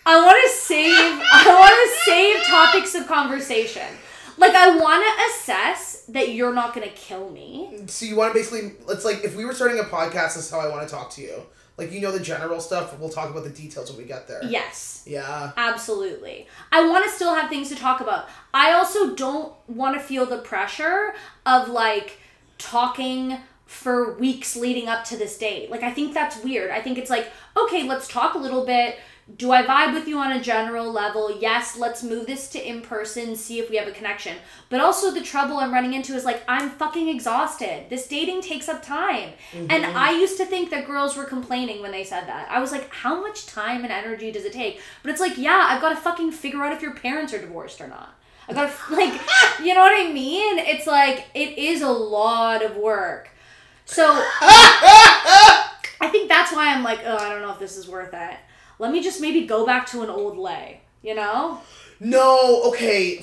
I 0.06 0.16
want 0.24 0.36
to 0.44 0.56
save 0.56 0.92
I 1.32 1.46
want 1.46 1.72
to 1.72 2.10
save 2.10 2.46
topics 2.46 2.94
of 2.94 3.06
conversation. 3.06 3.86
Like 4.38 4.54
I 4.54 4.76
want 4.76 5.04
to 5.04 5.24
assess 5.30 6.04
that 6.08 6.30
you're 6.30 6.54
not 6.54 6.74
going 6.74 6.88
to 6.88 6.94
kill 6.94 7.28
me. 7.30 7.82
So 7.86 8.06
you 8.06 8.16
want 8.16 8.32
to 8.32 8.38
basically 8.38 8.72
it's 8.88 9.04
like 9.04 9.22
if 9.24 9.36
we 9.36 9.44
were 9.44 9.52
starting 9.52 9.78
a 9.78 9.84
podcast, 9.84 10.34
this 10.34 10.46
is 10.46 10.50
how 10.50 10.60
I 10.60 10.68
want 10.68 10.88
to 10.88 10.92
talk 10.94 11.10
to 11.12 11.22
you. 11.22 11.42
Like 11.80 11.92
you 11.92 12.00
know 12.00 12.12
the 12.12 12.20
general 12.20 12.60
stuff, 12.60 12.98
we'll 12.98 13.08
talk 13.08 13.30
about 13.30 13.44
the 13.44 13.50
details 13.50 13.90
when 13.90 13.98
we 13.98 14.04
get 14.04 14.28
there. 14.28 14.40
Yes. 14.44 15.02
Yeah. 15.06 15.52
Absolutely. 15.56 16.46
I 16.70 16.86
want 16.86 17.04
to 17.04 17.10
still 17.10 17.34
have 17.34 17.48
things 17.48 17.68
to 17.70 17.74
talk 17.74 18.00
about. 18.00 18.28
I 18.54 18.72
also 18.72 19.16
don't 19.16 19.52
want 19.66 19.96
to 19.96 20.00
feel 20.00 20.26
the 20.26 20.38
pressure 20.38 21.14
of 21.46 21.68
like 21.68 22.18
talking 22.58 23.38
for 23.66 24.14
weeks 24.14 24.56
leading 24.56 24.88
up 24.88 25.04
to 25.04 25.16
this 25.16 25.38
date. 25.38 25.70
Like, 25.70 25.84
I 25.84 25.92
think 25.92 26.12
that's 26.12 26.42
weird. 26.42 26.72
I 26.72 26.80
think 26.80 26.98
it's 26.98 27.08
like, 27.08 27.28
okay, 27.56 27.84
let's 27.84 28.08
talk 28.08 28.34
a 28.34 28.38
little 28.38 28.66
bit. 28.66 28.98
Do 29.36 29.52
I 29.52 29.62
vibe 29.62 29.94
with 29.94 30.08
you 30.08 30.18
on 30.18 30.32
a 30.32 30.40
general 30.40 30.90
level? 30.90 31.38
Yes, 31.40 31.76
let's 31.76 32.02
move 32.02 32.26
this 32.26 32.48
to 32.50 32.68
in 32.68 32.80
person, 32.80 33.36
see 33.36 33.58
if 33.58 33.68
we 33.68 33.76
have 33.76 33.86
a 33.86 33.92
connection. 33.92 34.36
But 34.68 34.80
also, 34.80 35.10
the 35.10 35.20
trouble 35.20 35.58
I'm 35.58 35.72
running 35.72 35.94
into 35.94 36.14
is 36.14 36.24
like, 36.24 36.42
I'm 36.48 36.70
fucking 36.70 37.08
exhausted. 37.08 37.86
This 37.90 38.08
dating 38.08 38.42
takes 38.42 38.68
up 38.68 38.82
time. 38.82 39.30
Mm-hmm. 39.52 39.66
And 39.70 39.84
I 39.84 40.12
used 40.12 40.36
to 40.38 40.46
think 40.46 40.70
that 40.70 40.86
girls 40.86 41.16
were 41.16 41.24
complaining 41.24 41.82
when 41.82 41.92
they 41.92 42.04
said 42.04 42.26
that. 42.26 42.50
I 42.50 42.60
was 42.60 42.72
like, 42.72 42.92
how 42.92 43.20
much 43.20 43.46
time 43.46 43.84
and 43.84 43.92
energy 43.92 44.32
does 44.32 44.44
it 44.44 44.52
take? 44.52 44.80
But 45.02 45.10
it's 45.10 45.20
like, 45.20 45.36
yeah, 45.36 45.66
I've 45.68 45.82
got 45.82 45.90
to 45.90 45.96
fucking 45.96 46.32
figure 46.32 46.62
out 46.64 46.72
if 46.72 46.82
your 46.82 46.94
parents 46.94 47.32
are 47.34 47.40
divorced 47.40 47.80
or 47.80 47.88
not. 47.88 48.14
I've 48.48 48.54
gotta, 48.54 48.72
like, 48.94 49.20
you 49.62 49.74
know 49.74 49.80
what 49.80 49.98
I 49.98 50.12
mean? 50.12 50.58
It's 50.58 50.86
like, 50.86 51.26
it 51.34 51.58
is 51.58 51.82
a 51.82 51.90
lot 51.90 52.64
of 52.64 52.76
work. 52.76 53.30
So, 53.84 54.04
I 56.00 56.08
think 56.10 56.28
that's 56.28 56.52
why 56.52 56.72
I'm 56.72 56.82
like, 56.82 57.00
oh, 57.04 57.16
I 57.16 57.28
don't 57.28 57.42
know 57.42 57.52
if 57.52 57.58
this 57.58 57.76
is 57.76 57.88
worth 57.88 58.14
it. 58.14 58.36
Let 58.80 58.90
me 58.90 59.02
just 59.02 59.20
maybe 59.20 59.46
go 59.46 59.64
back 59.66 59.86
to 59.88 60.02
an 60.02 60.08
old 60.08 60.38
lay, 60.38 60.80
you 61.02 61.14
know? 61.14 61.60
No, 62.00 62.62
okay. 62.64 63.22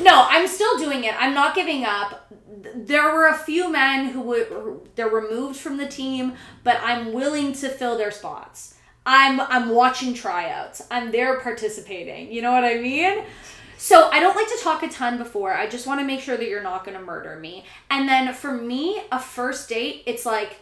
No, 0.00 0.26
I'm 0.28 0.46
still 0.46 0.78
doing 0.78 1.02
it. 1.02 1.14
I'm 1.20 1.34
not 1.34 1.56
giving 1.56 1.84
up. 1.84 2.32
There 2.76 3.12
were 3.12 3.26
a 3.26 3.36
few 3.36 3.70
men 3.70 4.10
who 4.10 4.20
were 4.20 4.76
they're 4.94 5.08
removed 5.08 5.58
from 5.58 5.76
the 5.76 5.86
team, 5.86 6.34
but 6.62 6.78
I'm 6.80 7.12
willing 7.12 7.52
to 7.54 7.68
fill 7.68 7.98
their 7.98 8.12
spots. 8.12 8.76
I'm 9.04 9.40
I'm 9.40 9.70
watching 9.70 10.14
tryouts. 10.14 10.82
I'm 10.88 11.10
there 11.10 11.40
participating. 11.40 12.30
You 12.30 12.42
know 12.42 12.52
what 12.52 12.64
I 12.64 12.78
mean? 12.78 13.24
So 13.76 14.08
I 14.10 14.20
don't 14.20 14.36
like 14.36 14.46
to 14.46 14.58
talk 14.62 14.84
a 14.84 14.88
ton 14.88 15.18
before. 15.18 15.52
I 15.52 15.66
just 15.66 15.88
want 15.88 15.98
to 15.98 16.06
make 16.06 16.20
sure 16.20 16.36
that 16.36 16.48
you're 16.48 16.62
not 16.62 16.84
going 16.84 16.96
to 16.96 17.02
murder 17.04 17.36
me. 17.40 17.64
And 17.90 18.08
then 18.08 18.32
for 18.32 18.52
me, 18.52 19.02
a 19.10 19.18
first 19.18 19.68
date, 19.68 20.04
it's 20.06 20.24
like 20.24 20.58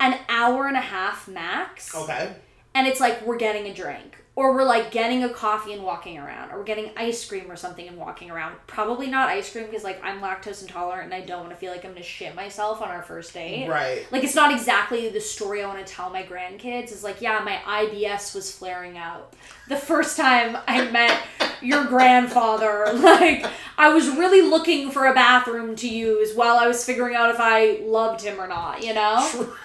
an 0.00 0.18
hour 0.30 0.66
and 0.66 0.76
a 0.78 0.80
half 0.80 1.28
max. 1.28 1.94
Okay. 1.94 2.34
And 2.78 2.86
it's 2.86 3.00
like 3.00 3.26
we're 3.26 3.38
getting 3.38 3.66
a 3.66 3.74
drink. 3.74 4.24
Or 4.38 4.54
we're 4.54 4.62
like 4.62 4.92
getting 4.92 5.24
a 5.24 5.28
coffee 5.28 5.72
and 5.72 5.82
walking 5.82 6.16
around. 6.16 6.52
Or 6.52 6.58
we're 6.58 6.64
getting 6.64 6.92
ice 6.96 7.28
cream 7.28 7.50
or 7.50 7.56
something 7.56 7.88
and 7.88 7.96
walking 7.96 8.30
around. 8.30 8.54
Probably 8.68 9.08
not 9.08 9.28
ice 9.28 9.50
cream 9.50 9.66
because 9.66 9.82
like 9.82 10.00
I'm 10.04 10.20
lactose 10.20 10.62
intolerant 10.62 11.06
and 11.06 11.14
I 11.14 11.22
don't 11.22 11.40
want 11.40 11.50
to 11.50 11.56
feel 11.56 11.72
like 11.72 11.84
I'm 11.84 11.90
gonna 11.90 12.04
shit 12.04 12.36
myself 12.36 12.80
on 12.80 12.86
our 12.86 13.02
first 13.02 13.34
date. 13.34 13.68
Right. 13.68 14.06
Like 14.12 14.22
it's 14.22 14.36
not 14.36 14.52
exactly 14.52 15.08
the 15.08 15.20
story 15.20 15.64
I 15.64 15.66
want 15.66 15.84
to 15.84 15.92
tell 15.92 16.10
my 16.10 16.22
grandkids. 16.22 16.92
It's 16.92 17.02
like, 17.02 17.20
yeah, 17.20 17.40
my 17.44 17.56
IBS 17.86 18.32
was 18.32 18.48
flaring 18.52 18.96
out. 18.96 19.32
The 19.68 19.76
first 19.76 20.16
time 20.16 20.56
I 20.68 20.88
met 20.88 21.20
your 21.60 21.86
grandfather, 21.86 22.92
like 22.94 23.44
I 23.76 23.92
was 23.92 24.08
really 24.08 24.48
looking 24.48 24.92
for 24.92 25.06
a 25.06 25.14
bathroom 25.14 25.74
to 25.76 25.88
use 25.88 26.32
while 26.36 26.58
I 26.58 26.68
was 26.68 26.84
figuring 26.84 27.16
out 27.16 27.30
if 27.30 27.40
I 27.40 27.80
loved 27.82 28.22
him 28.22 28.40
or 28.40 28.46
not, 28.46 28.84
you 28.84 28.94
know? 28.94 29.18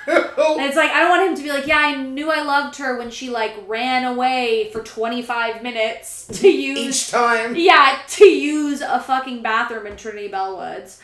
And 0.07 0.61
it's 0.61 0.75
like 0.75 0.89
I 0.89 0.99
don't 1.01 1.09
want 1.09 1.29
him 1.29 1.35
to 1.35 1.43
be 1.43 1.49
like, 1.49 1.67
yeah, 1.67 1.77
I 1.77 1.95
knew 1.95 2.31
I 2.31 2.41
loved 2.41 2.77
her 2.77 2.97
when 2.97 3.11
she 3.11 3.29
like 3.29 3.53
ran 3.67 4.03
away 4.03 4.62
for 4.71 4.81
25 4.83 5.61
minutes 5.63 6.27
to 6.39 6.47
use 6.49 6.79
Each 6.79 7.11
time. 7.11 7.55
yeah, 7.55 7.99
to 8.07 8.25
use 8.25 8.81
a 8.81 8.99
fucking 8.99 9.41
bathroom 9.41 9.87
in 9.87 9.97
Trinity 9.97 10.29
Bellwoods. 10.29 10.99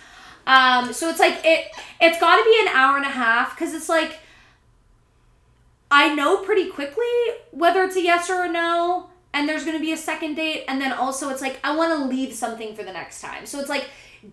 Um, 0.47 0.93
so 0.93 1.09
it's 1.09 1.19
like 1.19 1.39
it 1.43 1.67
it's 1.99 2.19
got 2.19 2.37
to 2.37 2.43
be 2.43 2.57
an 2.67 2.75
hour 2.75 2.97
and 2.97 3.05
a 3.05 3.09
half 3.09 3.57
cuz 3.57 3.73
it's 3.73 3.89
like 3.89 4.19
I 5.91 6.13
know 6.13 6.37
pretty 6.37 6.69
quickly 6.69 7.05
whether 7.51 7.83
it's 7.83 7.95
a 7.95 8.01
yes 8.01 8.29
or 8.29 8.43
a 8.43 8.51
no 8.51 9.09
and 9.33 9.47
there's 9.47 9.63
going 9.63 9.77
to 9.77 9.81
be 9.81 9.91
a 9.91 9.97
second 9.97 10.35
date 10.35 10.65
and 10.67 10.79
then 10.81 10.91
also 10.91 11.29
it's 11.29 11.41
like 11.41 11.59
I 11.63 11.75
want 11.75 11.97
to 11.99 12.05
leave 12.05 12.33
something 12.33 12.75
for 12.75 12.83
the 12.83 12.91
next 12.93 13.21
time. 13.21 13.45
So 13.45 13.59
it's 13.59 13.69
like 13.69 13.85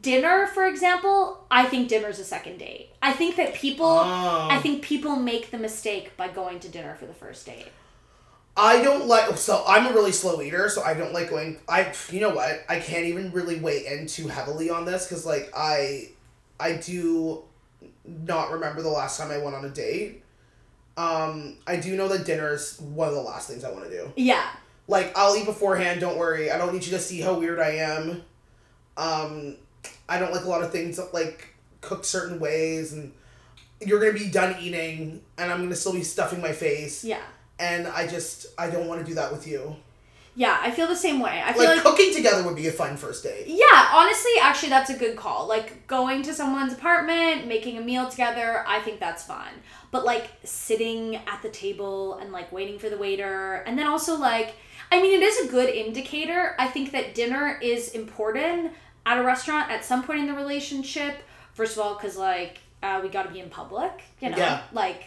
dinner 0.03 0.47
for 0.49 0.67
example, 0.67 1.45
I 1.51 1.65
think 1.67 1.89
dinner's 1.89 2.19
a 2.19 2.25
second 2.25 2.59
date. 2.59 2.91
I 3.03 3.13
think 3.13 3.37
that 3.37 3.55
people 3.55 3.87
Oh. 3.87 4.49
I 4.51 4.59
think 4.61 4.83
people 4.83 5.17
make 5.17 5.51
the 5.51 5.59
mistake 5.59 6.17
by 6.17 6.29
going 6.29 6.61
to 6.61 6.69
dinner 6.69 6.95
for 6.95 7.07
the 7.07 7.15
first 7.15 7.45
date. 7.47 7.69
I 8.57 8.83
don't 8.83 9.07
like. 9.07 9.37
So 9.37 9.63
I'm 9.67 9.87
a 9.87 9.93
really 9.93 10.13
slow 10.13 10.41
eater, 10.41 10.69
so 10.69 10.83
I 10.83 10.95
don't 10.95 11.13
like 11.13 11.31
going. 11.31 11.59
I 11.69 11.93
you 12.11 12.21
know 12.21 12.35
what? 12.35 12.65
I 12.69 12.81
can't 12.81 13.05
even 13.05 13.31
really 13.33 13.59
weigh 13.59 13.87
in 13.87 14.07
too 14.07 14.29
heavily 14.29 14.71
on 14.71 14.85
this 14.87 15.07
because 15.07 15.27
like 15.27 15.51
I, 15.55 16.11
I 16.59 16.75
do, 16.75 17.45
not 18.05 18.53
remember 18.53 18.83
the 18.83 18.89
last 18.89 19.19
time 19.19 19.31
I 19.31 19.39
went 19.39 19.57
on 19.57 19.65
a 19.65 19.71
date. 19.71 20.23
Um, 20.97 21.59
I 21.67 21.77
do 21.77 21.95
know 21.97 22.09
that 22.09 22.25
dinner 22.25 22.55
is 22.55 22.81
one 22.81 23.09
of 23.09 23.15
the 23.15 23.21
last 23.21 23.49
things 23.49 23.65
I 23.65 23.71
want 23.71 23.85
to 23.85 23.91
do. 23.91 24.13
Yeah. 24.17 24.49
Like 24.89 25.13
I'll 25.17 25.37
eat 25.37 25.45
beforehand. 25.45 26.01
Don't 26.01 26.17
worry. 26.17 26.51
I 26.51 26.57
don't 26.57 26.73
need 26.73 26.85
you 26.85 26.93
to 26.93 26.99
see 26.99 27.21
how 27.21 27.39
weird 27.39 27.61
I 27.61 27.71
am. 27.73 28.23
Um, 28.97 29.57
I 30.09 30.19
don't 30.19 30.33
like 30.33 30.45
a 30.45 30.49
lot 30.49 30.63
of 30.63 30.73
things 30.73 30.97
that 30.97 31.13
like 31.13 31.49
cooked 31.83 32.07
certain 32.07 32.41
ways, 32.41 32.95
and 32.95 33.13
you're 33.81 34.01
gonna 34.01 34.19
be 34.19 34.31
done 34.31 34.57
eating, 34.61 35.21
and 35.37 35.53
I'm 35.53 35.63
gonna 35.63 35.77
still 35.77 35.93
be 35.93 36.03
stuffing 36.03 36.41
my 36.41 36.53
face 36.53 37.05
Yeah. 37.05 37.21
And 37.59 37.87
I 37.87 38.07
just 38.07 38.47
I 38.59 38.71
don't 38.71 38.87
want 38.87 39.01
to 39.01 39.07
do 39.07 39.15
that 39.15 39.33
with 39.33 39.47
you. 39.47 39.77
Yeah, 40.39 40.59
I 40.61 40.71
feel 40.71 40.87
the 40.87 40.95
same 40.95 41.19
way. 41.21 41.43
I 41.43 41.55
feel 41.55 41.65
Like, 41.65 41.77
like 41.77 41.85
cooking 41.85 42.13
together 42.15 42.45
would 42.45 42.57
be 42.57 42.67
a 42.67 42.71
fun 42.73 42.99
first 42.99 43.23
date. 43.25 43.47
Yeah, 43.47 43.89
honestly, 43.95 44.33
actually, 44.43 44.69
that's 44.69 44.91
a 44.91 44.99
good 44.99 45.17
call. 45.17 45.47
Like 45.49 45.87
going 45.87 46.23
to 46.25 46.35
someone's 46.35 46.75
apartment, 46.75 47.47
making 47.47 47.79
a 47.79 47.81
meal 47.81 48.07
together, 48.11 48.63
I 48.69 48.81
think 48.81 49.01
that's 49.01 49.23
fun. 49.25 49.49
But 49.91 50.05
like 50.05 50.29
sitting 50.45 51.17
at 51.17 51.41
the 51.43 51.49
table 51.49 52.19
and 52.19 52.33
like 52.33 52.53
waiting 52.53 52.79
for 52.79 52.91
the 52.91 52.99
waiter, 52.99 53.63
and 53.67 53.79
then 53.79 53.87
also 53.87 54.19
like, 54.19 54.55
I 54.93 55.01
mean, 55.01 55.15
it 55.15 55.23
is 55.23 55.49
a 55.49 55.51
good 55.51 55.71
indicator. 55.71 56.55
I 56.59 56.67
think 56.69 56.93
that 56.93 57.15
dinner 57.15 57.59
is 57.63 57.93
important 57.93 58.73
at 59.07 59.17
a 59.19 59.23
restaurant 59.23 59.71
at 59.71 59.87
some 59.87 60.03
point 60.05 60.19
in 60.19 60.27
the 60.27 60.35
relationship. 60.35 61.15
First 61.55 61.79
of 61.79 61.83
all, 61.83 61.95
because 61.95 62.19
like 62.19 62.59
uh, 62.83 63.01
we 63.03 63.09
got 63.09 63.23
to 63.23 63.33
be 63.33 63.41
in 63.41 63.49
public, 63.49 64.03
you 64.21 64.29
know, 64.29 64.37
Yeah. 64.37 64.61
like. 64.75 65.05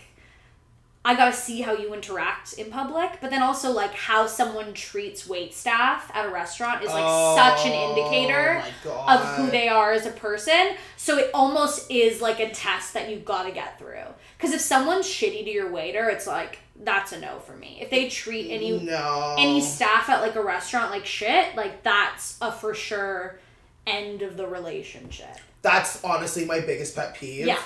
I 1.05 1.15
gotta 1.15 1.33
see 1.33 1.61
how 1.61 1.73
you 1.73 1.93
interact 1.93 2.53
in 2.53 2.69
public, 2.69 3.19
but 3.21 3.29
then 3.29 3.41
also 3.41 3.71
like 3.71 3.93
how 3.93 4.27
someone 4.27 4.73
treats 4.73 5.27
wait 5.27 5.53
staff 5.53 6.11
at 6.13 6.25
a 6.25 6.29
restaurant 6.29 6.83
is 6.83 6.89
like 6.89 7.37
such 7.37 7.65
an 7.67 7.71
oh 7.73 7.89
indicator 7.89 8.61
Oh 8.85 9.05
of 9.07 9.35
who 9.35 9.49
they 9.49 9.69
are 9.69 9.93
as 9.93 10.05
a 10.05 10.11
person. 10.11 10.75
So 10.97 11.17
it 11.17 11.31
almost 11.33 11.89
is 11.89 12.21
like 12.21 12.41
a 12.41 12.49
test 12.49 12.93
that 12.93 13.09
you've 13.09 13.23
got 13.23 13.43
to 13.43 13.51
get 13.51 13.79
through. 13.79 14.03
Because 14.37 14.53
if 14.53 14.59
someone's 14.59 15.05
shitty 15.05 15.45
to 15.45 15.49
your 15.49 15.71
waiter, 15.71 16.09
it's 16.09 16.27
like 16.27 16.59
that's 16.81 17.13
a 17.13 17.19
no 17.19 17.39
for 17.39 17.55
me. 17.55 17.79
If 17.81 17.89
they 17.89 18.09
treat 18.09 18.51
any 18.51 18.77
no 18.77 19.35
any 19.39 19.61
staff 19.61 20.09
at 20.09 20.21
like 20.21 20.35
a 20.35 20.43
restaurant 20.43 20.91
like 20.91 21.05
shit, 21.05 21.55
like 21.55 21.81
that's 21.81 22.37
a 22.41 22.51
for 22.51 22.73
sure 22.73 23.39
end 23.87 24.21
of 24.21 24.35
the 24.35 24.47
relationship. 24.47 25.37
That's 25.61 26.03
honestly 26.03 26.43
my 26.43 26.59
biggest 26.59 26.95
pet 26.95 27.15
peeve. 27.15 27.47
Yeah. 27.47 27.59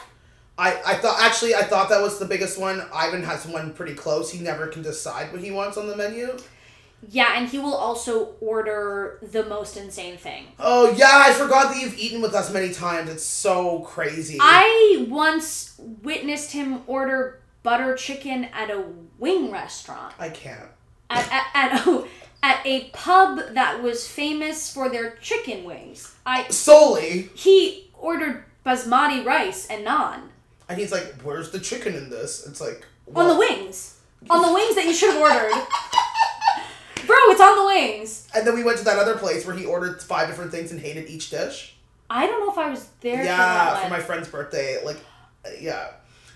I, 0.57 0.79
I 0.85 0.93
thought 0.95 1.19
actually 1.19 1.55
I 1.55 1.63
thought 1.63 1.89
that 1.89 2.01
was 2.01 2.19
the 2.19 2.25
biggest 2.25 2.59
one. 2.59 2.85
Ivan 2.93 3.23
has 3.23 3.45
one 3.45 3.73
pretty 3.73 3.95
close. 3.95 4.31
He 4.31 4.39
never 4.39 4.67
can 4.67 4.81
decide 4.81 5.31
what 5.31 5.41
he 5.41 5.51
wants 5.51 5.77
on 5.77 5.87
the 5.87 5.97
menu. 5.97 6.37
Yeah, 7.09 7.33
and 7.35 7.49
he 7.49 7.59
will 7.59 7.73
also 7.73 8.35
order 8.39 9.19
the 9.21 9.43
most 9.45 9.75
insane 9.77 10.17
thing. 10.17 10.45
Oh 10.59 10.91
yeah, 10.91 11.09
I 11.11 11.33
forgot 11.33 11.73
that 11.73 11.81
you've 11.81 11.97
eaten 11.97 12.21
with 12.21 12.33
us 12.33 12.51
many 12.53 12.71
times. 12.71 13.09
It's 13.09 13.25
so 13.25 13.79
crazy. 13.79 14.37
I 14.39 15.05
once 15.09 15.75
witnessed 15.79 16.51
him 16.51 16.81
order 16.87 17.41
butter 17.63 17.95
chicken 17.95 18.45
at 18.45 18.69
a 18.69 18.85
wing 19.17 19.51
restaurant. 19.51 20.13
I 20.19 20.29
can't. 20.29 20.69
at, 21.09 21.31
at, 21.31 21.45
at, 21.53 21.87
oh, 21.87 22.07
at 22.41 22.65
a 22.65 22.89
pub 22.89 23.39
that 23.53 23.81
was 23.81 24.07
famous 24.07 24.71
for 24.71 24.89
their 24.89 25.15
chicken 25.21 25.63
wings. 25.63 26.13
I 26.25 26.47
Solely. 26.49 27.29
he 27.35 27.91
ordered 27.93 28.45
basmati 28.65 29.25
rice 29.25 29.67
and 29.67 29.85
naan 29.85 30.29
And 30.69 30.79
he's 30.79 30.91
like, 30.91 31.21
Where's 31.21 31.51
the 31.51 31.59
chicken 31.59 31.95
in 31.95 32.09
this? 32.09 32.45
It's 32.47 32.61
like 32.61 32.85
on 33.15 33.27
the 33.27 33.37
wings. 33.37 33.99
On 34.29 34.41
the 34.41 34.53
wings 34.53 34.75
that 34.75 34.85
you 34.85 34.93
should 34.93 35.13
have 35.13 35.21
ordered. 35.21 35.51
Bro, 37.05 37.17
it's 37.31 37.41
on 37.41 37.57
the 37.57 37.65
wings. 37.65 38.29
And 38.33 38.47
then 38.47 38.55
we 38.55 38.63
went 38.63 38.77
to 38.77 38.85
that 38.85 38.97
other 38.97 39.17
place 39.17 39.45
where 39.45 39.55
he 39.55 39.65
ordered 39.65 40.01
five 40.01 40.27
different 40.27 40.51
things 40.51 40.71
and 40.71 40.79
hated 40.79 41.09
each 41.09 41.29
dish. 41.29 41.75
I 42.09 42.27
don't 42.27 42.39
know 42.39 42.51
if 42.51 42.57
I 42.57 42.69
was 42.69 42.87
there 43.01 43.17
for 43.17 43.23
yeah, 43.23 43.37
that 43.37 43.83
for 43.83 43.89
my 43.89 43.99
friend's 43.99 44.29
birthday. 44.29 44.83
Like, 44.83 44.97
yeah. 45.59 45.89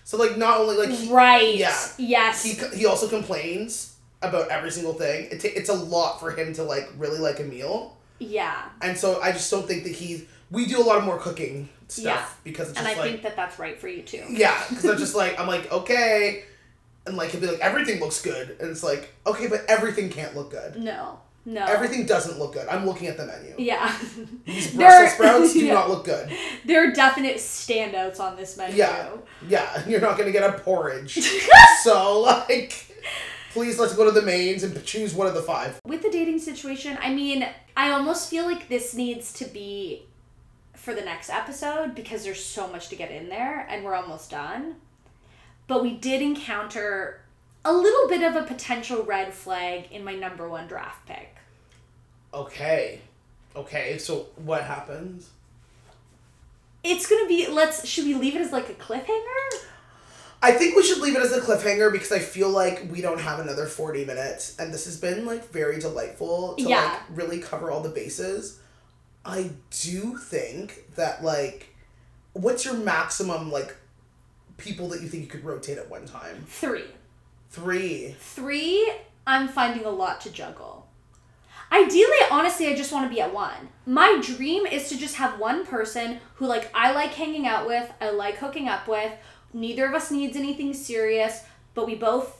So 0.03 0.17
like, 0.17 0.37
not 0.37 0.59
only 0.59 0.75
like 0.75 0.89
he, 0.89 1.09
right. 1.11 1.55
yeah. 1.55 1.77
Yes. 1.97 2.43
he 2.43 2.53
he 2.77 2.85
also 2.85 3.07
complains 3.07 3.95
about 4.21 4.49
every 4.49 4.71
single 4.71 4.93
thing. 4.93 5.27
It 5.31 5.41
ta- 5.41 5.49
it's 5.53 5.69
a 5.69 5.73
lot 5.73 6.19
for 6.19 6.31
him 6.31 6.53
to 6.53 6.63
like 6.63 6.89
really 6.97 7.19
like 7.19 7.39
a 7.39 7.43
meal, 7.43 7.97
yeah. 8.19 8.69
and 8.81 8.97
so 8.97 9.21
I 9.21 9.31
just 9.31 9.49
don't 9.51 9.67
think 9.67 9.83
that 9.83 9.93
he's. 9.93 10.25
We 10.51 10.65
do 10.65 10.79
a 10.81 10.83
lot 10.85 10.97
of 10.97 11.03
more 11.03 11.17
cooking 11.17 11.69
stuff 11.87 12.03
Yeah. 12.05 12.25
because 12.43 12.69
it's 12.69 12.79
And 12.79 12.87
I 12.87 12.93
like 12.93 13.01
think 13.11 13.21
that 13.23 13.35
that's 13.35 13.59
right 13.59 13.79
for 13.79 13.87
you 13.87 14.01
too. 14.01 14.23
yeah, 14.29 14.61
because 14.69 14.85
I'm 14.85 14.97
just 15.05 15.15
like 15.15 15.39
I'm 15.39 15.47
like 15.47 15.71
okay, 15.71 16.43
and 17.05 17.17
like 17.17 17.31
he'll 17.31 17.41
be 17.41 17.47
like 17.47 17.59
everything 17.59 17.99
looks 17.99 18.21
good, 18.21 18.55
and 18.59 18.69
it's 18.69 18.83
like 18.83 19.13
okay, 19.25 19.47
but 19.47 19.65
everything 19.67 20.09
can't 20.09 20.35
look 20.35 20.51
good. 20.51 20.77
No. 20.77 21.19
No. 21.45 21.63
Everything 21.63 22.05
doesn't 22.05 22.39
look 22.39 22.55
good. 22.55 22.67
I'm 22.67 22.85
looking 22.85 23.07
at 23.07 23.15
the 23.15 23.25
menu. 23.25 23.55
Yeah. 23.57 23.97
These 24.43 24.71
Brussels 24.75 25.13
sprouts 25.13 25.53
do 25.53 25.59
yeah. 25.65 25.75
not 25.75 25.89
look 25.89 26.03
good. 26.03 26.29
There 26.65 26.85
are 26.85 26.91
definite 26.91 27.37
standouts 27.37 28.19
on 28.19 28.35
this 28.35 28.57
menu. 28.57 28.75
Yeah. 28.75 29.11
Yeah, 29.47 29.87
you're 29.87 30.01
not 30.01 30.17
gonna 30.17 30.33
get 30.33 30.43
a 30.43 30.59
porridge. 30.59 31.17
so 31.83 32.19
like, 32.19 32.73
please 33.53 33.79
let's 33.79 33.95
go 33.95 34.03
to 34.03 34.11
the 34.11 34.21
mains 34.23 34.63
and 34.63 34.83
choose 34.83 35.13
one 35.13 35.25
of 35.27 35.35
the 35.35 35.41
five. 35.41 35.79
with 35.85 36.01
the 36.01 36.09
dating 36.09 36.39
situation, 36.39 36.97
I 37.01 37.13
mean, 37.13 37.47
I 37.77 37.91
almost 37.91 38.29
feel 38.29 38.45
like 38.45 38.67
this 38.67 38.93
needs 38.93 39.31
to 39.33 39.45
be 39.45 40.05
for 40.87 40.93
the 40.93 41.01
next 41.01 41.29
episode 41.29 41.93
because 41.93 42.23
there's 42.23 42.41
so 42.41 42.65
much 42.65 42.87
to 42.87 42.95
get 42.95 43.11
in 43.11 43.27
there 43.27 43.67
and 43.69 43.83
we're 43.83 43.93
almost 43.93 44.31
done. 44.31 44.75
But 45.67 45.83
we 45.83 45.91
did 45.97 46.21
encounter 46.21 47.19
a 47.65 47.73
little 47.73 48.07
bit 48.07 48.23
of 48.23 48.37
a 48.41 48.43
potential 48.47 49.03
red 49.03 49.33
flag 49.33 49.91
in 49.91 50.05
my 50.05 50.15
number 50.15 50.47
one 50.47 50.65
draft 50.65 51.05
pick. 51.05 51.35
Okay. 52.33 53.01
Okay, 53.53 53.97
so 53.97 54.27
what 54.37 54.63
happens? 54.63 55.29
It's 56.85 57.05
gonna 57.05 57.27
be 57.27 57.47
let's 57.49 57.85
should 57.85 58.05
we 58.05 58.13
leave 58.13 58.37
it 58.37 58.41
as 58.41 58.53
like 58.53 58.69
a 58.69 58.73
cliffhanger? 58.73 59.65
I 60.41 60.53
think 60.53 60.77
we 60.77 60.83
should 60.83 60.99
leave 60.99 61.17
it 61.17 61.21
as 61.21 61.33
a 61.33 61.41
cliffhanger 61.41 61.91
because 61.91 62.13
I 62.13 62.19
feel 62.19 62.49
like 62.49 62.87
we 62.89 63.01
don't 63.01 63.19
have 63.19 63.39
another 63.39 63.65
40 63.65 64.05
minutes 64.05 64.55
and 64.57 64.73
this 64.73 64.85
has 64.85 64.97
been 64.97 65.25
like 65.25 65.49
very 65.51 65.79
delightful 65.81 66.55
to 66.55 66.63
Yeah. 66.63 66.79
like 67.09 67.17
really 67.17 67.39
cover 67.39 67.71
all 67.71 67.81
the 67.81 67.89
bases. 67.89 68.59
I 69.27 69.51
do 69.69 70.17
think 70.17 70.95
that 70.95 71.23
like 71.23 71.75
what's 72.33 72.63
your 72.65 72.75
maximum 72.75 73.51
like 73.51 73.75
people 74.57 74.87
that 74.89 75.01
you 75.01 75.07
think 75.07 75.23
you 75.23 75.29
could 75.29 75.43
rotate 75.43 75.77
at 75.77 75.89
one 75.89 76.05
time? 76.05 76.43
Three. 76.47 76.85
Three. 77.49 78.15
Three 78.19 78.91
I'm 79.25 79.49
finding 79.49 79.85
a 79.85 79.89
lot 79.89 80.21
to 80.21 80.31
juggle. 80.31 80.87
Ideally, 81.69 82.17
honestly, 82.31 82.67
I 82.67 82.75
just 82.75 82.93
want 82.93 83.09
to 83.09 83.13
be 83.13 83.19
at 83.19 83.33
one. 83.33 83.67
My 83.85 84.21
dream 84.23 84.65
is 84.65 84.87
to 84.87 84.97
just 84.97 85.15
have 85.15 85.37
one 85.37 85.65
person 85.65 86.19
who 86.35 86.45
like 86.45 86.71
I 86.73 86.93
like 86.93 87.13
hanging 87.13 87.45
out 87.45 87.67
with, 87.67 87.91
I 87.99 88.11
like 88.11 88.37
hooking 88.37 88.69
up 88.69 88.87
with. 88.87 89.11
Neither 89.53 89.85
of 89.85 89.93
us 89.93 90.11
needs 90.11 90.37
anything 90.37 90.73
serious, 90.73 91.43
but 91.73 91.85
we 91.85 91.95
both 91.95 92.36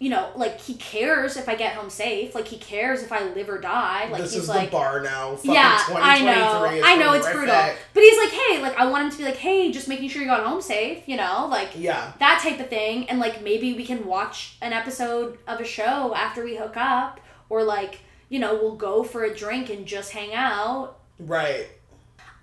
you 0.00 0.10
know, 0.10 0.30
like 0.36 0.60
he 0.60 0.74
cares 0.74 1.36
if 1.36 1.48
I 1.48 1.56
get 1.56 1.74
home 1.74 1.90
safe. 1.90 2.34
Like 2.34 2.46
he 2.46 2.56
cares 2.56 3.02
if 3.02 3.10
I 3.10 3.24
live 3.30 3.48
or 3.48 3.58
die. 3.58 4.08
Like 4.10 4.22
this 4.22 4.34
he's 4.34 4.44
is 4.44 4.48
like 4.48 4.70
the 4.70 4.76
bar 4.76 5.00
now. 5.00 5.34
Fucking 5.34 5.50
yeah, 5.52 5.78
I 5.88 6.20
know. 6.24 6.80
I 6.84 6.94
know 6.96 7.14
it's 7.14 7.28
brutal. 7.28 7.54
But 7.94 8.02
he's 8.02 8.16
like, 8.18 8.30
hey, 8.30 8.62
like 8.62 8.76
I 8.78 8.86
want 8.86 9.04
him 9.04 9.10
to 9.10 9.18
be 9.18 9.24
like, 9.24 9.36
hey, 9.36 9.72
just 9.72 9.88
making 9.88 10.08
sure 10.08 10.22
you 10.22 10.28
got 10.28 10.44
home 10.46 10.60
safe, 10.62 11.02
you 11.08 11.16
know, 11.16 11.48
like 11.50 11.70
Yeah. 11.74 12.12
that 12.20 12.40
type 12.42 12.60
of 12.60 12.68
thing. 12.68 13.08
And 13.10 13.18
like 13.18 13.42
maybe 13.42 13.74
we 13.74 13.84
can 13.84 14.06
watch 14.06 14.56
an 14.62 14.72
episode 14.72 15.38
of 15.48 15.60
a 15.60 15.64
show 15.64 16.14
after 16.14 16.44
we 16.44 16.56
hook 16.56 16.76
up, 16.76 17.20
or 17.48 17.64
like 17.64 18.00
you 18.28 18.38
know 18.38 18.54
we'll 18.54 18.76
go 18.76 19.02
for 19.02 19.24
a 19.24 19.34
drink 19.34 19.68
and 19.68 19.84
just 19.84 20.12
hang 20.12 20.32
out. 20.32 20.98
Right. 21.18 21.66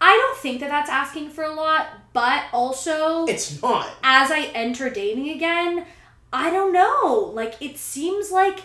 I 0.02 0.12
don't 0.12 0.38
think 0.40 0.60
that 0.60 0.70
that's 0.70 0.90
asking 0.90 1.30
for 1.30 1.46
a 1.46 1.54
lot, 1.54 1.88
but 2.12 2.44
also 2.52 3.26
It's 3.28 3.62
not. 3.62 3.90
as 4.04 4.30
I 4.30 4.52
enter 4.54 4.90
dating 4.90 5.30
again, 5.30 5.86
I 6.36 6.52
don't 6.52 6.74
know. 6.74 7.32
Like 7.34 7.62
it 7.62 7.78
seems 7.78 8.30
like 8.30 8.60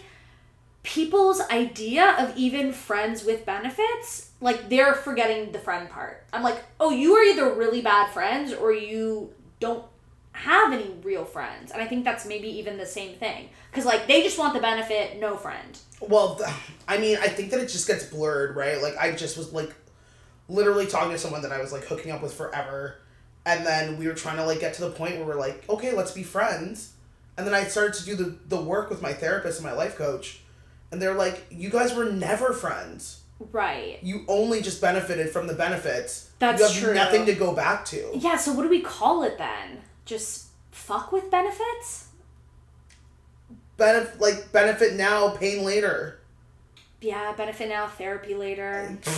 people's 0.82 1.40
idea 1.50 2.16
of 2.18 2.36
even 2.36 2.72
friends 2.72 3.24
with 3.24 3.46
benefits, 3.46 4.30
like 4.40 4.68
they're 4.68 4.94
forgetting 4.94 5.52
the 5.52 5.58
friend 5.58 5.88
part. 5.88 6.24
I'm 6.32 6.42
like, 6.42 6.62
"Oh, 6.80 6.90
you 6.90 7.14
are 7.14 7.22
either 7.22 7.52
really 7.52 7.80
bad 7.80 8.12
friends 8.12 8.52
or 8.52 8.72
you 8.72 9.32
don't 9.60 9.84
have 10.32 10.72
any 10.72 10.90
real 11.04 11.24
friends." 11.24 11.70
And 11.70 11.80
I 11.80 11.86
think 11.86 12.04
that's 12.04 12.26
maybe 12.26 12.48
even 12.48 12.76
the 12.76 12.86
same 12.86 13.16
thing. 13.16 13.50
Cuz 13.72 13.84
like 13.84 14.08
they 14.08 14.22
just 14.22 14.36
want 14.36 14.54
the 14.54 14.60
benefit, 14.60 15.20
no 15.20 15.36
friend. 15.36 15.78
Well, 16.00 16.40
I 16.88 16.98
mean, 16.98 17.18
I 17.18 17.28
think 17.28 17.50
that 17.52 17.60
it 17.60 17.68
just 17.68 17.86
gets 17.86 18.04
blurred, 18.04 18.56
right? 18.56 18.80
Like, 18.82 18.96
I 18.96 19.12
just 19.12 19.36
was 19.36 19.52
like, 19.52 19.72
literally 20.48 20.86
talking 20.86 21.12
to 21.12 21.18
someone 21.18 21.42
that 21.42 21.52
I 21.52 21.60
was 21.60 21.72
like 21.72 21.84
hooking 21.84 22.10
up 22.10 22.22
with 22.22 22.34
forever, 22.34 22.96
and 23.44 23.64
then 23.64 23.98
we 23.98 24.08
were 24.08 24.14
trying 24.14 24.38
to 24.38 24.44
like 24.44 24.60
get 24.60 24.74
to 24.74 24.80
the 24.80 24.90
point 24.90 25.16
where 25.16 25.26
we're 25.26 25.34
like, 25.38 25.68
okay, 25.68 25.92
let's 25.92 26.10
be 26.10 26.22
friends, 26.22 26.94
and 27.40 27.46
then 27.46 27.54
I 27.54 27.64
started 27.64 27.94
to 27.94 28.04
do 28.04 28.14
the 28.14 28.36
the 28.48 28.60
work 28.60 28.90
with 28.90 29.00
my 29.00 29.14
therapist 29.14 29.58
and 29.58 29.66
my 29.66 29.72
life 29.72 29.96
coach, 29.96 30.40
and 30.92 31.00
they're 31.00 31.14
like, 31.14 31.46
you 31.50 31.70
guys 31.70 31.94
were 31.94 32.04
never 32.04 32.52
friends. 32.52 33.22
Right. 33.50 33.98
You 34.02 34.26
only 34.28 34.60
just 34.60 34.82
benefited 34.82 35.30
from 35.30 35.46
the 35.46 35.54
benefits. 35.54 36.28
That's 36.38 36.60
you 36.60 36.66
have 36.66 36.76
true. 36.76 36.94
nothing 36.94 37.24
to 37.24 37.34
go 37.34 37.54
back 37.54 37.86
to. 37.86 38.10
Yeah, 38.14 38.36
so 38.36 38.52
what 38.52 38.64
do 38.64 38.68
we 38.68 38.82
call 38.82 39.22
it 39.22 39.38
then? 39.38 39.78
Just 40.04 40.48
fuck 40.70 41.10
with 41.10 41.30
benefits? 41.30 42.08
Benef- 43.78 44.20
like 44.20 44.52
benefit 44.52 44.96
now, 44.96 45.30
pain 45.30 45.64
later. 45.64 46.18
Yeah, 47.00 47.32
benefit 47.32 47.70
now, 47.70 47.86
therapy 47.86 48.34
later. 48.34 48.98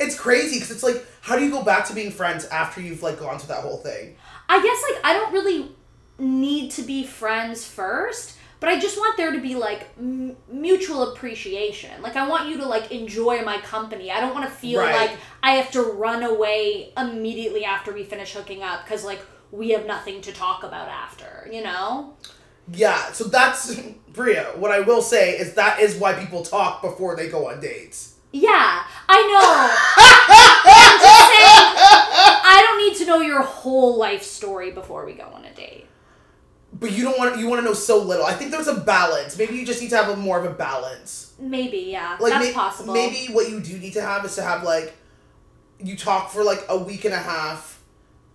It's 0.00 0.18
crazy 0.18 0.56
because 0.56 0.70
it's 0.70 0.82
like, 0.82 1.06
how 1.20 1.38
do 1.38 1.44
you 1.44 1.50
go 1.50 1.62
back 1.62 1.86
to 1.86 1.94
being 1.94 2.10
friends 2.10 2.44
after 2.46 2.80
you've 2.80 3.02
like 3.02 3.18
gone 3.20 3.38
through 3.38 3.54
that 3.54 3.62
whole 3.62 3.76
thing? 3.76 4.16
I 4.48 4.62
guess 4.62 4.82
like 4.94 5.04
I 5.04 5.12
don't 5.14 5.32
really 5.32 5.70
need 6.18 6.70
to 6.72 6.82
be 6.82 7.04
friends 7.04 7.66
first, 7.66 8.36
but 8.60 8.68
I 8.68 8.78
just 8.78 8.96
want 8.96 9.16
there 9.16 9.32
to 9.32 9.40
be 9.40 9.54
like 9.56 9.88
m- 9.98 10.36
mutual 10.50 11.12
appreciation. 11.12 12.00
Like 12.02 12.16
I 12.16 12.28
want 12.28 12.48
you 12.48 12.58
to 12.58 12.66
like 12.66 12.90
enjoy 12.92 13.42
my 13.42 13.58
company. 13.58 14.10
I 14.10 14.20
don't 14.20 14.34
want 14.34 14.46
to 14.48 14.54
feel 14.54 14.80
Right. 14.80 14.94
like 14.94 15.18
I 15.42 15.52
have 15.52 15.70
to 15.72 15.82
run 15.82 16.22
away 16.22 16.92
immediately 16.96 17.64
after 17.64 17.92
we 17.92 18.04
finish 18.04 18.32
hooking 18.32 18.62
up 18.62 18.86
cuz 18.86 19.04
like 19.04 19.20
we 19.50 19.70
have 19.70 19.86
nothing 19.86 20.20
to 20.22 20.32
talk 20.32 20.62
about 20.64 20.88
after, 20.88 21.48
you 21.50 21.62
know? 21.62 22.14
Yeah, 22.72 23.12
so 23.12 23.24
that's 23.24 23.74
Bria. 24.14 24.44
What 24.56 24.70
I 24.70 24.80
will 24.80 25.02
say 25.02 25.36
is 25.36 25.54
that 25.54 25.80
is 25.80 25.96
why 25.96 26.12
people 26.14 26.42
talk 26.44 26.80
before 26.82 27.16
they 27.16 27.28
go 27.28 27.48
on 27.50 27.60
dates. 27.60 28.14
Yeah, 28.32 28.82
I 29.08 29.18
know. 29.30 29.70
I'm 30.76 30.98
just 31.00 31.28
saying 31.30 32.03
I 32.46 32.62
don't 32.62 32.86
need 32.86 32.98
to 32.98 33.06
know 33.06 33.20
your 33.22 33.42
whole 33.42 33.96
life 33.96 34.22
story 34.22 34.70
before 34.70 35.06
we 35.06 35.14
go 35.14 35.24
on 35.24 35.46
a 35.46 35.54
date. 35.54 35.86
But 36.74 36.92
you 36.92 37.04
don't 37.04 37.16
want 37.16 37.38
you 37.38 37.48
want 37.48 37.60
to 37.60 37.64
know 37.64 37.72
so 37.72 38.02
little. 38.02 38.26
I 38.26 38.34
think 38.34 38.50
there's 38.50 38.68
a 38.68 38.80
balance. 38.80 39.38
Maybe 39.38 39.56
you 39.56 39.64
just 39.64 39.80
need 39.80 39.90
to 39.90 39.96
have 39.96 40.10
a 40.10 40.16
more 40.16 40.38
of 40.38 40.44
a 40.44 40.54
balance. 40.54 41.32
Maybe, 41.38 41.78
yeah. 41.78 42.18
Like 42.20 42.34
That's 42.34 42.46
may- 42.46 42.52
possible. 42.52 42.92
Maybe 42.92 43.32
what 43.32 43.48
you 43.48 43.60
do 43.60 43.78
need 43.78 43.94
to 43.94 44.02
have 44.02 44.24
is 44.24 44.34
to 44.34 44.42
have 44.42 44.62
like 44.62 44.94
you 45.78 45.96
talk 45.96 46.30
for 46.30 46.44
like 46.44 46.64
a 46.68 46.76
week 46.76 47.04
and 47.04 47.14
a 47.14 47.18
half, 47.18 47.82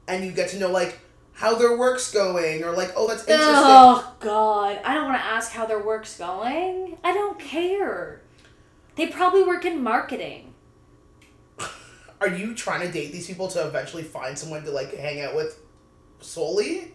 and 0.08 0.26
you 0.26 0.32
get 0.32 0.50
to 0.50 0.60
know 0.60 0.70
like 0.72 1.00
how 1.34 1.56
their 1.56 1.78
work's 1.78 2.12
going, 2.12 2.64
or 2.64 2.72
like 2.72 2.92
oh 2.96 3.08
that's 3.08 3.22
interesting. 3.22 3.46
Oh 3.48 4.16
god, 4.20 4.80
I 4.84 4.96
don't 4.96 5.06
want 5.06 5.18
to 5.18 5.26
ask 5.26 5.52
how 5.52 5.68
their 5.68 5.84
work's 5.84 6.18
going. 6.18 6.98
I 7.04 7.14
don't 7.14 7.38
care. 7.40 8.22
They 8.96 9.08
probably 9.08 9.44
work 9.44 9.66
in 9.66 9.84
marketing. 9.84 10.49
Are 12.22 12.28
you 12.28 12.54
trying 12.54 12.82
to 12.86 12.92
date 12.92 13.12
these 13.12 13.28
people 13.28 13.48
to 13.50 13.66
eventually 13.66 14.04
find 14.04 14.38
someone 14.38 14.64
to 14.64 14.72
like 14.72 14.94
hang 14.94 15.22
out 15.22 15.36
with 15.36 15.62
solely, 16.20 16.94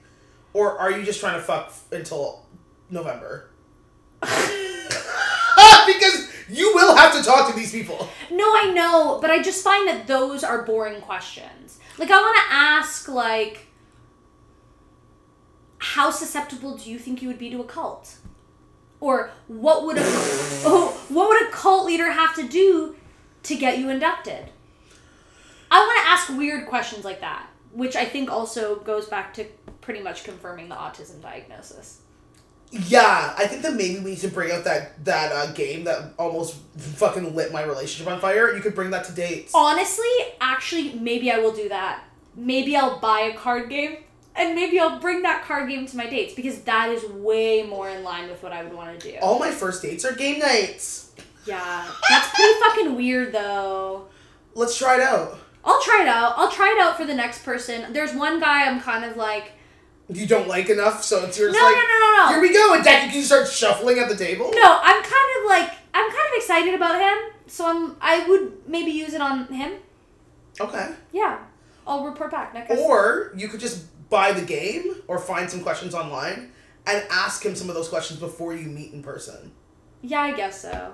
or 0.53 0.79
are 0.79 0.91
you 0.91 1.03
just 1.05 1.20
trying 1.20 1.35
to 1.35 1.43
fuck 1.43 1.72
until 1.93 2.47
November? 2.91 3.51
because 5.87 6.31
you 6.49 6.72
will 6.75 6.97
have 6.97 7.14
to 7.14 7.22
talk 7.22 7.51
to 7.51 7.57
these 7.57 7.72
people. 7.72 8.09
No, 8.31 8.45
I 8.45 8.72
know, 8.75 9.18
but 9.20 9.31
I 9.31 9.43
just 9.43 9.64
find 9.64 9.89
that 9.89 10.07
those 10.07 10.45
are 10.45 10.62
boring 10.62 11.01
questions. 11.01 11.79
Like 11.99 12.11
I 12.11 12.20
want 12.20 12.37
to 12.37 12.55
ask 12.55 13.09
like 13.09 13.66
how 15.79 16.11
susceptible 16.11 16.77
do 16.77 16.91
you 16.91 16.99
think 16.99 17.22
you 17.22 17.29
would 17.29 17.39
be 17.39 17.51
to 17.51 17.61
a 17.61 17.64
cult? 17.64 18.16
Or 19.01 19.31
what 19.49 19.85
would 19.85 19.99
a 19.99 20.03
oh, 20.05 20.99
what 21.09 21.29
would 21.29 21.49
a 21.49 21.53
cult 21.53 21.87
leader 21.87 22.11
have 22.11 22.35
to 22.37 22.49
do 22.49 22.97
to 23.45 23.57
get 23.57 23.79
you 23.79 23.91
inducted? 23.91 24.51
I 25.75 25.79
want 25.79 25.99
to 26.05 26.09
ask 26.09 26.39
weird 26.39 26.68
questions 26.68 27.05
like 27.05 27.20
that, 27.22 27.49
which 27.72 27.97
I 27.97 28.05
think 28.05 28.31
also 28.31 28.77
goes 28.77 29.09
back 29.09 29.35
to 29.35 29.45
pretty 29.81 30.01
much 30.01 30.22
confirming 30.22 30.68
the 30.68 30.77
autism 30.77 31.20
diagnosis. 31.20 32.01
Yeah, 32.70 33.35
I 33.37 33.49
think 33.49 33.62
that 33.62 33.75
maybe 33.75 33.99
we 33.99 34.11
need 34.11 34.20
to 34.20 34.29
bring 34.29 34.53
out 34.53 34.62
that 34.64 35.05
that 35.05 35.33
uh, 35.33 35.51
game 35.53 35.83
that 35.85 36.14
almost 36.16 36.59
fucking 36.77 37.35
lit 37.35 37.53
my 37.53 37.64
relationship 37.64 38.12
on 38.12 38.20
fire. 38.20 38.55
You 38.55 38.62
could 38.62 38.77
bring 38.77 38.91
that 38.91 39.05
to 39.07 39.12
dates. 39.12 39.53
Honestly, 39.53 40.07
actually, 40.41 40.93
maybe 40.93 41.33
I 41.33 41.39
will 41.39 41.53
do 41.53 41.68
that. 41.68 42.05
Maybe 42.37 42.77
I'll 42.77 43.01
buy 43.01 43.33
a 43.33 43.37
card 43.37 43.68
game 43.68 43.97
and 44.37 44.55
maybe 44.55 44.79
I'll 44.79 45.01
bring 45.01 45.22
that 45.22 45.43
card 45.43 45.68
game 45.68 45.87
to 45.87 45.97
my 45.97 46.09
dates 46.09 46.35
because 46.35 46.61
that 46.62 46.91
is 46.91 47.05
way 47.05 47.64
more 47.64 47.89
in 47.89 48.05
line 48.05 48.31
with 48.31 48.45
what 48.45 48.53
I 48.53 48.62
would 48.62 48.72
want 48.72 49.01
to 49.01 49.11
do. 49.11 49.18
All 49.20 49.41
my 49.41 49.51
first 49.51 49.83
dates 49.83 50.05
are 50.05 50.14
game 50.14 50.39
nights. 50.39 51.12
Yeah, 51.47 51.91
that's 52.11 52.29
pretty 52.33 52.61
fucking 52.61 52.97
weird 52.97 53.33
though. 53.33 54.07
Let's 54.55 54.79
try 54.79 54.97
it 54.97 55.01
out. 55.01 55.39
I'll 55.65 55.81
try 55.83 56.03
it 56.03 56.09
out. 56.09 56.35
I'll 56.37 56.51
try 56.51 56.73
it 56.77 56.79
out 56.79 56.97
for 56.97 57.05
the 57.07 57.15
next 57.15 57.45
person. 57.45 57.93
There's 57.93 58.15
one 58.15 58.39
guy 58.41 58.67
I'm 58.69 58.81
kind 58.81 59.05
of 59.05 59.17
like, 59.17 59.53
You 60.09 60.27
don't 60.27 60.47
like 60.49 60.69
enough, 60.69 61.03
so 61.03 61.25
it's 61.25 61.39
your. 61.39 61.51
no, 61.51 61.59
yours 61.59 61.62
no, 61.62 61.79
like 61.79 61.89
no, 61.89 62.25
no, 62.25 62.29
here 62.29 62.41
we 62.41 62.53
go, 62.53 62.75
and 62.75 62.85
Deck, 62.85 63.07
you 63.07 63.12
can 63.12 63.23
start 63.23 63.49
shuffling 63.49 63.99
at 63.99 64.09
the 64.09 64.17
table. 64.17 64.51
No, 64.55 64.79
I'm 64.83 65.03
kind 65.03 65.31
of 65.39 65.47
like, 65.49 65.71
I'm 65.95 66.11
kind 66.11 66.29
of 66.29 66.37
excited 66.37 66.75
about 66.75 67.01
him, 67.01 67.33
so 67.47 67.67
I'm, 67.67 67.97
I 68.01 68.29
would 68.29 68.69
maybe 68.69 68.91
use 68.91 69.15
it 69.15 69.21
on 69.21 69.47
him. 69.47 69.73
Okay. 70.61 70.91
Yeah, 71.12 71.39
I'll 71.87 72.05
report 72.05 72.31
back 72.31 72.53
next. 72.55 72.71
Or 72.79 73.33
you 73.35 73.49
could 73.49 73.61
just 73.61 73.87
buy 74.11 74.33
the 74.33 74.45
game 74.45 74.97
or 75.09 75.19
find 75.19 75.51
some 75.51 75.62
questions 75.62 75.95
online 75.95 76.53
and 76.87 77.03
ask 77.11 77.45
him 77.45 77.55
some 77.57 77.69
of 77.71 77.75
those 77.75 77.89
questions 77.89 78.21
before 78.21 78.55
you 78.55 78.67
meet 78.69 78.93
in 78.93 79.03
person. 79.03 79.53
Yeah, 80.03 80.21
I 80.21 80.33
guess 80.33 80.61
so. 80.61 80.93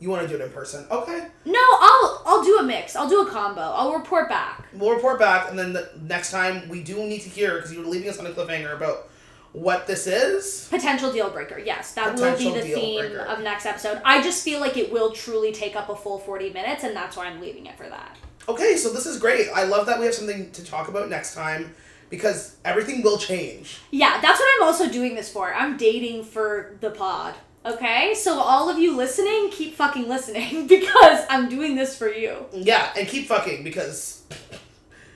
You 0.00 0.10
want 0.10 0.22
to 0.22 0.28
do 0.28 0.40
it 0.40 0.44
in 0.44 0.50
person? 0.52 0.86
Okay. 0.90 1.26
No, 1.44 1.58
I'll, 1.60 2.22
I'll 2.24 2.44
do 2.44 2.58
a 2.58 2.62
mix. 2.62 2.94
I'll 2.94 3.08
do 3.08 3.22
a 3.22 3.30
combo. 3.30 3.60
I'll 3.60 3.94
report 3.94 4.28
back. 4.28 4.66
We'll 4.72 4.94
report 4.94 5.18
back, 5.18 5.50
and 5.50 5.58
then 5.58 5.72
the 5.72 5.90
next 6.02 6.30
time 6.30 6.68
we 6.68 6.82
do 6.82 6.96
need 6.98 7.22
to 7.22 7.28
hear 7.28 7.56
because 7.56 7.72
you 7.72 7.80
were 7.80 7.86
leaving 7.86 8.08
us 8.08 8.18
on 8.18 8.26
a 8.26 8.30
cliffhanger 8.30 8.74
about 8.74 9.08
what 9.52 9.86
this 9.86 10.06
is. 10.06 10.68
Potential 10.70 11.12
deal 11.12 11.30
breaker. 11.30 11.58
Yes, 11.58 11.94
that 11.94 12.14
Potential 12.14 12.52
will 12.52 12.62
be 12.62 12.68
the 12.68 12.74
theme 12.74 13.00
breaker. 13.00 13.20
of 13.22 13.40
next 13.42 13.66
episode. 13.66 14.00
I 14.04 14.22
just 14.22 14.44
feel 14.44 14.60
like 14.60 14.76
it 14.76 14.92
will 14.92 15.10
truly 15.12 15.52
take 15.52 15.74
up 15.74 15.88
a 15.88 15.96
full 15.96 16.18
40 16.18 16.50
minutes, 16.52 16.84
and 16.84 16.94
that's 16.94 17.16
why 17.16 17.26
I'm 17.26 17.40
leaving 17.40 17.66
it 17.66 17.76
for 17.76 17.88
that. 17.88 18.16
Okay, 18.48 18.76
so 18.76 18.92
this 18.92 19.04
is 19.04 19.18
great. 19.18 19.48
I 19.54 19.64
love 19.64 19.86
that 19.86 19.98
we 19.98 20.06
have 20.06 20.14
something 20.14 20.50
to 20.52 20.64
talk 20.64 20.88
about 20.88 21.10
next 21.10 21.34
time 21.34 21.74
because 22.08 22.56
everything 22.64 23.02
will 23.02 23.18
change. 23.18 23.78
Yeah, 23.90 24.20
that's 24.20 24.38
what 24.38 24.48
I'm 24.56 24.66
also 24.66 24.88
doing 24.88 25.14
this 25.14 25.30
for. 25.30 25.52
I'm 25.52 25.76
dating 25.76 26.24
for 26.24 26.76
the 26.80 26.90
pod. 26.90 27.34
Okay? 27.66 28.14
So, 28.14 28.38
all 28.40 28.70
of 28.70 28.78
you 28.78 28.96
listening, 28.96 29.50
keep 29.50 29.74
fucking 29.74 30.08
listening 30.08 30.66
because 30.68 31.24
I'm 31.28 31.48
doing 31.48 31.76
this 31.76 31.96
for 31.96 32.08
you. 32.08 32.46
Yeah, 32.52 32.90
and 32.96 33.06
keep 33.06 33.26
fucking 33.26 33.64
because 33.64 34.22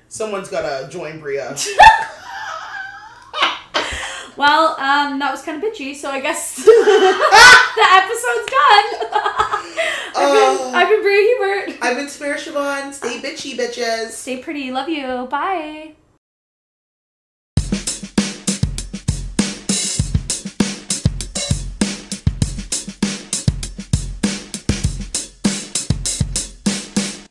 someone's 0.08 0.48
gotta 0.48 0.88
join 0.90 1.20
Bria. 1.20 1.54
Well, 4.34 4.68
um, 4.80 5.18
that 5.18 5.30
was 5.30 5.42
kind 5.42 5.62
of 5.62 5.70
bitchy, 5.70 5.94
so 5.94 6.08
I 6.10 6.18
guess 6.18 6.56
the 6.56 6.62
episode's 7.92 8.48
done. 8.50 8.86
I've, 10.16 10.32
been, 10.32 10.66
Uh. 10.66 10.72
I've 10.74 10.88
been 10.88 11.02
Bria 11.02 11.36
Hubert. 11.36 11.78
I've 11.82 11.96
been 11.98 12.08
Spare 12.08 12.36
Siobhan. 12.36 12.94
Stay 12.94 13.20
bitchy, 13.20 13.56
bitches. 13.58 14.08
Stay 14.12 14.38
pretty. 14.38 14.70
Love 14.72 14.88
you. 14.88 15.26
Bye. 15.30 15.92